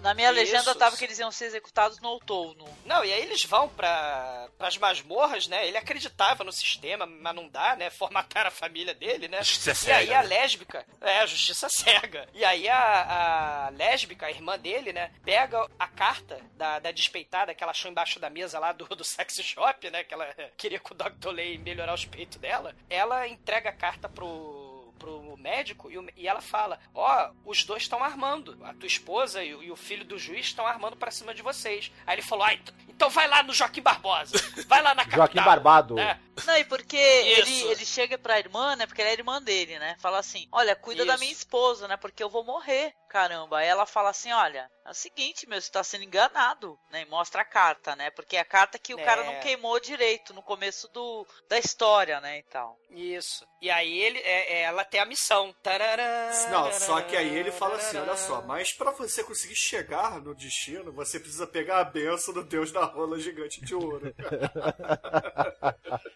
[0.00, 0.74] Na minha legenda Isso.
[0.74, 2.64] tava que eles iam ser executados no outono.
[2.84, 5.66] Não, e aí eles vão pra, pras masmorras, né?
[5.66, 7.88] Ele acreditava no sistema, mas não dá, né?
[7.88, 9.42] Formataram a família dele, né?
[9.42, 10.28] Justiça e aí cega, a né?
[10.28, 12.28] lésbica, é, a justiça cega.
[12.34, 15.12] E aí a, a lésbica, a irmã dele, né?
[15.24, 19.04] Pega a carta da, da despeitada que ela achou embaixo da mesa lá do, do
[19.04, 20.02] sex shop, né?
[20.02, 20.26] Que ela
[20.56, 21.30] queria com o Dr.
[21.30, 22.74] Lay melhorar os peitos dela.
[22.90, 24.62] Ela entrega a carta pro
[25.02, 28.58] pro médico e, o- e ela fala: Ó, os dois estão armando.
[28.64, 31.42] A tua esposa e, o- e o filho do juiz estão armando pra cima de
[31.42, 31.90] vocês.
[32.06, 34.36] Aí ele falou: ah, ent- então vai lá no Joaquim Barbosa.
[34.66, 35.18] Vai lá na capital.
[35.18, 35.94] Joaquim Barbado.
[35.94, 36.20] né?
[36.46, 38.86] Não, e porque ele, ele chega pra irmã, né?
[38.86, 39.96] Porque ela é irmã dele, né?
[40.00, 41.20] Fala assim: Olha, cuida da Isso.
[41.20, 41.96] minha esposa, né?
[41.96, 43.58] Porque eu vou morrer, caramba.
[43.58, 47.02] Aí ela fala assim: Olha, é o seguinte, meu, você tá sendo enganado, né?
[47.02, 48.10] E mostra a carta, né?
[48.10, 49.04] Porque é a carta que o É.
[49.04, 52.38] cara não queimou direito no começo do, da história, né?
[52.38, 52.78] E tal.
[52.90, 53.46] Isso.
[53.60, 55.21] E aí ele, é- é- ela tem a missão.
[55.62, 60.20] Tarará, Não, só que aí ele fala assim, olha só, mas pra você conseguir chegar
[60.20, 64.12] no destino, você precisa pegar a benção do deus da rola gigante de ouro.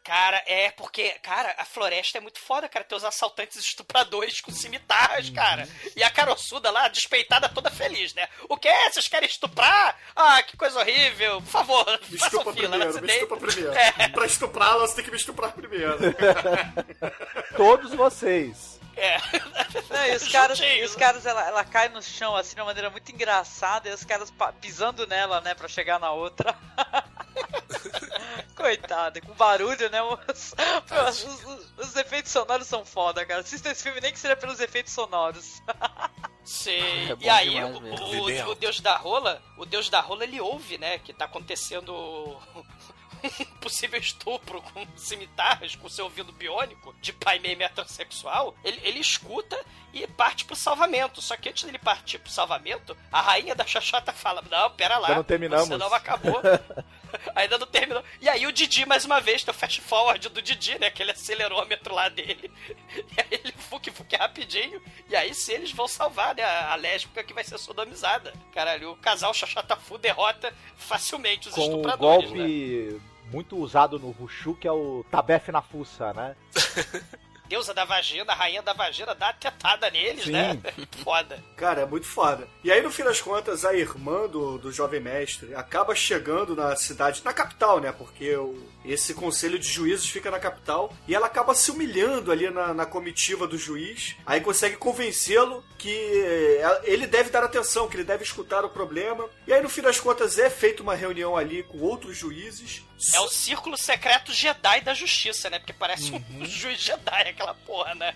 [0.02, 2.84] Cara, é porque, cara, a floresta é muito foda, cara.
[2.84, 5.68] Tem os assaltantes estupradores com cimitarras, cara.
[5.96, 8.28] E a caroçuda lá, despeitada, toda feliz, né?
[8.48, 8.72] O que?
[8.90, 9.98] Vocês querem estuprar?
[10.14, 11.40] Ah, que coisa horrível.
[11.42, 13.72] Por favor, Me estupa fila, primeiro, me estupa primeiro.
[13.76, 14.08] É.
[14.08, 15.96] Pra estuprá-la, você tem que me estuprar primeiro.
[17.56, 18.75] Todos vocês.
[18.96, 19.18] É.
[19.90, 22.66] Não, e os caras, e os caras ela, ela cai no chão assim de uma
[22.68, 26.56] maneira muito engraçada, e os caras pisando nela, né, pra chegar na outra.
[28.56, 30.02] Coitada, com barulho, né?
[30.02, 30.54] Os,
[31.10, 33.40] os- os- os efeitos sonoros são foda, cara.
[33.40, 35.62] Assista esse filme nem que seja pelos efeitos sonoros.
[36.42, 36.80] Sim.
[37.12, 40.78] É e aí, o, o- o Deus da Rola, o Deus da Rola, ele ouve,
[40.78, 41.92] né, que tá acontecendo
[43.60, 48.54] possível estupro com cimitarras, com seu ouvido biônico, de pai meio metrosexual.
[48.64, 49.58] Ele, ele escuta
[49.92, 51.22] e parte pro salvamento.
[51.22, 55.14] Só que antes dele partir pro salvamento, a rainha da Xoxota fala: Não, pera lá.
[55.14, 56.40] Não terminamos." Você não acabou.
[57.34, 58.02] Ainda não terminou.
[58.20, 60.88] E aí o Didi, mais uma vez, tem o fast forward do Didi, né?
[60.88, 62.50] Aquele acelerômetro lá dele.
[62.96, 64.80] E aí ele fuque, fuque rapidinho.
[65.08, 66.42] E aí sim eles vão salvar, né?
[66.42, 68.32] A, lésbica que vai ser sodomizada.
[68.52, 72.38] Caralho, o casal Xoxotafu derrota facilmente os Com o estupradores, né?
[72.38, 73.00] golpe
[73.30, 76.36] muito usado no Wushu, que é o tabefe na fuça, né?
[77.48, 80.32] deusa da vagina, a rainha da vagina, dá uma tetada neles, Sim.
[80.32, 80.58] né?
[81.02, 81.42] Foda.
[81.56, 82.46] Cara, é muito foda.
[82.62, 86.74] E aí, no fim das contas, a irmã do, do jovem mestre acaba chegando na
[86.76, 87.92] cidade, na capital, né?
[87.92, 90.92] Porque o, esse conselho de juízes fica na capital.
[91.08, 94.16] E ela acaba se humilhando ali na, na comitiva do juiz.
[94.26, 99.28] Aí consegue convencê-lo que eh, ele deve dar atenção, que ele deve escutar o problema.
[99.46, 102.84] E aí, no fim das contas, é feita uma reunião ali com outros juízes.
[103.14, 105.58] É o círculo secreto Jedi da justiça, né?
[105.58, 108.14] Porque parece um juiz Jedi aquela porra, né?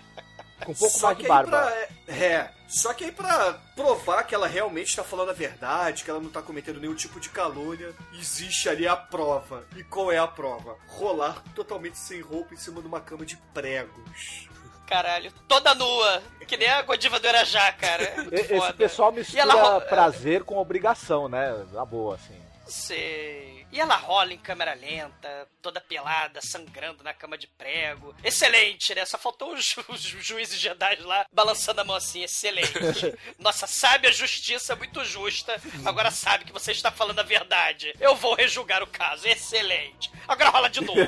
[0.65, 1.49] Com um pouco Só mais que de barba.
[1.49, 6.09] pra- é, só que aí pra provar que ela realmente está falando a verdade, que
[6.09, 9.65] ela não tá cometendo nenhum tipo de calúnia, existe ali a prova.
[9.75, 10.77] E qual é a prova?
[10.87, 14.47] Rolar totalmente sem roupa em cima de uma cama de pregos.
[14.85, 16.21] Caralho, toda nua.
[16.47, 18.03] Que nem a Godiva do Irajá, cara.
[18.31, 18.73] É Esse foda.
[18.73, 21.65] pessoal mistura ela prazer com obrigação, né?
[21.71, 22.39] Na boa, assim.
[22.67, 23.60] Sei.
[23.71, 28.13] E ela rola em câmera lenta, toda pelada, sangrando na cama de prego.
[28.23, 29.05] Excelente, né?
[29.05, 32.21] Só faltou os, ju- os juízes Jedi lá balançando a mão assim.
[32.23, 33.17] Excelente.
[33.39, 35.59] Nossa, sabe a justiça muito justa.
[35.85, 37.93] Agora sabe que você está falando a verdade.
[37.99, 39.27] Eu vou rejulgar o caso.
[39.27, 40.11] Excelente.
[40.27, 40.99] Agora rola de novo.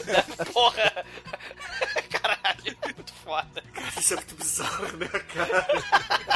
[0.52, 1.04] Porra.
[2.36, 3.62] Caralho, muito foda.
[3.98, 5.66] Isso é muito bizarro, né, cara?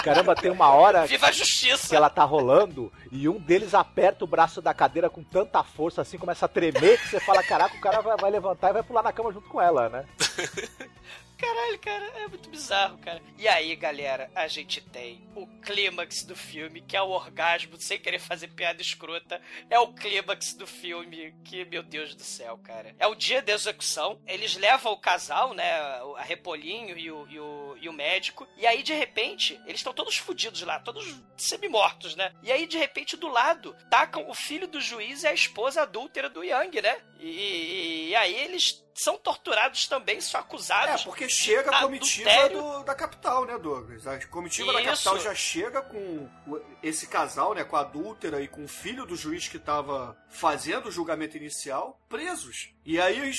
[0.02, 1.88] Caramba, tem uma hora Viva a justiça!
[1.88, 6.02] que ela tá rolando e um deles aperta o braço da cadeira com tanta força
[6.02, 8.82] assim, começa a tremer, que você fala, caraca, o cara vai, vai levantar e vai
[8.82, 10.04] pular na cama junto com ela, né?
[11.36, 13.20] Caralho, cara, é muito bizarro, cara.
[13.36, 17.98] E aí, galera, a gente tem o clímax do filme, que é o orgasmo, sem
[17.98, 19.43] querer fazer piada escrota.
[19.69, 22.94] É o clímax do filme, que, meu Deus do céu, cara.
[22.98, 24.20] É o dia da execução.
[24.27, 25.73] Eles levam o casal, né?
[26.16, 28.47] A Repolinho e o, e o, e o médico.
[28.56, 32.32] E aí, de repente, eles estão todos fodidos lá, todos semi-mortos, né?
[32.43, 36.31] E aí, de repente, do lado, tacam o filho do juiz e a esposa adúltera
[36.31, 36.97] do Yang, né?
[37.19, 41.04] E, e- e aí eles são torturados também, são É, acusados.
[41.04, 44.06] porque chega a comitiva do- da capital, né, Douglas?
[44.06, 44.90] A comitiva da Isso.
[45.04, 46.28] capital já chega com
[46.82, 50.88] esse casal, né, com a adúltera e com o filho do juiz que tava fazendo
[50.88, 52.73] o julgamento inicial, presos.
[52.85, 53.32] E aí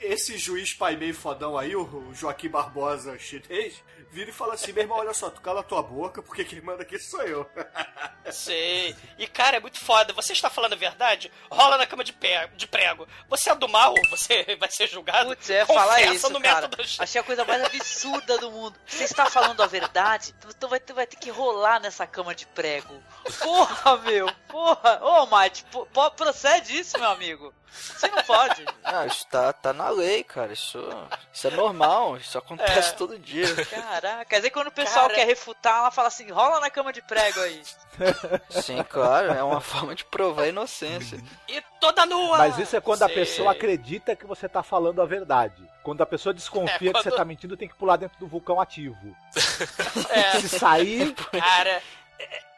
[0.00, 4.82] esse juiz pai meio fodão aí, o Joaquim Barbosa chinês, vira e fala assim, meu
[4.82, 7.48] irmão, olha só, tu cala tua boca, porque quem manda aqui sou eu.
[8.30, 8.94] Sei.
[9.18, 10.12] E, cara, é muito foda.
[10.12, 11.32] Você está falando a verdade?
[11.50, 13.08] Rola na cama de, pé, de prego.
[13.28, 13.94] Você é do mal?
[14.10, 15.30] Você vai ser julgado?
[15.30, 16.68] Putz, ia falar isso, no cara.
[16.68, 18.78] método Achei a coisa mais absurda do mundo.
[18.86, 20.34] Você está falando a verdade?
[20.48, 22.94] Então vai ter, vai ter que rolar nessa cama de prego.
[23.42, 24.30] Porra, meu.
[24.48, 25.00] Porra.
[25.02, 27.52] Ô, Mate, po- po- procede isso, meu amigo.
[27.70, 28.64] Você não pode.
[28.92, 30.52] Ah, isso tá, tá na lei, cara.
[30.52, 30.78] Isso,
[31.32, 32.16] isso é normal.
[32.16, 32.96] Isso acontece É.
[32.96, 33.46] todo dia.
[33.66, 35.14] Caraca, quer dizer que quando o pessoal Cara.
[35.14, 37.62] quer refutar, ela fala assim, rola na cama de prego aí.
[38.50, 39.32] Sim, claro.
[39.32, 41.22] É uma forma de provar a inocência.
[41.48, 42.38] E toda nua!
[42.38, 45.62] Mas isso é quando a pessoa acredita que você tá falando a verdade.
[45.84, 48.26] Quando a pessoa desconfia É, que você quando- tá mentindo, tem que pular dentro do
[48.26, 49.16] vulcão ativo.
[50.10, 51.14] É, Se sair.
[51.14, 51.80] cara,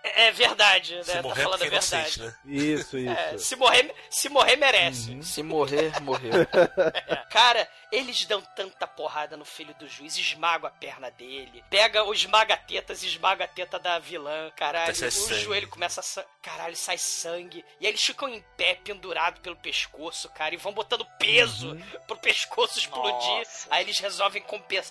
[0.02, 1.02] é, é verdade, né?
[1.02, 1.94] Se Tá morrer é falando a é verdade.
[1.94, 2.34] inocente, né?
[2.44, 3.10] Isso, isso.
[3.10, 5.22] É, se, morrer, se morrer, merece.
[5.22, 6.32] Se morrer, morreu.
[7.30, 12.12] Cara, eles dão tanta porrada no filho do juiz, esmagam a perna dele, pega o
[12.12, 14.92] esmaga-tetas e esmaga a teta da vilã, caralho.
[14.92, 15.40] O sangue.
[15.40, 16.24] joelho começa a.
[16.42, 17.64] Caralho, sai sangue.
[17.80, 21.76] E aí eles ficam em pé, pendurado pelo pescoço, cara, e vão botando peso
[22.06, 23.38] pro pescoço explodir.
[23.38, 23.68] Nossa.
[23.70, 24.42] Aí eles resolvem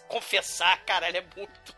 [0.07, 1.75] confessar, caralho, é muito.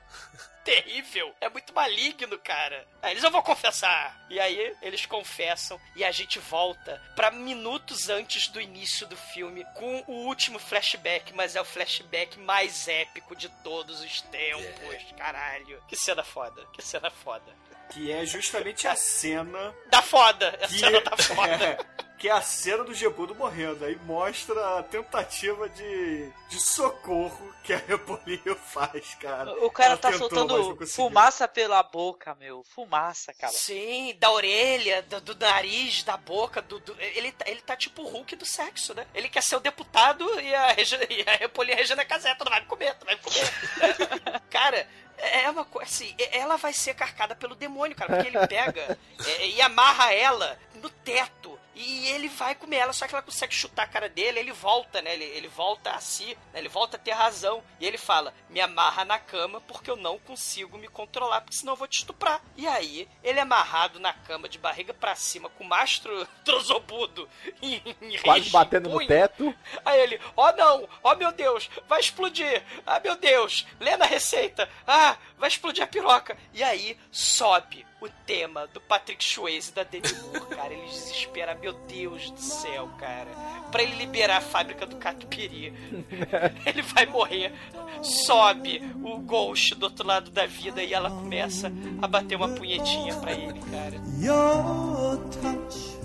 [0.63, 2.87] Terrível, é muito maligno, cara.
[3.01, 4.25] Aí eles eu vou confessar.
[4.29, 9.65] E aí eles confessam e a gente volta pra minutos antes do início do filme
[9.75, 15.05] com o último flashback, mas é o flashback mais épico de todos os tempos.
[15.17, 17.53] Caralho, que cena foda, que cena foda.
[17.91, 21.65] Que é justamente a cena Da foda, a que, cena da foda.
[21.65, 21.77] é,
[22.23, 23.83] que é a cena do Gebudo morrendo.
[23.83, 29.51] Aí mostra a tentativa de, de socorro que a Repolinho faz, cara.
[29.65, 32.63] O cara Ela tá tentou, não soltando fumaça pela boca, meu.
[32.63, 33.51] Fumaça, cara.
[33.51, 38.01] Sim, da orelha, do, do nariz, da boca, do, do- ele, tá- ele tá tipo
[38.03, 39.05] o Hulk do sexo, né?
[39.13, 42.51] Ele quer ser o deputado e a, Regi- e a Repolinha Regina Casé, tu não
[42.53, 44.39] vai me comer, tu vai me comer.
[44.49, 44.87] Cara,
[45.17, 48.97] é uma coisa assim, é- ela vai ser carcada pelo demônio, cara, porque ele pega
[49.27, 51.59] é, e amarra ela no teto.
[51.75, 55.01] E ele vai comer ela, só que ela consegue chutar a cara dele, ele volta,
[55.01, 55.13] né?
[55.13, 56.59] Ele, ele volta a si, né?
[56.59, 57.63] ele volta a ter razão.
[57.79, 61.73] E ele fala: Me amarra na cama porque eu não consigo me controlar, porque senão
[61.73, 62.41] eu vou te estuprar.
[62.55, 67.27] E aí, ele é amarrado na cama de barriga pra cima, com o mastro trozobudo
[67.61, 67.81] em,
[68.23, 69.07] Quase batendo no punho.
[69.07, 69.55] teto.
[69.83, 74.69] Aí ele, ó não, ó meu Deus, vai explodir, ah meu Deus, lê na receita,
[74.85, 76.37] ah, vai explodir a piroca.
[76.53, 80.73] E aí sobe o tema do Patrick Swayze e da Demi Moore, cara.
[80.73, 83.29] Ele desespera, meu Deus do céu, cara.
[83.71, 85.73] Pra ele liberar a fábrica do Catupiry.
[86.65, 87.53] ele vai morrer.
[88.01, 91.71] Sobe o Ghost do outro lado da vida e ela começa
[92.01, 93.95] a bater uma punhetinha pra ele, cara.
[94.19, 95.97] Your touch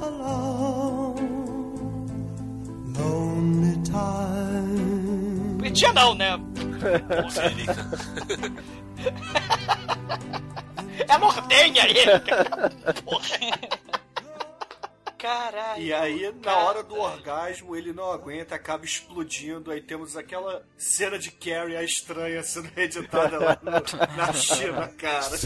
[0.00, 1.20] alone,
[2.96, 5.58] lonely time.
[5.58, 6.40] Punhetinha não, né?
[11.08, 12.70] É mordenha ele, cara.
[13.04, 13.26] Porra.
[15.18, 15.82] Caralho.
[15.82, 16.66] E aí, na Caralho.
[16.66, 19.70] hora do orgasmo, ele não aguenta, acaba explodindo.
[19.70, 25.36] Aí temos aquela cena de Carrie, a estranha, sendo editada lá no- na China, cara.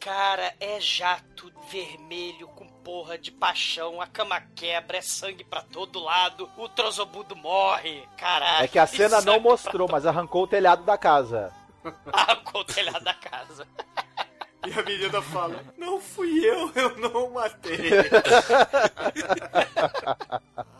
[0.00, 5.98] Cara, é jato vermelho com porra de paixão, a cama quebra, é sangue pra todo
[5.98, 8.02] lado, o trozobudo morre.
[8.16, 8.64] Caralho.
[8.64, 11.52] É que a cena não sangue mostrou, mas arrancou o telhado da casa.
[12.12, 13.66] Arrancou o telhado da casa.
[14.66, 17.78] E a menina fala: Não fui eu, eu não matei.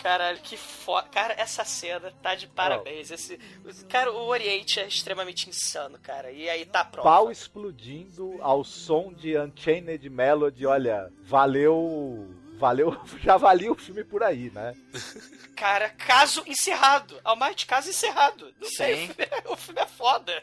[0.02, 1.08] Caralho, que foda.
[1.08, 3.10] Cara, essa cena tá de parabéns.
[3.10, 3.38] Esse,
[3.88, 6.30] cara, o Oriente é extremamente insano, cara.
[6.30, 7.04] E aí tá pronto.
[7.04, 10.66] Pau explodindo ao som de Unchained Melody.
[10.66, 12.34] Olha, valeu.
[12.58, 12.90] Valeu,
[13.22, 14.74] já valia o filme por aí, né?
[15.54, 17.20] Cara, caso encerrado.
[17.22, 18.52] Almighty, caso encerrado.
[18.60, 19.04] Não sei, Sim.
[19.04, 20.42] o filme, é- o filme é foda.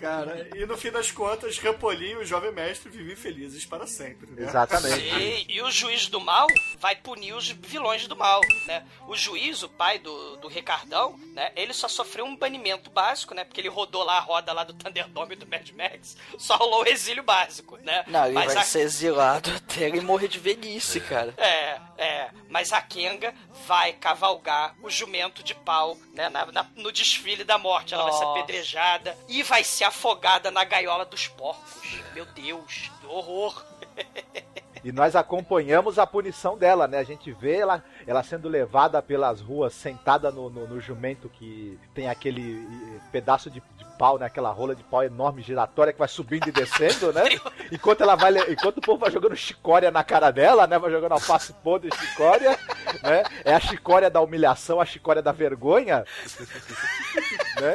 [0.00, 4.30] Cara, e no fim das contas, Rampolim e o jovem mestre vivem felizes para sempre,
[4.30, 4.46] né?
[4.46, 5.00] Exatamente.
[5.10, 6.46] Sim, e o juiz do mal
[6.78, 8.84] vai punir os vilões do mal, né?
[9.06, 11.52] O juiz, o pai do, do Ricardão, né?
[11.54, 13.44] Ele só sofreu um banimento básico, né?
[13.44, 16.16] Porque ele rodou lá a roda lá do Thunderdome e do Mad Max.
[16.38, 18.04] Só rolou o exílio básico, né?
[18.06, 21.34] Não, ele Mas vai a- ser exilado até ele morrer de velhice, cara.
[21.36, 22.30] É, é.
[22.48, 23.34] Mas a Kenga
[23.66, 26.28] vai cavalgar o jumento de pau, né?
[26.30, 27.92] na- na- no desfile da morte.
[27.94, 28.38] Ela vai ser Nossa.
[28.40, 32.00] apedrejada e vai ser afogada na gaiola dos porcos.
[32.14, 33.64] Meu Deus, horror.
[34.82, 36.96] E nós acompanhamos a punição dela, né?
[36.96, 41.78] A gente vê ela, ela sendo levada pelas ruas, sentada no, no, no jumento que
[41.92, 43.62] tem aquele eh, pedaço de
[44.00, 44.24] pau, né?
[44.24, 47.24] Aquela rola de pau enorme giratória que vai subindo e descendo, né?
[47.70, 50.78] Enquanto ela vai, enquanto o povo vai jogando chicória na cara dela, né?
[50.78, 52.58] Vai jogando alface podre e chicória,
[53.02, 53.22] né?
[53.44, 56.02] É a chicória da humilhação, a chicória da vergonha,
[57.60, 57.74] né?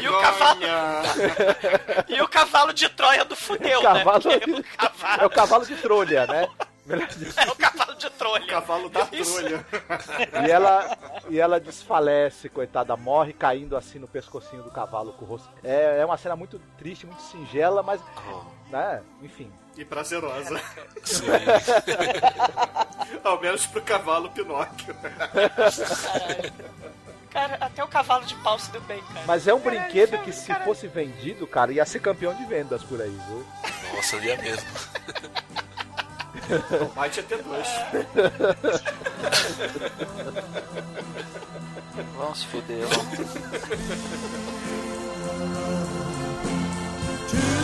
[0.00, 2.04] E o cavalo, Vergonha.
[2.08, 4.38] e o cavalo de Troia do fudeu, Cavalo- né?
[4.38, 6.48] Porque o cavalo É o cavalo de trolha, né?
[6.88, 7.06] Melhor
[7.36, 8.46] é o cavalo de Troia.
[8.46, 9.34] Cavalo da Isso.
[9.36, 9.66] trolha.
[10.46, 10.98] E ela,
[11.28, 15.48] e ela desfalece, coitada, morre caindo assim no pescocinho do cavalo com o rosto.
[15.62, 18.00] É, é uma cena muito triste, muito singela, mas.
[18.70, 19.02] Né?
[19.22, 19.52] Enfim.
[19.76, 20.60] E prazerosa.
[21.04, 21.26] Sim.
[23.22, 24.94] Ao menos pro cavalo Pinóquio.
[24.94, 26.52] Caralho.
[27.30, 29.24] Cara, até o cavalo de pau se deu bem, cara.
[29.26, 30.64] Mas é um Caralho, brinquedo filme, que, se caralho.
[30.64, 33.46] fosse vendido, cara, ia ser campeão de vendas por aí, viu?
[33.94, 34.66] Nossa, ia mesmo.
[36.96, 37.68] Might até dois.
[42.16, 42.86] Vamos se fuder.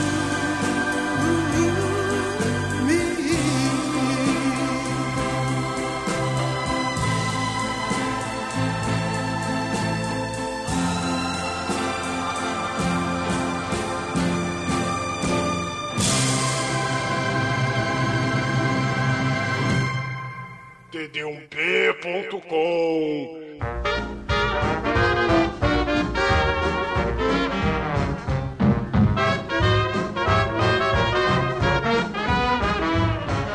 [21.15, 23.45] td1p.com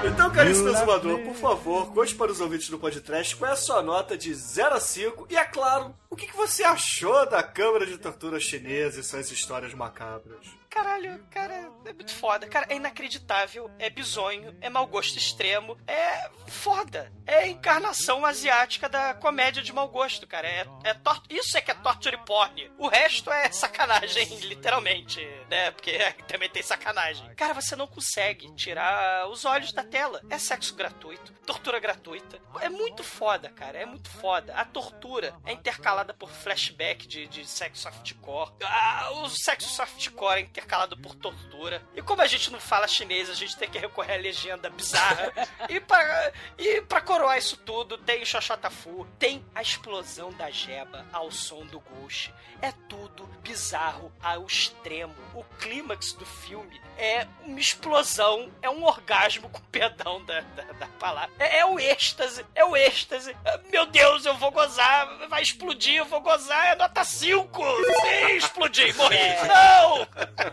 [0.05, 3.83] Então, caríssimo exumador, por favor, conte para os ouvintes do podcast qual é a sua
[3.83, 7.85] nota de 0 a 5 e, é claro, o que que você achou da Câmara
[7.85, 10.58] de Tortura Chinesa e suas histórias macabras.
[10.69, 12.47] Caralho, cara, é muito foda.
[12.47, 17.11] Cara, é inacreditável, é bizonho, é mau gosto extremo, é foda.
[17.25, 20.47] É a encarnação asiática da comédia de mau gosto, cara.
[20.47, 22.71] É, é tor- Isso é que é torture porn.
[22.77, 25.19] O resto é sacanagem, literalmente,
[25.49, 25.71] né?
[25.71, 25.97] Porque
[26.27, 27.33] também tem sacanagem.
[27.35, 30.21] Cara, você não consegue tirar os olhos da tela.
[30.29, 32.39] É sexo gratuito, tortura gratuita.
[32.61, 34.53] É muito foda, cara, é muito foda.
[34.53, 38.51] A tortura é intercalada por flashback de, de sexo softcore.
[38.63, 41.81] Ah, o sexo softcore é intercalado por tortura.
[41.95, 45.31] E como a gente não fala chinês, a gente tem que recorrer à legenda bizarra.
[45.69, 51.31] e, pra, e pra coroar isso tudo, tem Xoxotafu, tem a explosão da jeba ao
[51.31, 52.33] som do Ghost.
[52.61, 55.15] É tudo bizarro ao extremo.
[55.33, 60.87] O clímax do filme é uma explosão, é um orgasmo com perdão da, da, da
[60.99, 61.31] palavra.
[61.39, 63.35] É, é o êxtase, é o êxtase.
[63.71, 67.63] Meu Deus, eu vou gozar, vai explodir, eu vou gozar, é nota 5.
[67.63, 69.17] Sim, explodir, morri.
[69.47, 70.48] Não!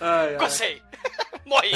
[0.00, 0.38] Ai, ai.
[0.38, 0.82] Gostei.
[1.44, 1.72] Morri.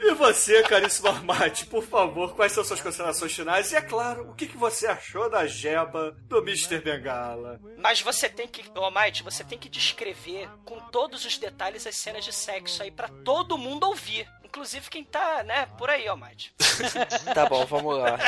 [0.00, 3.70] E você, caríssimo Armate, por favor, quais são suas considerações finais?
[3.70, 6.80] E é claro, o que, que você achou da jeba do Mr.
[6.80, 7.60] Bengala?
[7.78, 12.24] Mas você tem que, Might, você tem que descrever com todos os detalhes as cenas
[12.24, 14.28] de sexo aí pra todo mundo ouvir.
[14.52, 16.52] Inclusive quem tá, né, por aí, ó, Might.
[17.34, 18.18] Tá bom, vamos lá.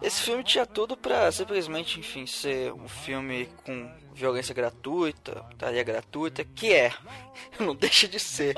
[0.00, 5.82] É- Esse filme tinha tudo pra simplesmente, enfim, ser um filme com violência gratuita, taria
[5.82, 6.92] gratuita, que é.
[7.60, 8.54] Não deixa de ser.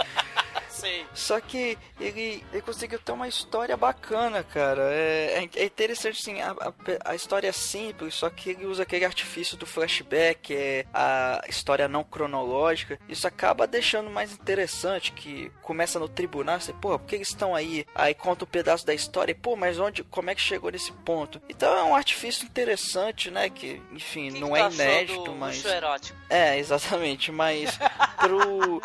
[0.71, 1.05] Sei.
[1.13, 4.93] Só que ele, ele conseguiu ter uma história bacana, cara.
[4.93, 8.85] É, é, é interessante, assim, a, a, a história é simples, só que ele usa
[8.85, 12.99] aquele artifício do flashback, é a história não cronológica.
[13.09, 17.55] Isso acaba deixando mais interessante, que começa no tribunal, você, pô, por que eles estão
[17.55, 17.85] aí?
[17.95, 20.93] Aí conta um pedaço da história, e, pô, mas onde, como é que chegou nesse
[20.93, 21.43] ponto?
[21.49, 25.65] Então é um artifício interessante, né, que, enfim, que não que é inédito, do mas...
[25.65, 26.19] erótico?
[26.29, 27.79] É, exatamente, mas
[28.21, 28.83] pro,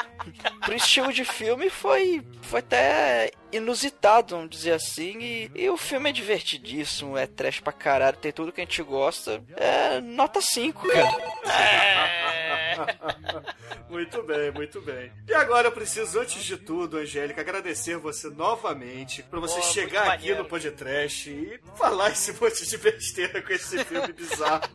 [0.62, 6.10] pro estilo de filme foi, foi até inusitado, vamos dizer assim, e, e o filme
[6.10, 10.88] é divertidíssimo, é trash pra caralho, tem tudo que a gente gosta, é nota 5,
[10.88, 11.18] cara.
[11.52, 11.95] É...
[13.90, 15.12] Muito bem, muito bem.
[15.26, 20.02] E agora eu preciso, antes de tudo, Angélica, agradecer você novamente por você Pô, chegar
[20.02, 20.44] aqui maneiro.
[20.44, 24.68] no podcast e falar esse monte de besteira com esse filme bizarro.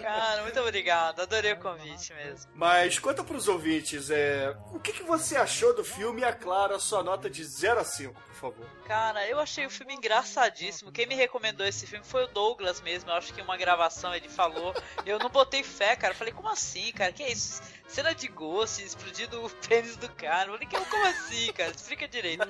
[0.00, 2.50] Cara, muito obrigado, adorei o convite mesmo.
[2.54, 6.80] Mas conta pros ouvintes, é, o que, que você achou do filme e aclara a
[6.80, 8.66] sua nota de 0 a 5, por favor.
[8.86, 10.92] Cara, eu achei o filme engraçadíssimo.
[10.92, 13.10] Quem me recomendou esse filme foi o Douglas mesmo.
[13.10, 14.74] Eu acho que em uma gravação ele falou.
[15.06, 16.12] Eu não botei fé, cara.
[16.12, 17.12] Eu falei, como assim, cara?
[17.12, 17.62] Que é isso?
[17.86, 20.48] Cena de ghost, explodindo o pênis do cara.
[20.48, 21.70] Eu falei, que- como assim, cara?
[21.70, 22.46] Explica direito.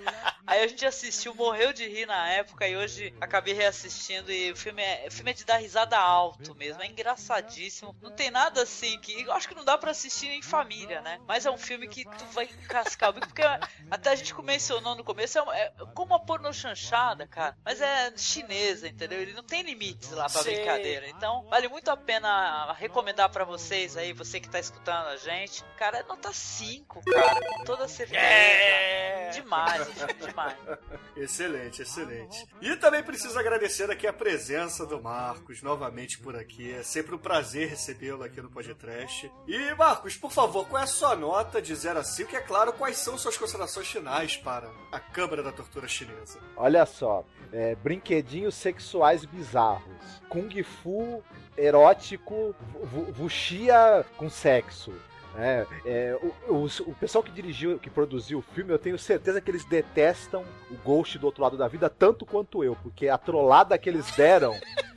[0.46, 4.56] Aí a gente assistiu, morreu de rir na época e hoje acabei reassistindo e o
[4.56, 6.82] filme é, o filme é de dar risada alto mesmo.
[6.82, 7.94] É engraçadíssimo.
[8.02, 9.22] Não tem nada assim que.
[9.22, 11.20] Eu acho que não dá pra assistir em família, né?
[11.26, 13.42] Mas é um filme que tu vai cascar o bico, porque
[13.90, 17.56] até a gente mencionou no começo, é, é como uma porno chanchada, cara.
[17.64, 19.20] Mas é chinesa, entendeu?
[19.20, 20.56] Ele não tem limites lá pra Sei.
[20.56, 21.08] brincadeira.
[21.08, 25.64] Então, vale muito a pena recomendar pra vocês aí, você que tá escutando a gente.
[25.76, 27.40] Cara, é nota 5, cara.
[27.46, 28.20] Com toda certeza.
[28.20, 29.30] É.
[29.30, 29.86] Demais,
[30.20, 30.56] demais.
[31.16, 32.46] Excelente, excelente.
[32.60, 36.72] E também preciso agradecer aqui a presença do Marcos novamente por aqui.
[36.72, 39.30] É sempre um prazer recebê-lo aqui no Podcast.
[39.46, 42.32] E Marcos, por favor, qual é a sua nota de 0 a 5?
[42.32, 46.38] E é claro, quais são suas considerações finais para a Câmara da Tortura Chinesa?
[46.56, 51.22] Olha só, é, brinquedinhos sexuais bizarros, kung fu
[51.56, 54.92] erótico, vu- vu- vuxia com sexo.
[55.36, 56.18] É, é,
[56.48, 59.64] o, o- o pessoal que dirigiu, que produziu o filme, eu tenho certeza que eles
[59.64, 63.88] detestam o Ghost do outro lado da vida tanto quanto eu, porque a trollada que
[63.88, 64.54] eles deram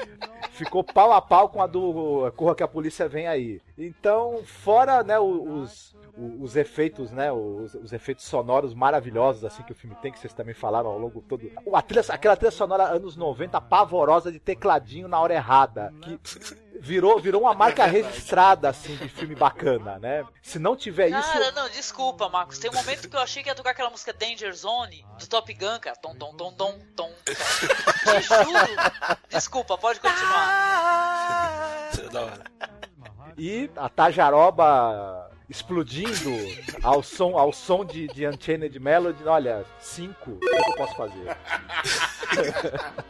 [0.51, 3.61] ficou pau a pau com a do Corra que a polícia vem aí.
[3.77, 5.93] Então, fora né, os,
[6.39, 10.33] os efeitos, né, os, os efeitos sonoros maravilhosos assim que o filme tem, que vocês
[10.33, 11.51] também falaram ao longo todo.
[11.73, 16.17] A trilha, aquela trilha sonora anos 90 pavorosa de tecladinho na hora errada, que
[16.79, 20.25] virou, virou uma marca registrada assim de filme bacana, né?
[20.41, 22.59] Se não tiver isso, Cara, não, desculpa, Marcos.
[22.59, 25.53] Tem um momento que eu achei que ia tocar aquela música Danger Zone do Top
[25.53, 25.97] Gun, cara.
[25.97, 27.11] Tom, tom, tom, tom, tom.
[27.25, 28.75] Te juro.
[29.29, 31.89] Desculpa, pode continuar.
[31.91, 32.43] Isso é da hora.
[33.37, 36.31] E a Tajaroba explodindo
[36.83, 41.37] ao som, ao som de, de Unchained Melody, olha, cinco, o que eu posso fazer?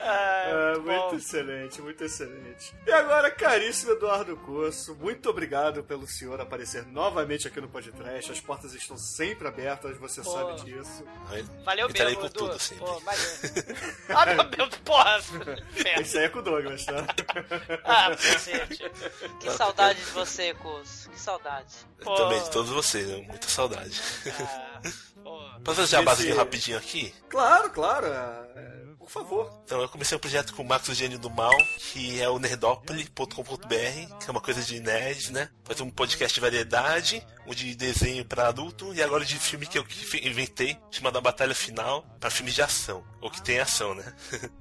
[0.00, 1.14] ah, É, muito bom.
[1.14, 2.74] excelente, muito excelente.
[2.86, 8.30] E agora, caríssimo Eduardo Corso, muito obrigado pelo senhor aparecer novamente aqui no podcast.
[8.32, 10.30] As portas estão sempre abertas, você Pô.
[10.30, 11.04] sabe disso.
[11.64, 12.48] Valeu Entrarei mesmo, com Edu.
[12.48, 12.76] tudo, sim.
[12.76, 13.30] Pô, maneiro.
[14.10, 15.18] ah, meu Deus, porra.
[16.00, 17.06] Isso aí é com o Douglas, tá?
[17.84, 18.84] Ah, cacete.
[19.40, 20.52] Que saudade de você,
[21.10, 21.74] Que saudade.
[22.02, 22.14] Pô.
[22.14, 23.24] Também de todos vocês, né?
[23.28, 24.00] muita saudade.
[24.26, 24.80] Ah.
[25.64, 27.14] Posso fazer a base Esse- rapidinho aqui?
[27.30, 28.06] Claro, claro.
[28.06, 29.60] é, por favor.
[29.64, 34.18] Então, eu comecei um projeto com o Marcos Gênio do Mal, que é o nerdopoli.com.br,
[34.20, 35.48] que é uma coisa de nerds, né?
[35.64, 39.78] Faz um podcast de variedade, um de desenho para adulto, e agora de filme que
[39.78, 39.86] eu
[40.22, 44.14] inventei, chamado A Batalha Final, para filmes de ação, ou que tem ação, né?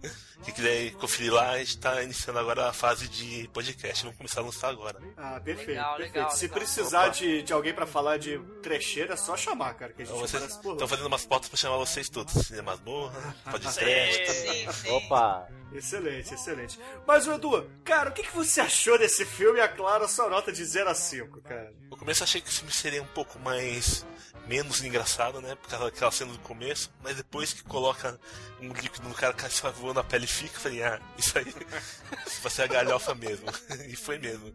[0.44, 4.42] Quem quiser conferir lá, a gente tá iniciando agora a fase de podcast, vamos começar
[4.42, 5.00] a lançar agora.
[5.16, 6.16] Ah, perfeito, Legal, perfeito.
[6.16, 6.58] legal, Se legal.
[6.60, 7.10] precisar Opa.
[7.12, 10.44] de, de alguém pra falar de trecheira, é só chamar, cara, que a gente vocês
[10.44, 12.34] estão fazendo umas pautas pra chamar vocês todos.
[12.46, 14.90] Cinema Masmorra, Pode Sim.
[14.92, 16.80] Opa, Excelente, excelente.
[17.08, 19.60] Mas, Edu, cara, o que, que você achou desse filme?
[19.60, 21.74] E a sua nota de 0 a 5, cara.
[21.90, 24.06] Vou começo eu achei que o filme seria um pouco mais
[24.48, 25.56] menos engraçado, né?
[25.56, 28.20] Por causa daquela cena do começo, mas depois que coloca
[28.60, 31.38] um líquido no cara, o cara sai voando, a pele fica, eu falei, ah, isso
[31.38, 31.46] aí
[32.42, 33.48] vai ser a galhofa mesmo.
[33.88, 34.54] e foi mesmo.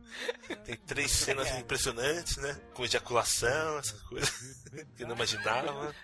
[0.64, 2.58] Tem três cenas impressionantes, né?
[2.74, 4.30] Com ejaculação, essas coisas
[4.96, 5.94] que eu não imaginava.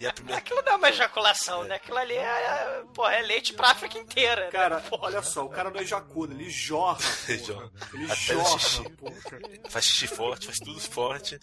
[0.00, 0.38] E a primeira.
[0.38, 1.76] Aquilo não é uma ejaculação, né?
[1.76, 4.48] Aquilo ali é, é, porra, é leite pra África inteira.
[4.50, 4.88] Cara, né?
[4.90, 6.98] Olha só, o cara não ejacula, ele jorra.
[7.28, 7.70] Ele jorra.
[7.92, 8.90] Ele jorra, xixi.
[8.90, 9.14] porra.
[9.68, 11.38] Faz xixi forte, faz tudo forte.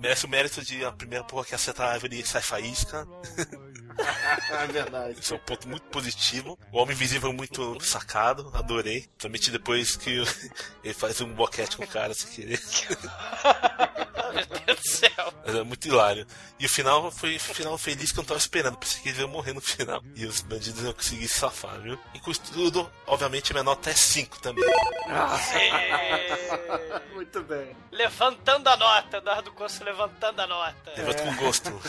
[0.00, 3.06] Merece o mérito de a primeira porra que acerta a árvore e sai faísca.
[4.52, 5.20] É verdade.
[5.20, 6.58] Isso é um ponto muito positivo.
[6.70, 9.00] O Homem Invisível é muito sacado, adorei.
[9.00, 10.22] Principalmente depois que
[10.84, 12.60] ele faz um boquete com o cara sem querer.
[14.32, 15.32] Meu Deus do céu.
[15.44, 16.26] Mas é muito hilário.
[16.58, 18.78] E o final foi o final feliz que eu não tava esperando.
[18.78, 20.02] Pensei que eles iam morrer no final.
[20.14, 21.98] E os bandidos iam conseguir se safar, viu?
[22.14, 24.64] E com isso tudo, obviamente, a minha nota é 5 também.
[24.64, 27.02] É.
[27.14, 27.76] Muito bem.
[27.90, 30.92] Levantando a nota, Eduardo Costa levantando a nota.
[30.96, 31.82] Levanta com gosto.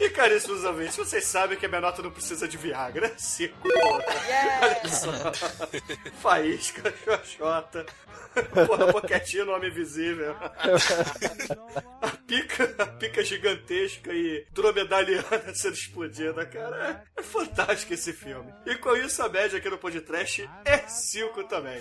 [0.00, 0.10] E
[0.48, 3.12] caríssimos ouvintes, vocês sabem que a minha nota não precisa de Viagra.
[3.18, 4.04] Cinco, porra.
[4.62, 5.32] Olha só.
[6.20, 7.86] Faísca, xoxota.
[8.66, 10.34] Porra, boquetinho no Homem Invisível.
[12.00, 17.04] A pica, a pica gigantesca e dromedaliana sendo explodida, cara.
[17.16, 18.52] É fantástico esse filme.
[18.64, 21.80] E com isso, a média aqui no podcast é 5 também.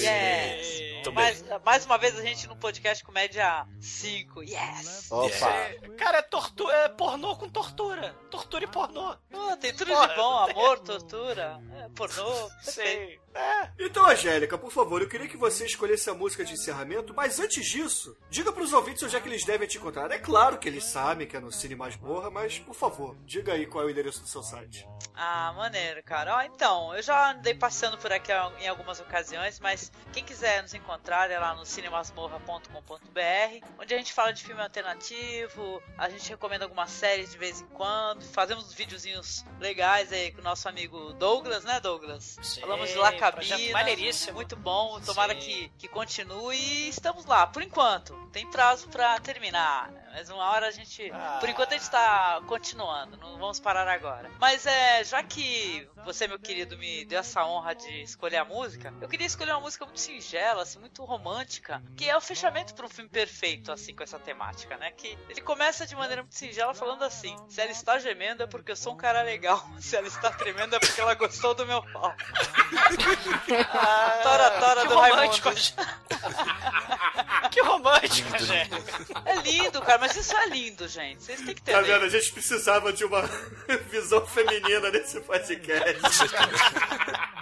[0.00, 0.82] Yes!
[1.12, 4.42] Mais, mais uma vez a gente no podcast com média 5.
[4.42, 5.10] Yes!
[5.10, 5.50] Opa!
[5.98, 8.14] Cara, é, tortu é pornô com tortura.
[8.30, 9.16] Tortura e pornô.
[9.30, 12.24] Pô, tem tudo Porra, de bom, amor, tortura, é, pornô.
[12.64, 12.70] perfeito.
[12.72, 13.21] Sei.
[13.34, 13.70] É.
[13.78, 17.66] Então, Angélica, por favor, eu queria que você escolhesse a música de encerramento, mas antes
[17.66, 20.10] disso, diga pros ouvintes onde é que eles devem te encontrar.
[20.10, 23.66] É claro que eles sabem que é no Cine Masmorra, mas, por favor, diga aí
[23.66, 24.86] qual é o endereço do seu site.
[25.14, 26.36] Ah, maneiro, cara.
[26.36, 30.74] Ó, então, eu já andei passando por aqui em algumas ocasiões, mas quem quiser nos
[30.74, 36.64] encontrar é lá no cinemasmorra.com.br, onde a gente fala de filme alternativo, a gente recomenda
[36.64, 41.12] algumas séries de vez em quando, fazemos uns videozinhos legais aí com o nosso amigo
[41.14, 42.36] Douglas, né, Douglas?
[42.42, 44.34] Sim, Falamos de La Cabina, maneiríssimo.
[44.34, 45.40] muito bom, tomara Sim.
[45.40, 48.14] que, que continue e estamos lá, por enquanto.
[48.32, 51.10] Tem prazo pra terminar, mas uma hora a gente...
[51.12, 51.38] Ah.
[51.40, 54.30] Por enquanto a gente tá continuando, não vamos parar agora.
[54.38, 58.92] Mas é, já que você, meu querido, me deu essa honra de escolher a música,
[59.00, 62.84] eu queria escolher uma música muito singela, assim, muito romântica, que é o fechamento para
[62.86, 64.90] um filme perfeito, assim, com essa temática, né?
[64.92, 68.72] Que ele começa de maneira muito singela falando assim: se ela está gemendo é porque
[68.72, 71.82] eu sou um cara legal, se ela está tremendo é porque ela gostou do meu
[71.92, 72.14] pau.
[74.22, 75.72] tora, tora Ah, que do romântico, Raimundo.
[77.50, 78.70] Que romântico, gente.
[79.24, 81.22] É lindo, cara, mas isso é lindo, gente.
[81.22, 81.92] Vocês têm que Tá entender.
[81.92, 82.04] vendo?
[82.06, 83.22] A gente precisava de uma
[83.88, 86.00] visão feminina nesse podcast.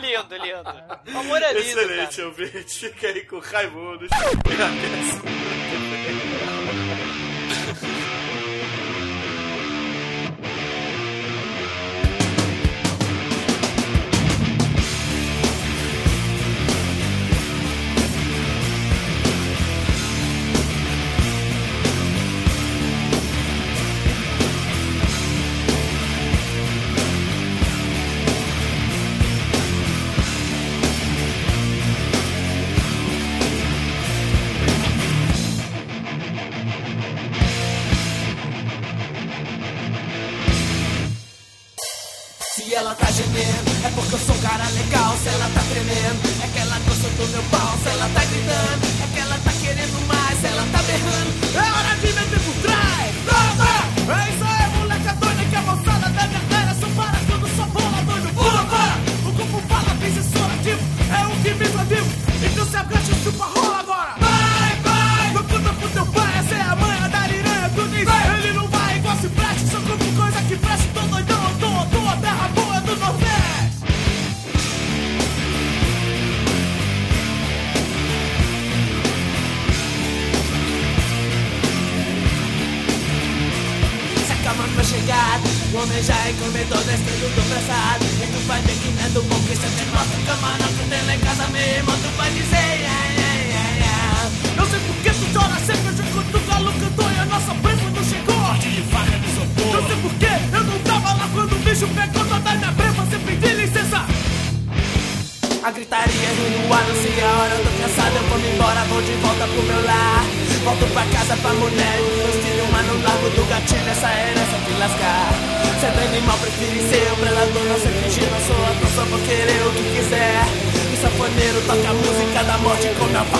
[0.00, 1.12] Lindo, lindo.
[1.12, 2.28] O amor é lindo, Excelente, cara.
[2.28, 2.88] ouvinte.
[2.88, 4.08] Fica aí com Raimundos.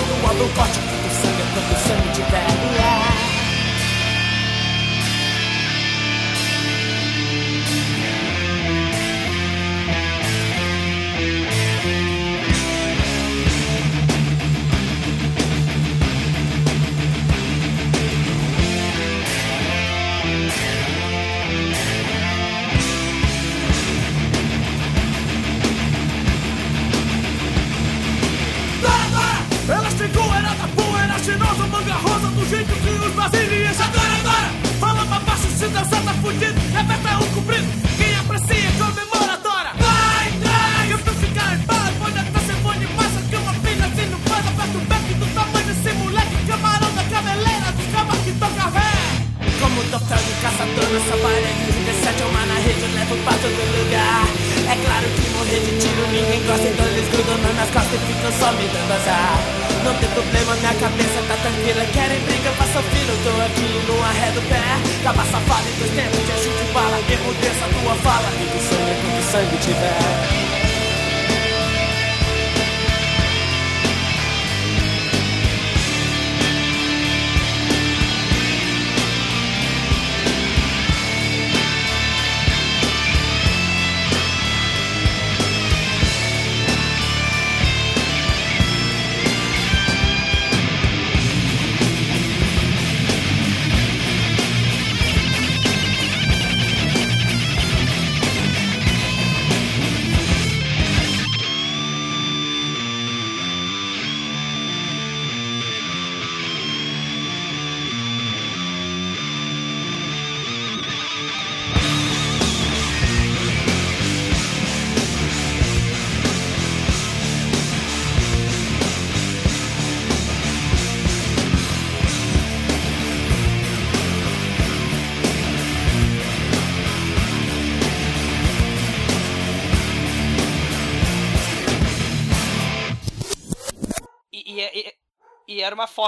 [0.09, 2.58] Como eu faço o do corte Quanto sangue, quanto sangue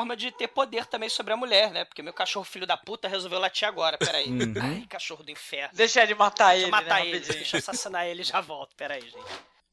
[0.01, 1.85] forma de ter poder também sobre a mulher, né?
[1.85, 4.27] Porque meu cachorro filho da puta resolveu latir agora, peraí.
[4.27, 4.53] Uhum.
[4.61, 5.75] Ai, cachorro do inferno.
[5.75, 7.35] Deixa ele matar Deixa ele, eu matar né, ele, rapidinho.
[7.37, 9.17] deixa eu assassinar ele e já volto, peraí, gente.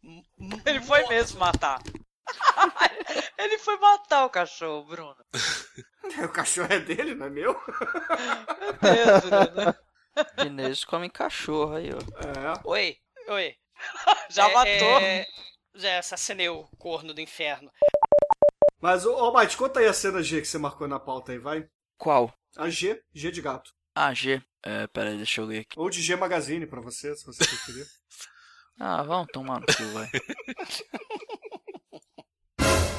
[0.65, 1.83] Ele foi mesmo matar.
[3.37, 5.17] ele foi matar o cachorro, Bruno.
[6.25, 7.53] O cachorro é dele, não é meu?
[8.81, 9.75] Deus, Bruno.
[10.41, 11.99] Chineses comem cachorro aí, ó.
[11.99, 12.61] É.
[12.65, 12.97] Oi,
[13.29, 13.55] oi.
[14.31, 15.01] Já É, matou.
[15.01, 15.27] é,
[15.75, 17.71] Já assassinei o corno do inferno.
[18.81, 21.39] Mas, ô, oh, Mate, conta aí a cena G que você marcou na pauta aí,
[21.39, 21.69] vai.
[21.97, 22.33] Qual?
[22.57, 23.73] A G, G de gato.
[23.95, 24.41] Ah, G.
[24.63, 25.79] É, peraí, deixa eu ler aqui.
[25.79, 27.87] Ou de G Magazine pra você, se você preferir.
[28.79, 30.09] ah, vamos tomar no cu, vai.